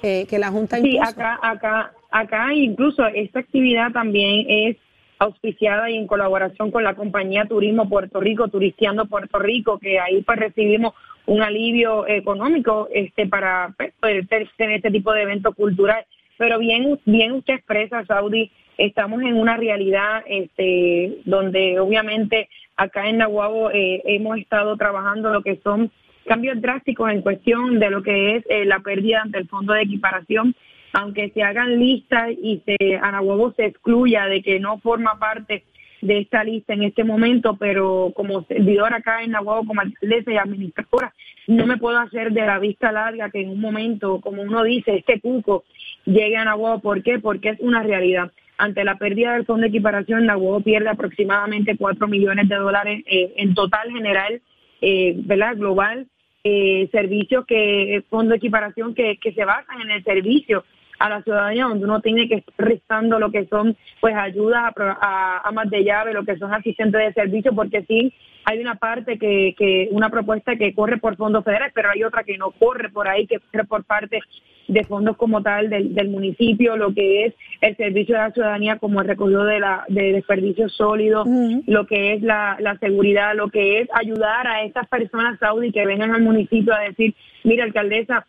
que, 0.01 0.25
que 0.29 0.39
la 0.39 0.49
Junta 0.51 0.77
Sí, 0.77 0.95
impuso? 0.95 1.11
acá, 1.11 1.39
acá, 1.41 1.91
acá 2.11 2.53
incluso 2.53 3.05
esta 3.07 3.39
actividad 3.39 3.91
también 3.91 4.45
es 4.47 4.77
auspiciada 5.19 5.89
y 5.89 5.97
en 5.97 6.07
colaboración 6.07 6.71
con 6.71 6.85
la 6.85 6.95
compañía 6.95 7.45
Turismo 7.45 7.89
Puerto 7.89 8.21
Rico, 8.21 8.47
Turisteando 8.47 9.05
Puerto 9.05 9.37
Rico, 9.37 9.77
que 9.77 9.99
ahí 9.99 10.21
pues 10.21 10.39
recibimos 10.39 10.93
un 11.25 11.41
alivio 11.41 12.07
económico 12.07 12.87
este 12.93 13.27
para 13.27 13.73
pues, 13.77 13.93
poder 13.99 14.27
tener 14.57 14.77
este 14.77 14.91
tipo 14.91 15.11
de 15.11 15.23
evento 15.23 15.53
cultural. 15.53 16.05
Pero 16.39 16.57
bien, 16.57 16.97
bien 17.03 17.33
usted 17.33 17.55
expresa, 17.55 18.05
Saudi, 18.05 18.49
estamos 18.77 19.21
en 19.23 19.35
una 19.35 19.57
realidad 19.57 20.23
este, 20.25 21.17
donde 21.25 21.77
obviamente 21.81 22.47
acá 22.77 23.09
en 23.09 23.17
Nahuabo 23.17 23.71
eh, 23.71 24.01
hemos 24.05 24.37
estado 24.37 24.77
trabajando 24.77 25.33
lo 25.33 25.41
que 25.41 25.59
son 25.61 25.91
cambios 26.25 26.61
drásticos 26.61 27.11
en 27.11 27.23
cuestión 27.23 27.77
de 27.77 27.89
lo 27.89 28.01
que 28.03 28.37
es 28.37 28.45
eh, 28.49 28.63
la 28.63 28.79
pérdida 28.79 29.21
ante 29.21 29.37
el 29.37 29.49
fondo 29.49 29.73
de 29.73 29.81
equiparación, 29.81 30.55
aunque 30.93 31.29
se 31.31 31.43
hagan 31.43 31.77
listas 31.77 32.29
y 32.41 32.61
se 32.65 32.95
Anahuabo 32.95 33.51
se 33.51 33.65
excluya 33.65 34.27
de 34.27 34.41
que 34.41 34.61
no 34.61 34.79
forma 34.79 35.19
parte 35.19 35.65
de 36.01 36.19
esta 36.19 36.45
lista 36.45 36.71
en 36.73 36.83
este 36.83 37.03
momento, 37.03 37.57
pero 37.57 38.13
como 38.15 38.43
servidor 38.43 38.93
acá 38.93 39.23
en 39.23 39.31
Nahuabo, 39.31 39.65
como 39.65 39.81
alcaldesa 39.81 40.31
y 40.31 40.37
administradora, 40.37 41.13
no 41.47 41.65
me 41.65 41.75
puedo 41.77 41.99
hacer 41.99 42.31
de 42.31 42.45
la 42.45 42.59
vista 42.59 42.93
larga 42.93 43.29
que 43.29 43.41
en 43.41 43.49
un 43.49 43.59
momento, 43.59 44.21
como 44.21 44.41
uno 44.41 44.63
dice, 44.63 44.95
este 44.95 45.19
cuco 45.19 45.65
llegue 46.09 46.37
a 46.37 46.45
Nahuabo. 46.45 46.79
¿Por 46.79 47.03
qué? 47.03 47.19
Porque 47.19 47.49
es 47.49 47.59
una 47.59 47.83
realidad. 47.83 48.31
Ante 48.57 48.83
la 48.83 48.97
pérdida 48.97 49.33
del 49.33 49.45
fondo 49.45 49.61
de 49.61 49.69
equiparación, 49.69 50.25
Nahuabo 50.25 50.61
pierde 50.61 50.89
aproximadamente 50.89 51.77
4 51.77 52.07
millones 52.07 52.49
de 52.49 52.55
dólares 52.55 53.03
eh, 53.05 53.33
en 53.37 53.53
total 53.53 53.91
general, 53.91 54.41
eh, 54.81 55.13
¿verdad? 55.17 55.55
Global, 55.55 56.07
eh, 56.43 56.89
servicios 56.91 57.45
que, 57.45 58.03
fondo 58.09 58.31
de 58.31 58.37
equiparación 58.37 58.93
que, 58.93 59.17
que 59.17 59.33
se 59.33 59.45
basan 59.45 59.81
en 59.81 59.91
el 59.91 60.03
servicio 60.03 60.63
a 60.99 61.09
la 61.09 61.23
ciudadanía, 61.23 61.65
donde 61.65 61.85
uno 61.85 62.01
tiene 62.01 62.27
que 62.27 62.35
estar 62.35 62.53
restando 62.57 63.19
lo 63.19 63.31
que 63.31 63.45
son 63.47 63.75
pues 64.01 64.15
ayudas 64.15 64.73
a, 64.77 65.41
amas 65.47 65.69
de 65.69 65.83
llave, 65.83 66.13
lo 66.13 66.25
que 66.25 66.37
son 66.37 66.53
asistentes 66.53 67.01
de 67.01 67.13
servicio, 67.13 67.53
porque 67.55 67.83
sí 67.83 68.13
hay 68.45 68.59
una 68.59 68.75
parte 68.75 69.17
que, 69.17 69.55
que 69.57 69.89
una 69.91 70.09
propuesta 70.09 70.55
que 70.55 70.73
corre 70.73 70.97
por 70.97 71.15
fondos 71.15 71.43
federales, 71.43 71.71
pero 71.73 71.89
hay 71.89 72.03
otra 72.03 72.23
que 72.23 72.37
no 72.37 72.51
corre 72.51 72.89
por 72.89 73.07
ahí, 73.07 73.27
que 73.27 73.39
corre 73.39 73.65
por 73.65 73.83
parte 73.85 74.21
de 74.67 74.83
fondos 74.83 75.17
como 75.17 75.41
tal 75.41 75.69
del, 75.69 75.95
del 75.95 76.09
municipio, 76.09 76.77
lo 76.77 76.93
que 76.93 77.25
es 77.25 77.33
el 77.61 77.75
servicio 77.75 78.15
de 78.15 78.21
la 78.21 78.31
ciudadanía 78.31 78.77
como 78.77 79.01
el 79.01 79.07
recogido 79.07 79.43
de, 79.43 79.59
la, 79.59 79.83
de 79.87 80.13
desperdicios 80.13 80.73
sólidos, 80.75 81.27
lo 81.65 81.87
que 81.87 82.13
es 82.13 82.21
la, 82.21 82.55
la 82.59 82.77
seguridad, 82.77 83.35
lo 83.35 83.49
que 83.49 83.81
es 83.81 83.89
ayudar 83.93 84.47
a 84.47 84.63
estas 84.63 84.87
personas 84.87 85.39
saudí 85.39 85.71
que 85.71 85.85
vengan 85.85 86.13
al 86.13 86.21
municipio 86.21 86.73
a 86.73 86.81
decir, 86.81 87.15
mira 87.43 87.63
alcaldesa, 87.63 88.27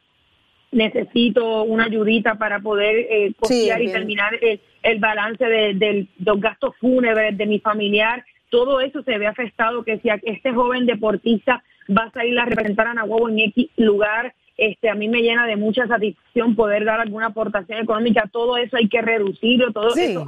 necesito 0.73 1.65
una 1.65 1.85
ayudita 1.85 2.37
para 2.37 2.61
poder 2.61 3.07
eh, 3.11 3.33
costear 3.39 3.81
y 3.81 3.87
bien. 3.87 3.97
terminar 3.97 4.39
el, 4.41 4.61
el 4.83 4.99
balance 4.99 5.45
de, 5.45 6.07
los 6.19 6.41
gastos 6.41 6.75
fúnebres 6.79 7.37
de 7.37 7.47
mi 7.47 7.61
familiar. 7.61 8.25
Todo 8.51 8.81
eso 8.81 9.03
se 9.03 9.19
ve 9.19 9.27
afectado, 9.27 9.85
que 9.85 9.99
si 9.99 10.09
este 10.23 10.53
joven 10.53 10.87
deportista 10.87 11.63
va 11.89 12.05
a 12.05 12.11
salir 12.13 12.39
a 12.39 12.45
representar 12.45 12.89
a 12.89 12.95
Nahuatl 12.95 13.33
en 13.33 13.39
X 13.51 13.71
lugar, 13.77 14.35
este, 14.61 14.89
a 14.91 14.95
mí 14.95 15.09
me 15.09 15.23
llena 15.23 15.47
de 15.47 15.57
mucha 15.57 15.87
satisfacción 15.87 16.55
poder 16.55 16.85
dar 16.85 17.01
alguna 17.01 17.27
aportación 17.27 17.81
económica. 17.83 18.25
Todo 18.31 18.57
eso 18.57 18.77
hay 18.77 18.89
que 18.89 19.01
reducirlo, 19.03 19.73
todo 19.73 19.91
Sí, 19.91 20.03
eso 20.03 20.25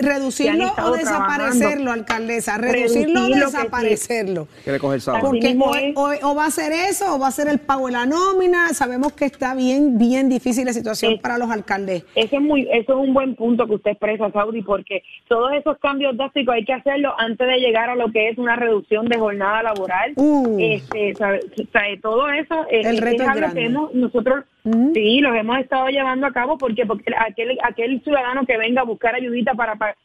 reducirlo 0.00 0.72
o 0.84 0.92
desaparecerlo, 0.92 1.84
trabajando. 1.84 1.92
alcaldesa, 1.92 2.58
reducirlo 2.58 3.20
o 3.20 3.26
Reducirlo, 3.26 3.50
que 3.50 3.56
desaparecerlo. 3.56 4.48
Quiere 4.64 4.78
coger 4.78 5.00
sábado. 5.00 5.28
Así 5.28 5.54
Porque 5.54 5.56
o, 5.96 6.10
es. 6.14 6.22
o- 6.22 6.30
o 6.30 6.34
va 6.34 6.46
a 6.46 6.50
ser 6.50 6.72
eso 6.72 7.14
o 7.14 7.18
va 7.18 7.28
a 7.28 7.30
ser 7.30 7.48
el 7.48 7.58
pago 7.58 7.86
de 7.86 7.92
la 7.92 8.06
nómina. 8.06 8.68
Sabemos 8.74 9.12
que 9.12 9.26
está 9.26 9.54
bien, 9.54 9.98
bien 9.98 10.28
difícil 10.28 10.64
la 10.64 10.72
situación 10.72 11.14
Es- 11.14 11.20
para 11.20 11.38
los 11.38 11.50
alcaldes. 11.50 12.04
Eso 12.14 12.36
es 12.36 12.42
muy, 12.42 12.62
eso 12.72 12.92
es 12.92 13.08
un 13.08 13.14
buen 13.14 13.34
punto 13.34 13.66
que 13.66 13.74
usted 13.74 13.90
expresa, 13.92 14.30
Saudi, 14.32 14.62
porque 14.62 15.02
todos 15.28 15.52
esos 15.52 15.78
cambios 15.78 16.16
drásticos 16.16 16.54
hay 16.54 16.64
que 16.64 16.72
hacerlo 16.72 17.14
antes 17.18 17.46
de 17.46 17.58
llegar 17.58 17.90
a 17.90 17.94
lo 17.94 18.10
que 18.10 18.28
es 18.30 18.38
una 18.38 18.56
reducción 18.56 19.06
de 19.08 19.18
jornada 19.18 19.62
laboral. 19.62 20.12
Uh. 20.16 20.56
Este, 20.60 21.14
sabe- 21.14 21.40
sabe, 21.72 21.98
todo 22.02 22.28
eso 22.30 22.66
eh, 22.70 22.82
El 22.84 22.98
reto 22.98 23.22
es 23.22 23.28
algo 23.28 23.40
grande. 23.40 23.65
Hemos 23.66 23.94
nosotros 23.94 24.44
sí 24.94 25.20
los 25.20 25.34
hemos 25.36 25.58
estado 25.58 25.88
llevando 25.88 26.26
a 26.26 26.32
cabo 26.32 26.58
porque 26.58 26.86
porque 26.86 27.12
aquel 27.18 27.58
aquel 27.62 28.02
ciudadano 28.02 28.44
que 28.46 28.56
venga 28.58 28.80
a 28.80 28.84
buscar 28.84 29.14
ayudita 29.14 29.54
para, 29.54 29.76
para 29.76 29.96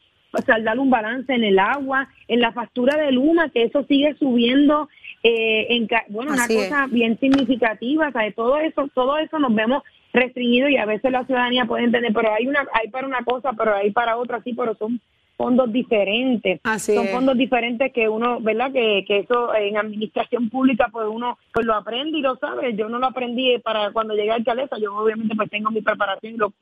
saldar 0.46 0.78
un 0.78 0.88
balance 0.90 1.32
en 1.32 1.44
el 1.44 1.58
agua, 1.58 2.08
en 2.28 2.40
la 2.40 2.52
factura 2.52 2.96
de 2.96 3.12
Luma, 3.12 3.50
que 3.50 3.64
eso 3.64 3.84
sigue 3.84 4.14
subiendo. 4.18 4.88
eh, 5.22 5.66
en, 5.70 5.88
bueno, 6.08 6.32
Así 6.32 6.54
una 6.54 6.62
es. 6.64 6.68
cosa 6.70 6.86
bien 6.86 7.18
significativa, 7.20 8.10
¿sabe? 8.12 8.32
todo 8.32 8.58
eso, 8.58 8.88
todo 8.94 9.18
eso 9.18 9.38
nos 9.38 9.54
vemos 9.54 9.82
restringido 10.12 10.68
y 10.68 10.76
a 10.78 10.84
veces 10.86 11.12
la 11.12 11.24
ciudadanía 11.26 11.64
puede 11.66 11.84
entender, 11.84 12.12
pero 12.14 12.32
hay 12.32 12.46
una, 12.46 12.66
hay 12.72 12.88
para 12.90 13.06
una 13.06 13.22
cosa, 13.24 13.52
pero 13.52 13.74
hay 13.76 13.90
para 13.92 14.16
otra, 14.16 14.42
sí, 14.42 14.52
pero 14.54 14.74
son 14.74 15.00
fondos 15.36 15.72
diferentes. 15.72 16.60
Así 16.64 16.94
son 16.94 17.06
es. 17.06 17.12
fondos 17.12 17.36
diferentes 17.36 17.92
que 17.92 18.08
uno, 18.08 18.40
¿verdad? 18.40 18.72
Que, 18.72 19.04
que 19.06 19.20
eso 19.20 19.54
en 19.54 19.76
administración 19.76 20.48
pública, 20.50 20.88
pues 20.92 21.06
uno 21.10 21.38
pues 21.52 21.66
lo 21.66 21.74
aprende 21.74 22.18
y 22.18 22.22
lo 22.22 22.36
sabe. 22.36 22.74
Yo 22.74 22.88
no 22.88 22.98
lo 22.98 23.06
aprendí 23.06 23.58
para 23.58 23.90
cuando 23.92 24.14
llegué 24.14 24.30
a 24.30 24.34
alcaldesa, 24.34 24.78
yo 24.78 24.94
obviamente 24.94 25.34
pues 25.34 25.50
tengo 25.50 25.70
mi 25.70 25.82
preparación 25.82 26.34
y 26.34 26.36
lo, 26.36 26.52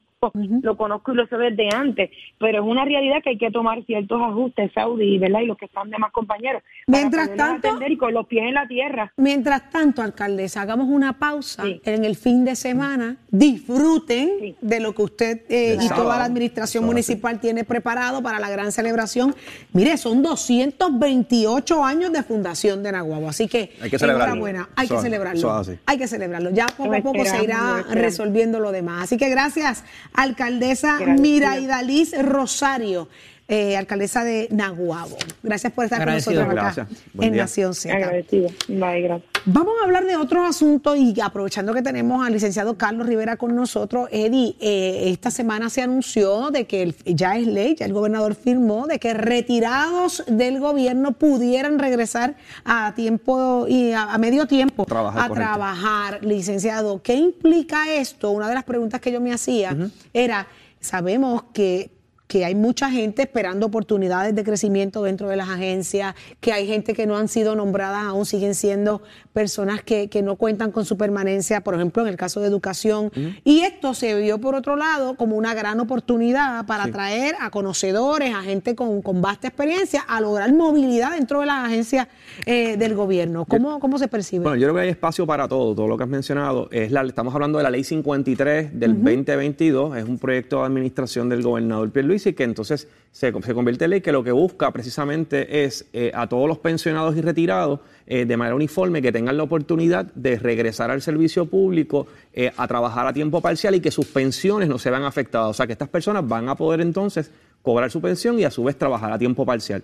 lo 0.63 0.77
conozco 0.77 1.13
y 1.13 1.15
lo 1.15 1.27
sé 1.29 1.37
desde 1.37 1.75
antes, 1.75 2.11
pero 2.39 2.63
es 2.63 2.69
una 2.69 2.85
realidad 2.85 3.23
que 3.25 3.31
hay 3.31 3.39
que 3.39 3.51
tomar 3.51 3.83
ciertos 3.87 4.21
ajustes, 4.21 4.71
Saudi, 4.75 5.17
¿verdad? 5.19 5.41
Y 5.41 5.47
los 5.47 5.57
que 5.57 5.65
están 5.65 5.89
demás 5.89 6.13
compañeros. 6.13 6.63
Mientras 6.87 7.35
tanto- 7.37 7.69
y 7.89 7.97
con 7.97 8.13
los 8.13 8.27
pies 8.27 8.45
en 8.47 8.55
la 8.55 8.69
tierra. 8.69 9.13
Mientras 9.17 9.71
tanto, 9.71 10.03
alcaldesa, 10.03 10.61
hagamos 10.61 10.89
una 10.89 11.15
pausa 11.19 11.63
Sí. 11.65 11.81
en 11.85 12.05
el 12.05 12.17
fin 12.17 12.45
de 12.45 12.55
semana. 12.55 13.17
Disfruten 13.31 14.31
Sí. 14.41 14.57
de 14.61 14.81
lo 14.81 14.95
que 14.95 15.03
usted 15.03 15.41
eh, 15.49 15.77
y 15.81 15.85
sábado. 15.89 16.03
toda 16.05 16.19
la 16.19 16.25
administración 16.25 16.83
Sábado, 16.83 16.93
municipal 16.93 17.41
tiene 17.41 17.65
preparado 17.65 18.23
para 18.23 18.39
la 18.39 18.51
gran 18.51 18.73
celebración. 18.73 19.35
Mire, 19.73 19.97
son 19.97 20.23
228 20.23 21.83
años 21.83 22.13
de 22.13 22.23
fundación 22.23 22.83
de 22.83 22.93
Naguabo, 22.93 23.29
así 23.31 23.49
que 23.49 23.73
Hay 23.81 23.89
que 23.91 23.99
celebrarlo. 23.99 24.35
enhorabuena, 24.35 24.69
hay 24.77 24.87
que 24.87 24.99
celebrarlo. 24.99 25.63
Hay 25.87 25.99
que 25.99 26.07
celebrarlo. 26.07 26.51
Ya 26.51 26.67
poco 26.67 26.95
a 26.95 27.01
poco 27.01 27.25
se 27.25 27.43
irá 27.43 27.85
resolviendo 27.91 28.61
lo 28.61 28.71
demás. 28.71 29.05
Así 29.05 29.17
que 29.17 29.29
gracias, 29.31 29.85
alcaldesa. 30.15 30.99
Miraidaliz 31.01 32.13
Rosario. 32.23 33.09
Eh, 33.53 33.77
alcaldesa 33.77 34.23
de 34.23 34.47
Naguabo. 34.53 35.17
Gracias 35.43 35.73
por 35.73 35.85
estar 35.85 36.05
con 36.05 36.15
nosotros 36.15 36.45
acá 36.49 36.87
en 37.19 37.33
día. 37.33 37.43
Nación 37.43 37.75
Z. 37.75 37.93
Agradecida. 37.95 38.49
Bye, 38.69 39.03
gracias. 39.03 39.29
Vamos 39.45 39.75
a 39.81 39.85
hablar 39.85 40.05
de 40.05 40.17
otros 40.17 40.49
asuntos 40.49 40.97
y 40.99 41.19
aprovechando 41.21 41.75
que 41.75 41.83
tenemos 41.83 42.25
al 42.27 42.33
licenciado 42.33 42.77
Carlos 42.79 43.07
Rivera 43.07 43.37
con 43.37 43.57
nosotros, 43.57 44.09
Eddie, 44.13 44.55
eh, 44.61 45.11
esta 45.11 45.31
semana 45.31 45.69
se 45.71 45.83
anunció 45.83 46.51
de 46.51 46.67
que 46.67 46.83
el- 46.83 46.95
ya 47.07 47.37
es 47.37 47.47
ley, 47.47 47.75
ya 47.75 47.87
el 47.87 47.93
gobernador 47.93 48.35
firmó 48.35 48.87
de 48.87 48.99
que 48.99 49.15
retirados 49.15 50.23
del 50.29 50.61
gobierno 50.61 51.13
pudieran 51.13 51.79
regresar 51.79 52.37
a 52.65 52.95
tiempo 52.95 53.67
y 53.69 53.93
a, 53.93 54.13
a 54.13 54.19
medio 54.19 54.47
tiempo 54.47 54.85
Trabajar, 54.85 55.25
a 55.25 55.29
correcto. 55.29 55.49
trabajar, 55.51 56.25
licenciado. 56.25 57.03
¿Qué 57.03 57.15
implica 57.15 57.93
esto? 57.93 58.31
Una 58.31 58.49
de 58.49 58.55
las 58.55 58.65
preguntas 58.65 59.01
que 59.01 59.11
yo 59.11 59.21
me 59.21 59.33
hacía 59.33 59.77
era, 60.13 60.47
sabemos 60.81 61.45
que 61.53 61.91
que 62.31 62.45
hay 62.45 62.55
mucha 62.55 62.89
gente 62.93 63.23
esperando 63.23 63.67
oportunidades 63.67 64.37
de 64.37 64.45
crecimiento 64.45 65.03
dentro 65.03 65.29
de 65.29 65.35
las 65.35 65.49
agencias, 65.49 66.15
que 66.39 66.53
hay 66.53 66.65
gente 66.65 66.95
que 66.95 67.05
no 67.05 67.17
han 67.17 67.27
sido 67.27 67.57
nombradas, 67.57 68.05
aún 68.05 68.25
siguen 68.25 68.55
siendo 68.55 69.03
personas 69.33 69.83
que, 69.83 70.09
que 70.09 70.23
no 70.23 70.37
cuentan 70.37 70.71
con 70.71 70.85
su 70.85 70.97
permanencia, 70.97 71.63
por 71.63 71.75
ejemplo, 71.75 72.03
en 72.03 72.09
el 72.09 72.17
caso 72.17 72.39
de 72.39 72.47
educación. 72.47 73.11
Y 73.43 73.63
esto 73.63 73.95
se 73.95 74.15
vio, 74.15 74.39
por 74.39 74.55
otro 74.55 74.77
lado, 74.77 75.17
como 75.17 75.35
una 75.35 75.55
gran 75.55 75.81
oportunidad 75.81 76.67
para 76.67 76.85
atraer 76.85 77.35
a 77.41 77.51
conocedores, 77.51 78.33
a 78.33 78.43
gente 78.43 78.77
con, 78.77 79.03
con 79.03 79.21
vasta 79.21 79.49
experiencia, 79.49 80.01
a 80.03 80.21
lograr 80.21 80.55
movilidad 80.55 81.11
dentro 81.11 81.41
de 81.41 81.47
las 81.47 81.67
agencias 81.67 82.07
eh, 82.47 82.77
del 82.77 82.95
gobierno. 82.95 83.45
¿Cómo, 83.45 83.81
¿Cómo 83.81 83.99
se 83.99 84.07
percibe? 84.07 84.45
Bueno, 84.45 84.57
yo 84.57 84.69
creo 84.69 84.77
que 84.77 84.83
hay 84.83 84.89
espacio 84.91 85.27
para 85.27 85.49
todo, 85.49 85.75
todo 85.75 85.89
lo 85.89 85.97
que 85.97 86.05
has 86.05 86.09
mencionado. 86.09 86.69
Es 86.71 86.93
la, 86.93 87.03
estamos 87.03 87.35
hablando 87.35 87.59
de 87.59 87.65
la 87.65 87.71
ley 87.71 87.83
53 87.83 88.79
del 88.79 88.95
2022, 89.03 89.97
es 89.97 90.05
un 90.05 90.17
proyecto 90.17 90.61
de 90.61 90.67
administración 90.67 91.29
del 91.29 91.43
gobernador 91.43 91.91
Pierluisi 91.91 92.20
que 92.35 92.45
entonces 92.45 92.89
se, 93.13 93.33
se 93.33 93.55
convierte 93.55 93.85
en 93.85 93.91
ley 93.91 94.01
que 94.01 94.13
lo 94.13 94.23
que 94.23 94.33
busca 94.33 94.71
precisamente 94.71 95.65
es 95.65 95.87
eh, 95.93 96.13
a 96.15 96.29
todos 96.29 96.47
los 96.49 96.59
pensionados 96.59 97.17
y 97.17 97.21
retirados 97.21 97.81
eh, 98.07 98.25
de 98.25 98.37
manera 98.37 98.55
uniforme 98.55 99.03
que 99.03 99.13
tengan 99.13 99.37
la 99.37 99.43
oportunidad 99.43 100.07
de 100.15 100.39
regresar 100.39 100.91
al 100.91 101.03
servicio 101.03 101.47
público 101.47 102.07
eh, 102.33 102.53
a 102.57 102.69
trabajar 102.69 103.07
a 103.07 103.13
tiempo 103.13 103.41
parcial 103.41 103.75
y 103.75 103.81
que 103.81 103.91
sus 103.91 104.07
pensiones 104.07 104.69
no 104.69 104.79
se 104.79 104.91
vean 104.91 105.05
afectadas. 105.05 105.51
O 105.51 105.55
sea, 105.55 105.67
que 105.67 105.73
estas 105.73 105.89
personas 105.89 106.27
van 106.27 106.49
a 106.49 106.55
poder 106.55 106.81
entonces 106.81 107.31
cobrar 107.63 107.91
su 107.91 108.01
pensión 108.01 108.39
y 108.39 108.45
a 108.45 108.51
su 108.51 108.65
vez 108.65 108.77
trabajar 108.77 109.13
a 109.13 109.19
tiempo 109.19 109.45
parcial. 109.45 109.83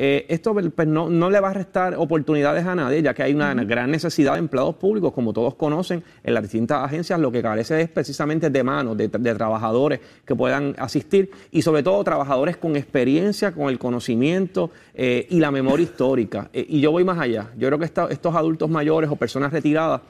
Eh, 0.00 0.26
esto 0.28 0.52
pues, 0.52 0.86
no, 0.86 1.08
no 1.08 1.30
le 1.30 1.40
va 1.40 1.48
a 1.50 1.54
restar 1.54 1.94
oportunidades 1.96 2.64
a 2.66 2.74
nadie, 2.74 3.02
ya 3.02 3.14
que 3.14 3.22
hay 3.22 3.32
una 3.32 3.54
gran 3.54 3.90
necesidad 3.90 4.34
de 4.34 4.38
empleados 4.40 4.76
públicos, 4.76 5.12
como 5.12 5.32
todos 5.32 5.54
conocen, 5.54 6.04
en 6.22 6.34
las 6.34 6.42
distintas 6.42 6.84
agencias 6.84 7.18
lo 7.18 7.32
que 7.32 7.42
carece 7.42 7.80
es 7.80 7.88
precisamente 7.88 8.50
de 8.50 8.62
manos, 8.62 8.96
de, 8.96 9.08
de 9.08 9.34
trabajadores 9.34 10.00
que 10.24 10.36
puedan 10.36 10.74
asistir 10.78 11.30
y 11.50 11.62
sobre 11.62 11.82
todo 11.82 12.04
trabajadores 12.04 12.58
con 12.58 12.76
experiencia, 12.76 13.50
con 13.52 13.70
el 13.70 13.78
conocimiento 13.78 14.70
eh, 14.94 15.26
y 15.30 15.40
la 15.40 15.50
memoria 15.50 15.84
histórica. 15.84 16.50
Eh, 16.52 16.66
y 16.68 16.80
yo 16.80 16.92
voy 16.92 17.04
más 17.04 17.18
allá, 17.18 17.50
yo 17.56 17.66
creo 17.68 17.78
que 17.78 17.86
esta- 17.86 18.08
estos 18.10 18.36
adultos 18.36 18.68
mayores 18.70 19.10
o 19.10 19.16
personas 19.16 19.52
retiradas 19.52 20.02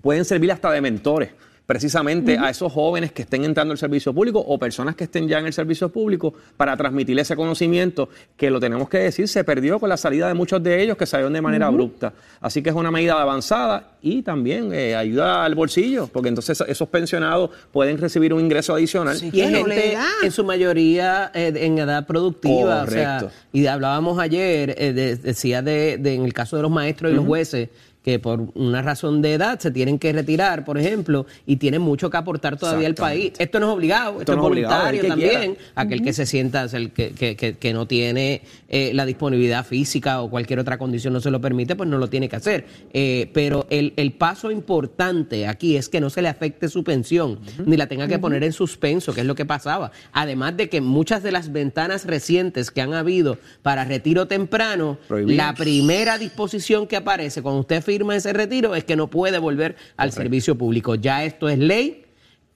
pueden 0.00 0.24
servir 0.24 0.50
hasta 0.50 0.72
de 0.72 0.80
mentores 0.80 1.30
precisamente 1.70 2.36
a 2.36 2.50
esos 2.50 2.72
jóvenes 2.72 3.12
que 3.12 3.22
estén 3.22 3.44
entrando 3.44 3.70
al 3.70 3.78
servicio 3.78 4.12
público 4.12 4.40
o 4.40 4.58
personas 4.58 4.96
que 4.96 5.04
estén 5.04 5.28
ya 5.28 5.38
en 5.38 5.46
el 5.46 5.52
servicio 5.52 5.88
público 5.88 6.34
para 6.56 6.76
transmitir 6.76 7.16
ese 7.20 7.36
conocimiento 7.36 8.08
que 8.36 8.50
lo 8.50 8.58
tenemos 8.58 8.88
que 8.88 8.98
decir 8.98 9.28
se 9.28 9.44
perdió 9.44 9.78
con 9.78 9.88
la 9.88 9.96
salida 9.96 10.26
de 10.26 10.34
muchos 10.34 10.60
de 10.64 10.82
ellos 10.82 10.96
que 10.96 11.06
salieron 11.06 11.32
de 11.32 11.40
manera 11.40 11.68
abrupta. 11.68 12.12
Así 12.40 12.60
que 12.60 12.70
es 12.70 12.74
una 12.74 12.90
medida 12.90 13.22
avanzada 13.22 13.92
y 14.02 14.22
también 14.22 14.72
eh, 14.74 14.96
ayuda 14.96 15.44
al 15.44 15.54
bolsillo 15.54 16.08
porque 16.08 16.28
entonces 16.30 16.60
esos 16.66 16.88
pensionados 16.88 17.50
pueden 17.70 17.98
recibir 17.98 18.34
un 18.34 18.40
ingreso 18.40 18.74
adicional. 18.74 19.16
Y 19.32 19.40
es 19.40 19.50
gente 19.50 19.92
da. 19.94 20.06
en 20.24 20.32
su 20.32 20.42
mayoría 20.42 21.30
eh, 21.32 21.52
en 21.54 21.78
edad 21.78 22.04
productiva. 22.04 22.82
O 22.82 22.90
sea, 22.90 23.18
Correcto. 23.20 23.38
y 23.52 23.66
hablábamos 23.66 24.18
ayer, 24.18 24.74
eh, 24.76 24.92
de- 24.92 25.14
decía 25.14 25.62
de, 25.62 25.98
de- 25.98 26.14
en 26.16 26.24
el 26.24 26.32
caso 26.32 26.56
de 26.56 26.62
los 26.62 26.70
maestros 26.72 27.12
y 27.12 27.14
los 27.14 27.24
jueces, 27.26 27.68
que 28.02 28.18
por 28.18 28.48
una 28.54 28.80
razón 28.82 29.20
de 29.22 29.34
edad 29.34 29.58
se 29.60 29.70
tienen 29.70 29.98
que 29.98 30.12
retirar, 30.12 30.64
por 30.64 30.78
ejemplo, 30.78 31.26
y 31.46 31.56
tienen 31.56 31.82
mucho 31.82 32.08
que 32.08 32.16
aportar 32.16 32.56
todavía 32.56 32.86
al 32.86 32.94
país. 32.94 33.32
Esto 33.38 33.60
no 33.60 33.68
es 33.70 33.74
obligado, 33.76 34.20
esto, 34.20 34.32
no 34.36 34.42
es 34.42 34.48
voluntario 34.48 35.06
también. 35.06 35.54
quiera. 35.54 35.72
Aquel 35.74 36.02
que 36.02 36.12
se 36.14 36.24
sienta, 36.26 36.64
el 36.72 36.92
que, 36.92 37.10
que- 37.10 37.36
que- 37.36 37.54
que 37.58 37.72
no 37.74 37.86
tiene 37.86 38.42
eh, 38.68 38.92
la 38.94 39.04
disponibilidad 39.04 39.66
física 39.66 40.22
o 40.22 40.30
cualquier 40.30 40.58
otra 40.60 40.78
condición 40.78 41.12
no 41.12 41.20
se 41.20 41.30
lo 41.30 41.40
permite, 41.40 41.76
pues 41.76 41.88
no 41.90 41.98
lo 41.98 42.08
tiene 42.08 42.28
que 42.28 42.36
hacer. 42.36 42.64
Eh, 42.94 43.30
pero 43.34 43.66
el, 43.70 43.92
el 43.96 44.12
paso 44.12 44.50
importante 44.50 45.46
aquí 45.46 45.76
es 45.76 45.88
que 45.88 46.00
no 46.00 46.08
se 46.08 46.22
le 46.22 46.28
afecte 46.28 46.68
su 46.68 46.82
pensión, 46.84 47.38
ni 47.66 47.76
la 47.76 47.86
tenga 47.86 48.08
que 48.08 48.18
poner 48.18 48.44
en 48.44 48.52
suspenso, 48.52 49.12
que 49.12 49.20
es 49.20 49.26
lo 49.26 49.34
que 49.34 49.44
pasaba. 49.44 49.92
Además 50.12 50.56
de 50.56 50.68
que 50.70 50.80
muchas 50.80 51.22
de 51.22 51.32
las 51.32 51.52
ventanas 51.52 52.06
recientes 52.06 52.70
que 52.70 52.80
han 52.80 52.94
habido 52.94 53.36
para 53.62 53.84
retiro 53.84 54.26
temprano, 54.26 54.96
la 55.36 55.54
primera 55.54 56.16
disposición 56.16 56.86
que 56.86 56.96
aparece 56.96 57.42
cuando 57.42 57.60
usted 57.60 57.82
firma 57.82 57.90
ese 58.12 58.32
retiro 58.32 58.74
es 58.74 58.84
que 58.84 58.96
no 58.96 59.08
puede 59.08 59.38
volver 59.38 59.76
al 59.96 60.12
servicio 60.12 60.56
público. 60.56 60.94
Ya 60.94 61.24
esto 61.24 61.48
es 61.48 61.58
ley. 61.58 62.04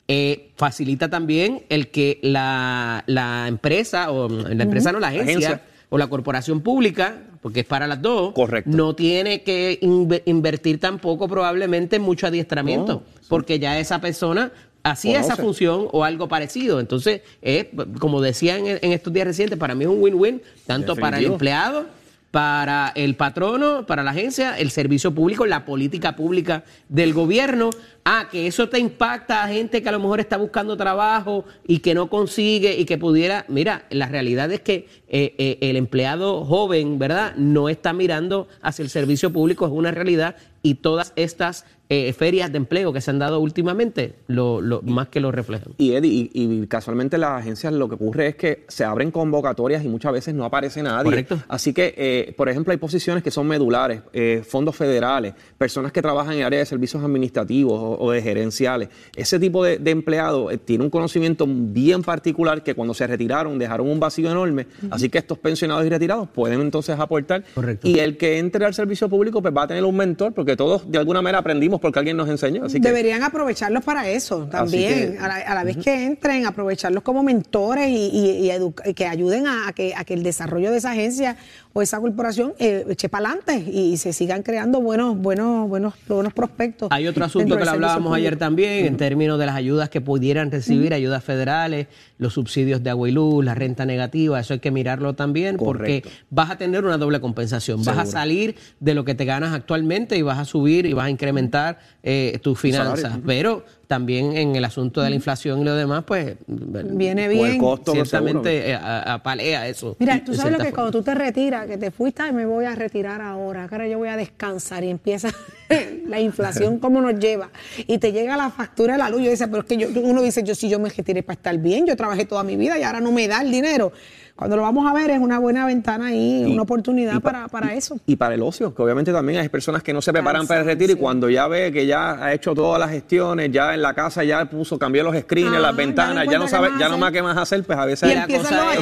eh, 0.07 0.51
facilita 0.57 1.09
también 1.09 1.63
el 1.71 1.89
que 1.89 2.19
la, 2.23 3.05
la 3.07 3.47
empresa, 3.49 4.11
o 4.11 4.29
la 4.29 4.63
empresa 4.63 4.93
no, 4.93 5.01
la 5.01 5.09
agencia, 5.09 5.33
Agencia. 5.49 5.63
o 5.89 5.97
la 5.97 6.07
corporación 6.09 6.61
pública, 6.61 7.23
porque 7.41 7.61
es 7.61 7.67
para 7.67 7.87
las 7.87 8.03
dos, 8.03 8.35
Correcto. 8.35 8.71
no 8.71 8.95
tiene 8.95 9.43
que 9.43 9.79
inve- 9.81 10.23
invertir 10.27 10.79
tampoco 10.79 11.27
probablemente 11.27 11.97
en 11.97 12.03
mucho 12.03 12.27
adiestramiento, 12.27 12.93
No, 12.93 13.03
sí. 13.21 13.27
porque 13.31 13.59
ya 13.59 13.79
esa 13.79 14.01
persona 14.03 14.53
hacía 14.83 15.21
esa 15.21 15.37
función 15.37 15.89
o 15.93 16.05
algo 16.05 16.29
parecido. 16.29 16.81
Entonces, 16.81 17.23
es, 17.41 17.69
como 17.99 18.21
decía 18.21 18.59
en, 18.59 18.67
en 18.67 18.93
estos 18.93 19.11
días 19.11 19.27
recientes, 19.27 19.59
para 19.59 19.75
mí 19.75 19.85
es 19.85 19.91
un 19.91 20.03
win-win, 20.03 20.43
tanto 20.67 20.95
para 20.97 21.19
el 21.19 21.25
empleado, 21.25 21.87
para 22.35 22.91
el 22.97 23.15
patrono, 23.15 23.87
para 23.87 24.03
la 24.03 24.11
agencia, 24.11 24.59
el 24.59 24.73
servicio 24.73 25.15
público, 25.15 25.47
la 25.47 25.65
política 25.65 26.17
pública 26.17 26.65
del 26.89 27.15
gobierno. 27.15 27.71
Ah, 28.05 28.27
que 28.29 28.49
eso 28.49 28.69
te 28.69 28.81
impacta 28.81 29.45
a 29.45 29.47
gente 29.47 29.81
que 29.81 29.89
a 29.89 29.93
lo 29.93 30.01
mejor 30.01 30.19
está 30.19 30.37
buscando 30.37 30.77
trabajo 30.77 31.45
y 31.65 31.79
que 31.79 31.95
no 31.95 32.11
consigue 32.11 32.77
y 32.77 32.87
que 32.87 32.99
pudiera. 32.99 33.45
Mira, 33.47 33.85
la 33.89 34.09
realidad 34.09 34.51
es 34.51 34.63
que 34.63 34.89
eh, 35.07 35.37
eh, 35.39 35.59
el 35.61 35.77
empleado 35.77 36.45
joven, 36.45 36.99
¿verdad? 36.99 37.37
No 37.37 37.69
está 37.69 37.93
mirando 37.93 38.49
hacia 38.63 38.83
el 38.83 38.91
servicio 38.91 39.33
público, 39.33 39.67
es 39.67 39.73
una 39.73 39.93
realidad. 39.93 40.35
Y 40.61 40.75
todas 40.75 41.13
estas 41.15 41.65
eh, 41.89 42.13
ferias 42.15 42.51
de 42.51 42.57
empleo 42.59 42.93
que 42.93 43.01
se 43.01 43.11
han 43.11 43.19
dado 43.19 43.41
últimamente, 43.41 44.15
lo, 44.27 44.61
lo- 44.61 44.81
más 44.83 45.09
que 45.09 45.21
lo 45.21 45.31
reflejan. 45.31 45.75
Y 45.79 45.93
Eddie, 45.93 46.31
y, 46.33 46.63
y 46.63 46.67
casualmente 46.67 47.19
las 47.19 47.41
agencias 47.43 47.73
lo 47.73 47.89
que 47.89 47.95
ocurre 47.97 48.29
es 48.29 48.37
que 48.37 48.65
se 48.69 48.85
abren 48.85 49.11
convocatorias 49.11 49.85
y 49.85 49.89
muchas 49.89 50.13
veces 50.13 50.35
no 50.35 50.45
aparece 50.45 50.83
nadie. 50.83 51.05
Correcto. 51.05 51.39
Así 51.49 51.73
que, 51.75 51.95
eh, 51.97 52.35
por 52.37 52.49
ejemplo, 52.49 52.73
hay 52.73 52.79
posiciones 52.79 53.23
que 53.23 53.31
son 53.31 53.47
medulares, 53.47 54.01
eh, 54.13 54.43
fondos 54.47 54.75
federales, 54.77 55.35
personas 55.59 55.93
que 55.93 56.01
trabajan 56.01 56.33
en 56.35 56.41
el 56.41 56.47
área 56.47 56.59
de 56.59 56.67
servicios 56.67 57.03
administrativos 57.05 57.79
o, 57.79 57.99
o 58.03 58.11
de 58.13 58.23
gerenciales. 58.23 58.89
Ese 59.15 59.39
tipo 59.39 59.63
de, 59.63 59.79
de 59.79 59.91
empleado 59.91 60.51
eh, 60.51 60.59
tiene 60.59 60.85
un 60.85 60.91
conocimiento 60.91 61.47
bien 61.49 62.03
particular 62.03 62.63
que 62.63 62.75
cuando 62.75 62.95
se 62.95 63.07
retiraron 63.07 63.59
dejaron 63.59 63.89
un 63.89 64.01
vacío 64.01 64.31
enorme. 64.31 64.67
Así 64.91 65.09
que 65.11 65.19
estos 65.19 65.39
pensionados 65.39 65.85
y 65.85 65.89
retirados 65.91 66.29
pueden 66.31 66.61
entonces 66.61 66.99
aportar. 66.99 67.45
Correcto. 67.55 67.87
Y 67.89 67.99
el 67.99 68.17
que 68.17 68.39
entre 68.39 68.65
al 68.65 68.75
servicio 68.75 69.09
público 69.09 69.43
pues 69.43 69.55
va 69.55 69.65
a 69.65 69.67
tener 69.69 69.85
un 69.85 69.97
mentor 69.97 70.33
porque 70.33 70.57
todos 70.57 70.91
de 70.91 70.99
alguna 70.99 71.21
manera 71.21 71.39
aprendimos 71.39 71.74
porque 71.81 71.99
alguien 71.99 72.17
nos 72.17 72.29
enseñó. 72.29 72.65
Así 72.65 72.81
que, 72.81 72.89
Deberían 72.89 73.23
aprovecharlos 73.23 73.85
para 73.85 74.09
eso 74.09 74.47
también. 74.51 75.13
que- 75.15 75.19
a, 75.19 75.29
la, 75.29 75.37
a 75.37 75.55
la 75.55 75.65
vez 75.65 75.77
que 75.79 76.05
entren, 76.05 76.47
aprovecharlos 76.47 77.03
como 77.03 77.23
mentores 77.23 77.89
y, 77.91 78.51
que 78.95 79.07
ayuden 79.07 79.47
a, 79.47 79.69
a 79.69 79.73
que, 79.73 79.95
a 79.95 80.05
que 80.05 80.15
el 80.15 80.23
desarrollo 80.23 80.71
de 80.71 80.79
esa 80.79 80.93
agencia 80.93 81.37
o 81.75 81.83
esa 81.83 82.01
corporación 82.01 82.55
eh, 82.61 82.87
eche 82.89 83.09
para 83.09 83.27
adelante 83.31 83.59
y, 83.59 83.97
se 83.97 84.13
sigan 84.13 84.43
creando 84.43 84.81
buenos, 84.81 85.19
buenos, 85.19 85.69
buenos, 85.69 85.95
buenos 86.07 86.33
prospectos. 86.33 86.89
Hay 86.93 87.09
otro 87.09 87.25
asunto 87.25 87.57
que 87.57 87.65
lo 87.65 87.71
hablábamos 87.71 88.15
ayer 88.15 88.37
también, 88.37 88.87
en 88.87 88.97
términos 88.97 89.39
de 89.41 89.47
las 89.47 89.57
ayudas 89.57 89.89
que 89.89 90.01
pudieran 90.01 90.51
recibir, 90.53 90.95
ayudas 90.95 91.25
federales, 91.25 91.89
los 92.19 92.33
subsidios 92.35 92.83
de 92.83 92.91
agua 92.91 93.09
y 93.09 93.13
luz, 93.13 93.45
la 93.45 93.55
renta 93.55 93.85
negativa, 93.87 94.39
eso 94.39 94.55
hay 94.55 94.61
que 94.61 94.71
mirarlo 94.71 95.15
también 95.15 95.57
Correcto. 95.57 96.09
porque 96.09 96.21
vas 96.31 96.51
a 96.51 96.59
tener 96.59 96.85
una 96.85 96.97
doble 96.97 97.21
compensación. 97.21 97.83
Vas 97.85 97.99
a 97.99 98.07
salir 98.07 98.55
de 98.79 98.95
lo 98.95 99.05
que 99.05 99.17
te 99.17 99.25
ganas 99.25 99.53
actualmente 99.53 100.17
y 100.17 100.23
vas 100.23 100.39
a 100.39 100.45
subir 100.45 100.87
y 100.87 100.93
vas 100.93 101.07
a 101.07 101.11
incrementar 101.11 101.79
eh, 102.05 102.39
tus 102.41 102.59
finanzas. 102.59 103.19
Pero 103.27 103.65
también 103.87 104.37
en 104.37 104.57
el 104.57 104.65
asunto 104.65 105.03
de 105.03 105.11
la 105.11 105.17
inflación 105.17 105.61
y 105.61 105.65
lo 105.65 105.75
demás, 105.75 106.05
pues 106.07 106.37
Viene 106.47 107.27
el 107.27 107.33
bien. 107.33 107.59
costo, 107.59 107.93
ciertamente 107.93 108.71
eh, 108.71 108.75
apalea 108.75 109.69
eso. 109.69 109.97
Mira, 109.99 110.23
tú 110.25 110.35
sabes 110.35 110.53
lo 110.53 110.59
que 110.59 110.65
forma. 110.65 110.75
cuando 110.75 110.99
tú 110.99 111.03
te 111.03 111.15
retiras, 111.15 111.67
que 111.67 111.77
te 111.77 111.91
fuiste, 111.91 112.23
ay, 112.23 112.33
me 112.33 112.47
voy 112.47 112.65
a 112.65 112.75
retirar 112.75 113.21
ahora, 113.21 113.69
que 113.69 113.75
ahora 113.75 113.89
yo 113.89 113.99
voy 113.99 114.09
a 114.09 114.17
descansar 114.17 114.85
y 114.85 114.91
empieza 114.91 115.29
la 116.07 116.21
inflación, 116.21 116.79
cómo 116.81 117.01
nos 117.01 117.19
lleva. 117.19 117.51
Y 117.87 117.99
te 117.99 118.13
llega 118.13 118.37
la 118.37 118.51
factura 118.51 118.95
de 118.95 118.99
la 118.99 119.11
luz. 119.11 119.23
Yo 119.23 119.31
decía, 119.31 119.49
pero 119.49 119.61
es 119.61 119.67
que 119.67 119.77
yo, 119.77 119.89
uno 120.03 120.23
dice, 120.23 120.43
yo 120.43 120.55
si 120.55 120.69
yo 120.69 120.79
me 120.79 120.89
retiré 120.89 121.23
para 121.23 121.37
estar 121.37 121.57
bien, 121.59 121.87
yo 121.87 121.97
trabajé 121.97 122.25
toda 122.25 122.43
mi 122.43 122.57
vida 122.57 122.79
y 122.79 122.83
ahora 122.83 123.01
no 123.01 123.13
me 123.13 123.29
da 123.29 123.43
el 123.43 123.51
dinero. 123.51 123.93
Cuando 124.37 124.57
lo 124.57 124.63
vamos 124.63 124.85
a 124.91 124.93
ver 124.93 125.11
es 125.11 125.21
una 125.21 125.39
buena 125.39 125.65
ventana 125.65 126.07
ahí, 126.07 126.43
Y- 126.47 126.53
una 126.53 126.63
oportunidad 126.63 127.13
y 127.15 127.21
pa- 127.21 127.31
para, 127.33 127.49
para 127.49 127.75
eso. 127.75 127.99
Y 128.05 128.17
para 128.17 128.35
el 128.35 128.43
ocio, 128.43 128.75
que 128.75 128.83
obviamente 128.83 129.13
también 129.13 129.39
hay 129.41 129.49
personas 129.49 129.83
que 129.85 129.93
no 129.93 130.03
se 130.03 130.13
preparan 130.13 130.47
para 130.49 130.61
el 130.61 130.67
retiro 130.67 130.93
y 130.93 130.97
cuando 130.97 131.31
ya 131.31 131.47
ve 131.47 131.71
que 131.71 131.87
ya 131.87 132.13
ha 132.25 132.33
hecho 132.33 132.53
todas 132.53 132.81
las 132.81 132.91
gestiones, 132.91 133.53
ya 133.53 133.75
en 133.75 133.83
la 133.83 133.95
casa 133.95 134.25
ya 134.25 134.45
puso, 134.51 134.77
cambió 134.79 135.05
los 135.05 135.17
screens, 135.17 135.53
Ah, 135.55 135.61
las 135.61 135.71
ya 135.71 135.77
ventanas, 135.77 136.27
ya 136.29 136.39
no 136.39 136.49
sabe, 136.49 136.71
ya 136.81 136.89
no 136.89 136.99
más 136.99 137.13
qué 137.13 137.23
más 137.23 137.37
hacer, 137.37 137.63
pues 137.63 137.79
a 137.79 137.85
veces 137.85 138.09
Y 138.09 138.13
Y 138.13 138.15
la 138.17 138.23
empiezan 138.23 138.45
cosa 138.45 138.65
los 138.65 138.73
es 138.75 138.79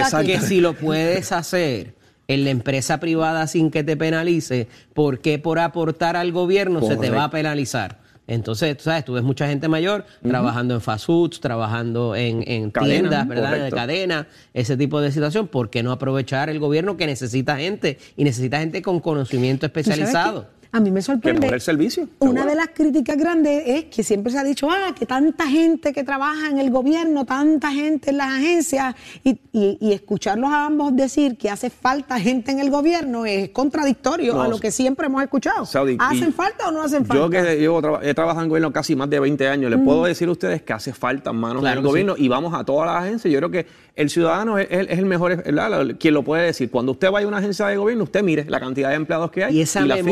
achaques, 0.00 0.12
los 0.32 0.40
que- 0.40 0.46
si 0.46 0.60
lo 0.62 0.72
puedes 0.72 1.32
hacer 1.32 1.94
en 2.26 2.44
la 2.44 2.50
empresa 2.50 2.98
privada 2.98 3.46
sin 3.46 3.70
que 3.70 3.84
te 3.84 3.94
penalice, 3.96 4.68
¿por 4.94 5.18
qué 5.20 5.38
por 5.38 5.58
aportar 5.58 6.16
al 6.16 6.32
gobierno 6.32 6.80
se 6.82 6.96
te 6.96 7.10
va 7.10 7.24
a 7.24 7.30
penalizar? 7.30 7.98
Entonces, 8.28 8.76
tú 8.76 8.84
sabes, 8.84 9.06
tú 9.06 9.14
ves 9.14 9.24
mucha 9.24 9.48
gente 9.48 9.68
mayor 9.68 10.04
trabajando 10.22 10.74
en 10.74 10.82
fast 10.82 11.06
foods, 11.06 11.40
trabajando 11.40 12.14
en, 12.14 12.44
en 12.46 12.70
Cadena, 12.70 12.92
tiendas, 13.00 13.26
¿verdad? 13.26 13.70
Cadena, 13.70 14.28
ese 14.52 14.76
tipo 14.76 15.00
de 15.00 15.10
situación. 15.10 15.48
¿Por 15.48 15.70
qué 15.70 15.82
no 15.82 15.92
aprovechar 15.92 16.50
el 16.50 16.58
gobierno 16.60 16.98
que 16.98 17.06
necesita 17.06 17.56
gente 17.56 17.98
y 18.16 18.24
necesita 18.24 18.60
gente 18.60 18.82
con 18.82 19.00
conocimiento 19.00 19.66
¿Tú 19.66 19.80
sabes 19.80 19.88
especializado? 19.88 20.57
A 20.70 20.80
mí 20.80 20.90
me 20.90 21.00
que 21.00 21.02
sorprende. 21.02 21.40
mejore 21.40 21.56
el 21.56 21.60
servicio. 21.62 22.08
Una 22.18 22.30
seguro. 22.32 22.50
de 22.50 22.54
las 22.56 22.68
críticas 22.68 23.16
grandes 23.16 23.62
es 23.66 23.84
que 23.86 24.02
siempre 24.02 24.30
se 24.32 24.38
ha 24.38 24.44
dicho, 24.44 24.68
ah, 24.70 24.94
que 24.96 25.06
tanta 25.06 25.46
gente 25.46 25.92
que 25.94 26.04
trabaja 26.04 26.48
en 26.50 26.58
el 26.58 26.70
gobierno, 26.70 27.24
tanta 27.24 27.70
gente 27.72 28.10
en 28.10 28.18
las 28.18 28.28
agencias, 28.34 28.94
y, 29.24 29.38
y- 29.52 29.78
y 29.80 29.92
escucharlos 29.92 30.50
a 30.50 30.66
ambos 30.66 30.94
decir 30.94 31.36
que 31.38 31.48
hace 31.48 31.70
falta 31.70 32.20
gente 32.20 32.52
en 32.52 32.58
el 32.60 32.70
gobierno 32.70 33.24
es 33.24 33.48
contradictorio 33.50 34.34
No, 34.34 34.42
a 34.42 34.48
lo 34.48 34.58
que 34.60 34.70
siempre 34.70 35.06
hemos 35.06 35.22
escuchado. 35.22 35.64
Saudi, 35.64 35.96
¿Hacen 35.98 36.32
falta 36.34 36.68
o 36.68 36.70
no 36.70 36.82
hacen 36.82 37.06
falta? 37.06 37.22
Yo 37.22 37.30
que 37.30 37.80
traba- 37.80 38.00
he 38.02 38.12
trabajado 38.14 38.42
en 38.44 38.48
gobierno 38.50 38.72
casi 38.72 38.94
más 38.94 39.08
de 39.08 39.20
20 39.20 39.48
años, 39.48 39.70
les 39.70 39.80
puedo 39.80 40.04
decir 40.04 40.28
a 40.28 40.32
ustedes 40.32 40.62
que 40.62 40.72
hace 40.74 40.92
falta 40.92 41.32
manos 41.32 41.60
Claro 41.62 41.72
en 41.72 41.78
el 41.78 41.82
que 41.84 41.88
gobierno 41.88 42.14
y 42.18 42.28
vamos 42.28 42.52
a 42.54 42.64
todas 42.64 42.86
las 42.92 43.04
agencias. 43.04 43.32
Yo 43.32 43.38
creo 43.38 43.50
que 43.50 43.66
el 43.96 44.10
ciudadano 44.10 44.58
es, 44.58 44.68
es- 44.70 44.86
es 44.90 44.98
el 44.98 45.06
mejor, 45.06 45.42
¿verdad? 45.42 45.96
quien 45.98 46.14
lo 46.14 46.22
puede 46.22 46.44
decir. 46.44 46.70
Cuando 46.70 46.92
usted 46.92 47.10
vaya 47.10 47.24
a 47.24 47.28
una 47.28 47.38
agencia 47.38 47.66
de 47.66 47.76
gobierno, 47.76 48.04
usted 48.04 48.22
mire 48.22 48.44
la 48.48 48.60
cantidad 48.60 48.90
de 48.90 48.94
empleados 48.96 49.30
que 49.30 49.44
hay. 49.44 49.56
Y 49.56 49.62
esa 49.62 49.80
la 49.80 49.96
fila. 49.96 50.06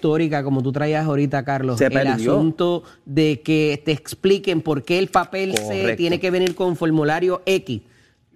Histórica, 0.00 0.42
como 0.42 0.62
tú 0.62 0.72
traías 0.72 1.04
ahorita, 1.04 1.44
Carlos, 1.44 1.76
Se 1.78 1.86
el 1.86 1.92
perdió. 1.92 2.32
asunto 2.32 2.82
de 3.04 3.42
que 3.42 3.80
te 3.84 3.92
expliquen 3.92 4.62
por 4.62 4.82
qué 4.82 4.98
el 4.98 5.08
papel 5.08 5.54
C 5.56 5.62
Correcto. 5.62 5.96
tiene 5.96 6.18
que 6.18 6.30
venir 6.30 6.54
con 6.54 6.74
formulario 6.74 7.42
X. 7.44 7.82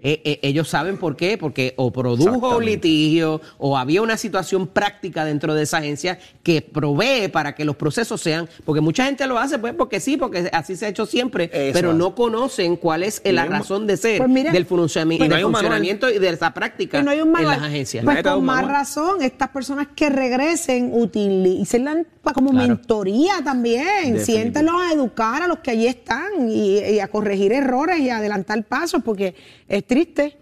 Eh, 0.07 0.20
eh, 0.24 0.38
ellos 0.42 0.68
saben 0.68 0.99
por 0.99 1.16
qué, 1.16 1.38
porque 1.38 1.72
o 1.76 1.90
produjo 1.90 2.59
un 2.59 2.64
litigio 2.66 3.40
o 3.57 3.78
había 3.78 4.03
una 4.03 4.18
situación 4.18 4.66
práctica 4.66 5.24
dentro 5.24 5.55
de 5.55 5.62
esa 5.62 5.78
agencia 5.78 6.18
que 6.42 6.61
provee 6.61 7.28
para 7.28 7.55
que 7.55 7.64
los 7.64 7.74
procesos 7.76 8.20
sean, 8.20 8.47
porque 8.66 8.82
mucha 8.82 9.07
gente 9.07 9.26
lo 9.26 9.38
hace 9.38 9.59
pues 9.59 9.72
porque 9.72 10.01
sí, 10.01 10.18
porque 10.18 10.51
así 10.53 10.76
se 10.76 10.84
ha 10.84 10.88
hecho 10.90 11.07
siempre, 11.07 11.45
Eso 11.51 11.72
pero 11.72 11.90
hace. 11.90 11.99
no 11.99 12.14
conocen 12.14 12.76
cuál 12.76 13.03
es 13.03 13.20
eh, 13.24 13.30
Y 13.30 13.32
la 13.32 13.47
razón 13.47 13.86
de 13.86 13.97
ser 13.97 14.18
Pues 14.18 14.28
mira, 14.28 14.53
del, 14.53 14.68
funcionami- 14.68 15.16
pues 15.16 15.30
no 15.30 15.36
del 15.36 15.38
hay 15.38 15.45
un 15.45 15.53
manual. 15.53 15.62
funcionamiento 15.72 16.11
y 16.11 16.18
de 16.18 16.28
esa 16.28 16.53
práctica 16.53 17.03
no 17.03 17.11
hay 17.11 17.22
un 17.22 17.34
en 17.38 17.47
las 17.47 17.62
agencias. 17.62 18.05
Pues 18.05 18.22
con 18.22 18.45
más 18.45 18.66
razón, 18.66 19.22
estas 19.22 19.49
personas 19.49 19.88
que 19.97 20.11
regresen, 20.11 20.90
utilicen 20.92 22.07
como 22.34 22.51
Claro. 22.51 22.68
mentoría 22.68 23.34
también. 23.42 24.20
Siéntelos 24.20 24.74
a 24.80 24.92
educar 24.92 25.42
a 25.42 25.49
los 25.49 25.59
que 25.61 25.70
allí 25.70 25.86
están 25.86 26.49
y, 26.51 26.78
y 26.78 27.01
a 27.01 27.09
corregir 27.09 27.53
errores 27.53 28.01
y 28.01 28.11
a 28.11 28.18
adelantar 28.18 28.62
pasos, 28.64 29.03
porque 29.05 29.34
es 29.68 29.84
triste 29.87 30.37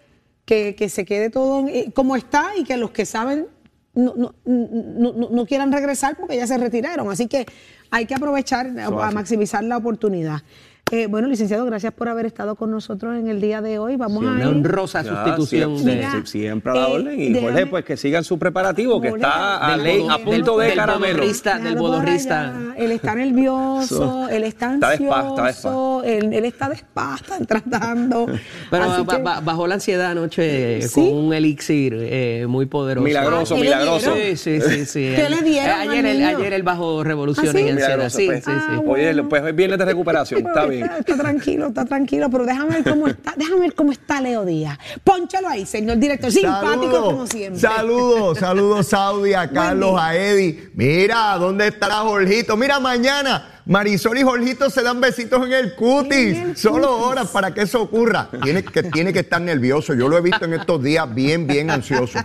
que, 0.45 0.74
que 0.74 0.88
se 0.88 1.05
quede 1.05 1.30
todo 1.30 1.66
eh, 1.68 1.90
como 1.95 2.16
está 2.16 2.51
y 2.57 2.64
que 2.64 2.76
los 2.76 2.90
que 2.90 3.05
saben 3.07 3.47
no, 3.95 4.14
no, 4.16 4.34
no- 4.47 5.28
no- 5.30 5.47
quieran 5.47 5.70
regresar 5.70 6.16
porque 6.16 6.36
ya 6.36 6.47
se 6.47 6.57
retiraron. 6.59 7.11
Así 7.11 7.26
que 7.26 7.45
hay 7.90 8.07
que 8.07 8.14
aprovechar 8.14 8.66
a, 8.78 9.11
maximizar 9.11 9.62
la 9.62 9.76
oportunidad. 9.76 10.40
Eh, 10.95 11.07
bueno, 11.07 11.26
licenciado, 11.26 11.64
gracias 11.64 11.90
por 11.95 12.07
haber 12.11 12.26
estado 12.26 12.55
con 12.55 12.70
nosotros 12.70 13.16
en 13.16 13.26
el 13.26 13.40
día 13.40 13.62
de 13.62 13.78
hoy. 13.78 13.97
Vamos 13.97 14.20
Sí, 14.20 14.26
a 14.26 14.30
Una 14.32 14.40
ir. 14.43 14.47
honrosa 14.49 15.01
Ya, 15.03 15.24
sustitución 15.24 15.78
siempre, 15.78 15.95
de... 15.95 15.97
Mira, 16.07 16.12
sí, 16.12 16.38
siempre 16.38 16.70
a 16.70 16.74
la 16.74 16.82
eh, 16.86 16.93
orden. 16.93 17.18
Y 17.20 17.28
déjame- 17.32 17.40
Jorge, 17.53 17.66
pues 17.66 17.84
que 17.86 17.97
sigan 17.97 18.24
su 18.24 18.38
preparativo, 18.38 19.01
que 19.01 19.09
está 19.09 19.66
a, 19.66 19.70
del 19.78 19.84
ley, 19.84 20.07
a 20.11 20.18
punto 20.18 20.59
del- 20.59 20.68
de 20.68 20.76
caramelo. 20.76 21.14
bodorrista. 21.14 21.59
del 21.59 21.76
bodorrista. 21.76 22.53
Él 22.76 22.93
está 22.93 23.14
nervioso, 23.14 24.28
él 24.28 24.45
está 24.45 24.68
ansioso, 24.68 25.47
está. 25.47 26.09
Él, 26.11 26.30
él 26.34 26.45
está 26.45 26.68
de 26.68 26.74
spa, 26.74 27.14
están 27.22 27.47
tratando. 27.47 28.26
Pero 28.70 28.84
Así 28.84 29.03
ba- 29.03 29.16
que- 29.16 29.22
ba- 29.22 29.40
bajó 29.40 29.66
la 29.66 29.74
ansiedad 29.76 30.11
anoche 30.11 30.82
¿Sí? 30.82 30.95
con 30.95 31.05
un 31.24 31.32
elixir 31.32 31.97
eh, 32.01 32.45
muy 32.47 32.66
poderoso. 32.66 33.03
Milagroso, 33.07 33.55
Ah, 33.55 33.57
¿qué 33.57 33.64
le 33.64 33.70
milagroso. 33.70 34.14
Sí, 34.14 34.36
sí, 34.36 34.61
sí. 34.61 34.84
sí. 34.84 35.12
¿Qué 35.16 35.30
le 35.30 35.40
dieron 35.40 35.70
Eh, 35.70 35.88
ayer, 35.88 36.05
el, 36.05 36.22
ayer 36.22 36.53
él 36.53 36.62
bajó 36.62 37.03
revoluciones 37.03 37.55
¿Ah, 37.55 37.57
sí? 37.59 37.64
y 37.64 37.68
ansiedad. 37.70 37.88
Milagroso, 37.88 38.18
Sí, 38.18 38.26
pues. 38.26 38.45
sí, 38.45 38.51
sí. 38.51 38.74
Ah, 38.76 38.80
Oye, 38.86 39.22
pues 39.22 39.43
hoy 39.43 39.53
viernes 39.53 39.78
de 39.78 39.84
recuperación, 39.86 40.47
está 40.47 40.66
bien. 40.66 40.82
Está, 40.83 40.99
está 40.99 41.16
tranquilo, 41.16 41.66
está 41.68 41.85
tranquilo, 41.85 42.30
pero 42.30 42.45
déjame 42.45 42.80
ver 42.80 42.85
cómo 42.85 43.09
está, 43.09 43.35
déjame 43.37 43.61
ver 43.61 43.74
cómo 43.74 43.93
está 43.93 44.20
Leo 44.20 44.45
Díaz. 44.45 44.78
Pónchalo 45.05 45.49
ahí, 45.49 45.66
señor 45.66 45.99
director, 45.99 46.30
simpático 46.30 47.03
como 47.03 47.26
siempre. 47.26 47.61
Saludos, 47.61 48.39
saludos 48.39 48.87
Saudi, 48.87 49.35
a 49.35 49.51
Carlos, 49.51 49.95
a 49.99 50.16
Eddie. 50.16 50.70
Mira, 50.74 51.37
¿dónde 51.39 51.68
estará 51.68 51.97
Jorgito? 51.97 52.57
Mira, 52.57 52.80
mañana 52.80 53.51
Marisol 53.65 54.19
y 54.19 54.23
Jorgito 54.23 54.71
se 54.71 54.83
dan 54.83 55.01
besitos 55.01 55.45
en 55.47 55.53
el 55.53 55.75
cutis. 55.75 56.37
En 56.37 56.51
el 56.51 56.57
Solo 56.57 56.89
cutis. 56.89 57.07
horas 57.07 57.29
para 57.29 57.55
que 57.55 57.63
eso 57.63 57.81
ocurra. 57.83 58.29
Tiene 58.43 58.65
que, 58.65 58.83
tiene 58.85 59.13
que 59.13 59.21
estar 59.21 59.41
nervioso. 59.41 59.95
Yo 59.95 60.09
lo 60.09 60.19
he 60.19 60.21
visto 60.21 60.45
en 60.45 60.55
estos 60.55 60.83
días 60.83 61.13
bien, 61.15 61.47
bien 61.47 61.71
ansioso. 61.71 62.19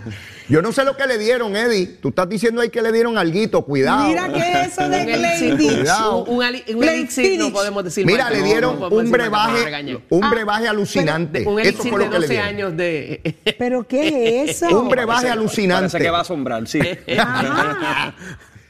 Yo 0.48 0.62
no 0.62 0.72
sé 0.72 0.82
lo 0.84 0.96
que 0.96 1.06
le 1.06 1.18
dieron, 1.18 1.54
Eddie. 1.56 1.86
Tú 2.00 2.08
estás 2.08 2.28
diciendo 2.28 2.60
ahí 2.62 2.70
que 2.70 2.80
le 2.82 2.90
dieron 2.90 3.18
alguito. 3.18 3.62
Cuidado. 3.62 4.06
Mira 4.08 4.32
qué 4.32 4.62
es 4.62 4.68
eso 4.72 4.88
de 4.88 5.04
Glendich. 5.04 5.76
Cuidado. 5.78 6.24
un, 6.24 6.36
un 6.76 6.84
elixir 6.84 7.38
no 7.38 7.52
podemos 7.52 7.84
decir 7.84 8.04
Mira, 8.06 8.30
le 8.30 8.42
dieron 8.42 8.80
no 8.80 8.88
un 8.88 9.10
brebaje, 9.10 10.02
un 10.08 10.24
Ah, 10.24 10.30
brebaje 10.30 10.66
alucinante. 10.68 11.46
Un 11.46 11.60
Eso 11.60 11.82
fue 11.84 11.98
lo 12.04 12.10
que 12.10 12.18
le 12.18 12.26
12 12.26 12.28
dieron. 12.28 12.48
años 12.48 12.76
de... 12.76 13.36
¿Pero 13.58 13.86
qué 13.86 14.42
es 14.44 14.50
eso? 14.62 14.80
Un 14.80 14.88
brebaje 14.88 15.26
Parece- 15.26 15.32
alucinante. 15.32 15.82
Parece 15.92 15.98
que 15.98 16.10
va 16.10 16.18
a 16.18 16.22
asombrar, 16.22 16.66
sí. 16.66 16.80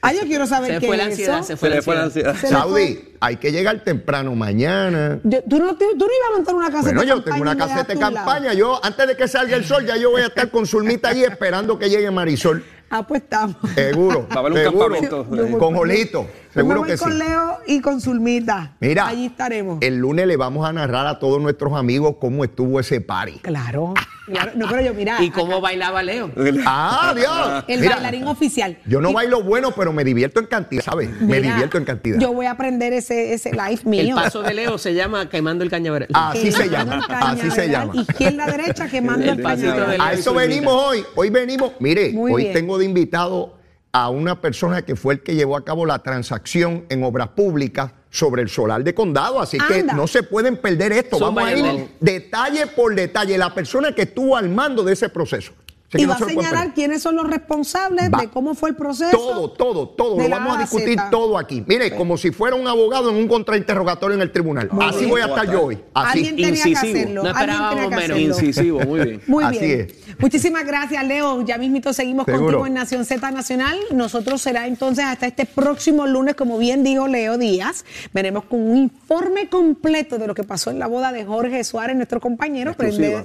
Ah, 0.00 0.12
yo 0.12 0.20
quiero 0.22 0.46
saber 0.46 0.74
Se 0.74 0.80
qué 0.80 0.86
fue 0.86 0.96
la 0.96 1.04
es 1.04 1.08
ansiedad, 1.10 1.38
eso. 1.38 1.46
se 1.48 1.56
fue 1.56 1.68
Se 1.70 1.74
la 1.76 1.82
fue 1.82 1.94
la 1.96 2.02
ansiedad. 2.04 2.30
ansiedad. 2.30 2.48
Se 2.50 2.54
le 2.54 2.60
Saudi, 2.60 3.14
hay 3.20 3.36
que 3.36 3.50
llegar 3.50 3.82
temprano 3.82 4.34
mañana. 4.34 5.18
Yo- 5.24 5.42
¿tú, 5.42 5.58
no, 5.58 5.76
tú, 5.76 5.84
tú 5.98 5.98
no 5.98 6.06
ibas 6.06 6.30
a 6.30 6.36
montar 6.36 6.54
una 6.54 6.70
caseta 6.70 6.94
Bueno, 6.94 7.02
yo 7.02 7.22
tengo 7.24 7.42
una 7.42 7.56
caseta 7.56 7.94
de 7.94 7.98
campaña. 7.98 8.52
Yo, 8.54 8.78
antes 8.84 9.08
de 9.08 9.16
que 9.16 9.26
salga 9.26 9.56
el 9.56 9.64
sol, 9.64 9.84
ya 9.86 9.96
yo 9.96 10.10
voy 10.10 10.22
a 10.22 10.26
estar 10.26 10.50
con 10.50 10.66
Zulmita 10.66 11.08
allí 11.08 11.24
esperando 11.24 11.78
que 11.78 11.88
llegue 11.90 12.10
Marisol. 12.10 12.64
Ah, 12.90 13.06
pues 13.06 13.20
estamos. 13.20 13.54
Seguro. 13.74 14.26
Va 14.30 14.36
a 14.36 14.38
haber 14.38 14.52
un 14.52 14.58
seguro. 14.60 14.88
campamento. 14.94 15.58
Con 15.58 15.74
Jolito. 15.76 16.26
Seguro 16.54 16.82
que 16.84 16.96
sí. 16.96 17.04
con 17.04 17.18
Leo 17.18 17.58
y 17.66 17.82
con 17.82 18.00
Zulmita. 18.00 18.76
Mira, 18.80 19.06
Allí 19.08 19.26
estaremos. 19.26 19.76
el 19.82 19.98
lunes 19.98 20.26
le 20.26 20.38
vamos 20.38 20.66
a 20.66 20.72
narrar 20.72 21.06
a 21.06 21.18
todos 21.18 21.38
nuestros 21.38 21.74
amigos 21.74 22.14
cómo 22.18 22.44
estuvo 22.44 22.80
ese 22.80 23.02
party. 23.02 23.40
Claro, 23.40 23.92
No, 24.54 24.66
pero 24.68 24.82
yo, 24.82 24.94
mira. 24.94 25.22
¿Y 25.22 25.30
cómo 25.30 25.60
bailaba 25.60 26.02
Leo? 26.02 26.30
¡Ah, 26.66 27.12
Dios! 27.16 27.64
El 27.68 27.80
Mira, 27.80 27.94
bailarín 27.96 28.26
oficial. 28.26 28.78
Yo 28.86 29.00
no 29.00 29.10
Y- 29.10 29.14
bailo 29.14 29.42
bueno, 29.42 29.72
pero 29.72 29.92
me 29.92 30.04
divierto 30.04 30.40
en 30.40 30.46
cantidad, 30.46 30.82
¿sabes? 30.82 31.08
Me 31.20 31.40
divierto 31.40 31.78
en 31.78 31.84
cantidad. 31.84 32.18
Yo 32.18 32.32
voy 32.32 32.46
a 32.46 32.52
aprender 32.52 32.92
ese, 32.92 33.32
ese 33.34 33.52
live 33.52 33.80
mío. 33.84 34.02
El 34.02 34.14
paso 34.14 34.42
de 34.42 34.54
Leo 34.54 34.78
se 34.78 34.94
llama 34.94 35.28
Quemando 35.28 35.64
el 35.64 35.70
Cañaveral. 35.70 36.08
Así 36.12 36.52
se 36.52 36.68
llama. 36.68 37.06
Así 37.08 37.50
se 37.50 37.68
llama. 37.68 37.92
Izquierda, 37.94 38.46
derecha, 38.46 38.88
quemando 38.88 39.24
El 39.24 39.30
el 39.38 39.42
pasito 39.42 39.68
cañaveral. 39.70 39.90
de 39.92 39.98
Leo 39.98 40.06
A 40.06 40.12
eso 40.12 40.34
venimos 40.34 40.72
hoy. 40.74 41.04
Hoy 41.14 41.30
venimos, 41.30 41.72
mire, 41.80 42.10
Muy 42.12 42.32
hoy 42.32 42.42
bien. 42.44 42.54
tengo 42.54 42.78
de 42.78 42.84
invitado 42.84 43.56
a 43.92 44.10
una 44.10 44.40
persona 44.40 44.82
que 44.82 44.96
fue 44.96 45.14
el 45.14 45.20
que 45.22 45.34
llevó 45.34 45.56
a 45.56 45.64
cabo 45.64 45.86
la 45.86 46.00
transacción 46.00 46.84
en 46.90 47.02
obras 47.02 47.28
públicas 47.28 47.92
sobre 48.10 48.42
el 48.42 48.48
solar 48.48 48.84
de 48.84 48.94
condado. 48.94 49.40
Así 49.40 49.58
que 49.58 49.82
no 49.82 50.06
se 50.06 50.22
pueden 50.22 50.56
perder 50.56 50.92
esto. 50.92 51.18
Vamos 51.18 51.44
a 51.44 51.56
ir 51.56 51.88
detalle 52.00 52.66
por 52.66 52.94
detalle. 52.94 53.36
La 53.38 53.54
persona 53.54 53.92
que 53.92 54.02
estuvo 54.02 54.36
al 54.36 54.48
mando 54.48 54.82
de 54.82 54.92
ese 54.92 55.08
proceso. 55.08 55.52
Que 55.90 56.02
Y 56.02 56.04
no 56.04 56.10
va 56.10 56.16
a 56.16 56.18
señalar 56.18 56.74
quiénes 56.74 57.00
son 57.00 57.16
los 57.16 57.26
responsables 57.26 58.10
Va. 58.12 58.20
de 58.20 58.28
cómo 58.28 58.54
fue 58.54 58.68
el 58.68 58.76
proceso. 58.76 59.16
Todo, 59.16 59.50
todo, 59.52 59.88
todo. 59.88 60.18
Lo 60.20 60.28
vamos 60.28 60.58
a 60.58 60.60
discutir 60.60 60.98
Z. 60.98 61.08
todo 61.10 61.38
aquí. 61.38 61.64
Mire, 61.66 61.96
como 61.96 62.18
si 62.18 62.30
fuera 62.30 62.56
un 62.56 62.68
abogado 62.68 63.08
en 63.08 63.16
un 63.16 63.26
contrainterrogatorio 63.26 64.14
en 64.16 64.20
el 64.20 64.30
tribunal. 64.30 64.68
Así 64.82 64.98
bien. 64.98 65.10
voy 65.10 65.20
a 65.22 65.26
estar 65.26 65.50
yo 65.50 65.62
hoy. 65.64 65.78
Así. 65.94 66.18
Alguien 66.18 66.36
tenía 66.36 66.62
que 66.62 66.68
Incisivo. 66.68 66.78
hacerlo. 66.98 67.22
No 67.22 67.28
alguien 67.30 67.46
tenía 67.46 67.54
esperábamos 67.54 67.74
que 67.84 67.88
menos. 67.96 68.02
hacerlo. 68.04 68.20
Incisivo, 68.48 68.80
muy 68.80 69.00
bien. 69.00 69.22
Muy 69.26 69.44
Así 69.44 69.58
bien. 69.60 69.80
es. 69.80 69.94
Muchísimas 70.18 70.66
gracias, 70.66 71.06
Leo. 71.06 71.42
Ya 71.46 71.56
mismito 71.56 71.92
seguimos 71.94 72.26
Seguro. 72.26 72.44
contigo 72.44 72.66
en 72.66 72.74
Nación 72.74 73.04
Z 73.06 73.30
Nacional. 73.30 73.78
Nosotros 73.92 74.42
será 74.42 74.66
entonces 74.66 75.06
hasta 75.06 75.26
este 75.26 75.46
próximo 75.46 76.06
lunes, 76.06 76.34
como 76.34 76.58
bien 76.58 76.84
dijo 76.84 77.08
Leo 77.08 77.38
Díaz. 77.38 77.86
Veremos 78.12 78.44
con 78.44 78.60
un 78.60 78.76
informe 78.76 79.48
completo 79.48 80.18
de 80.18 80.26
lo 80.26 80.34
que 80.34 80.44
pasó 80.44 80.70
en 80.70 80.78
la 80.80 80.86
boda 80.86 81.12
de 81.12 81.24
Jorge 81.24 81.64
Suárez, 81.64 81.96
nuestro 81.96 82.20
compañero. 82.20 82.74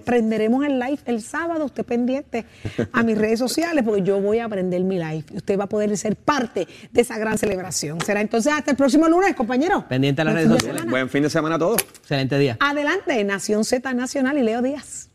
Prenderemos 0.06 0.66
el 0.66 0.80
live 0.80 1.00
el 1.08 1.22
sábado. 1.22 1.66
Usted 1.66 1.84
pendiente 1.84 2.46
a 2.92 3.04
mis 3.04 3.18
redes 3.18 3.40
sociales 3.40 3.84
porque 3.86 4.02
yo 4.02 4.20
voy 4.22 4.40
a 4.40 4.46
aprender 4.46 4.84
mi 4.84 4.98
live. 4.98 5.26
y 5.32 5.38
Usted 5.38 5.60
va 5.60 5.66
a 5.66 5.70
poder 5.70 5.96
ser 5.98 6.16
parte 6.16 6.68
de 6.92 7.02
esa 7.02 7.18
gran 7.18 7.38
celebración. 7.38 8.00
Será 8.02 8.22
entonces 8.22 8.52
hasta 8.54 8.72
el 8.72 8.78
próximo 8.78 9.08
lunes, 9.08 9.36
compañero. 9.36 9.86
Pendiente 9.88 10.22
a 10.22 10.26
las 10.26 10.34
Buen 10.34 10.46
redes 10.48 10.50
fin 10.50 10.54
de 10.56 10.60
sociales. 10.60 10.82
semana. 10.82 10.92
Buen 10.92 11.10
fin 11.10 11.24
de 11.24 11.30
semana 11.30 11.56
a 11.56 11.60
todos. 11.60 11.82
Excelente 12.00 12.38
día. 12.40 12.58
Adelante, 12.60 13.24
Nación 13.24 13.64
Z 13.66 13.94
Nacional 13.94 14.38
y 14.38 14.44
Leo 14.44 14.62
Díaz. 14.62 15.10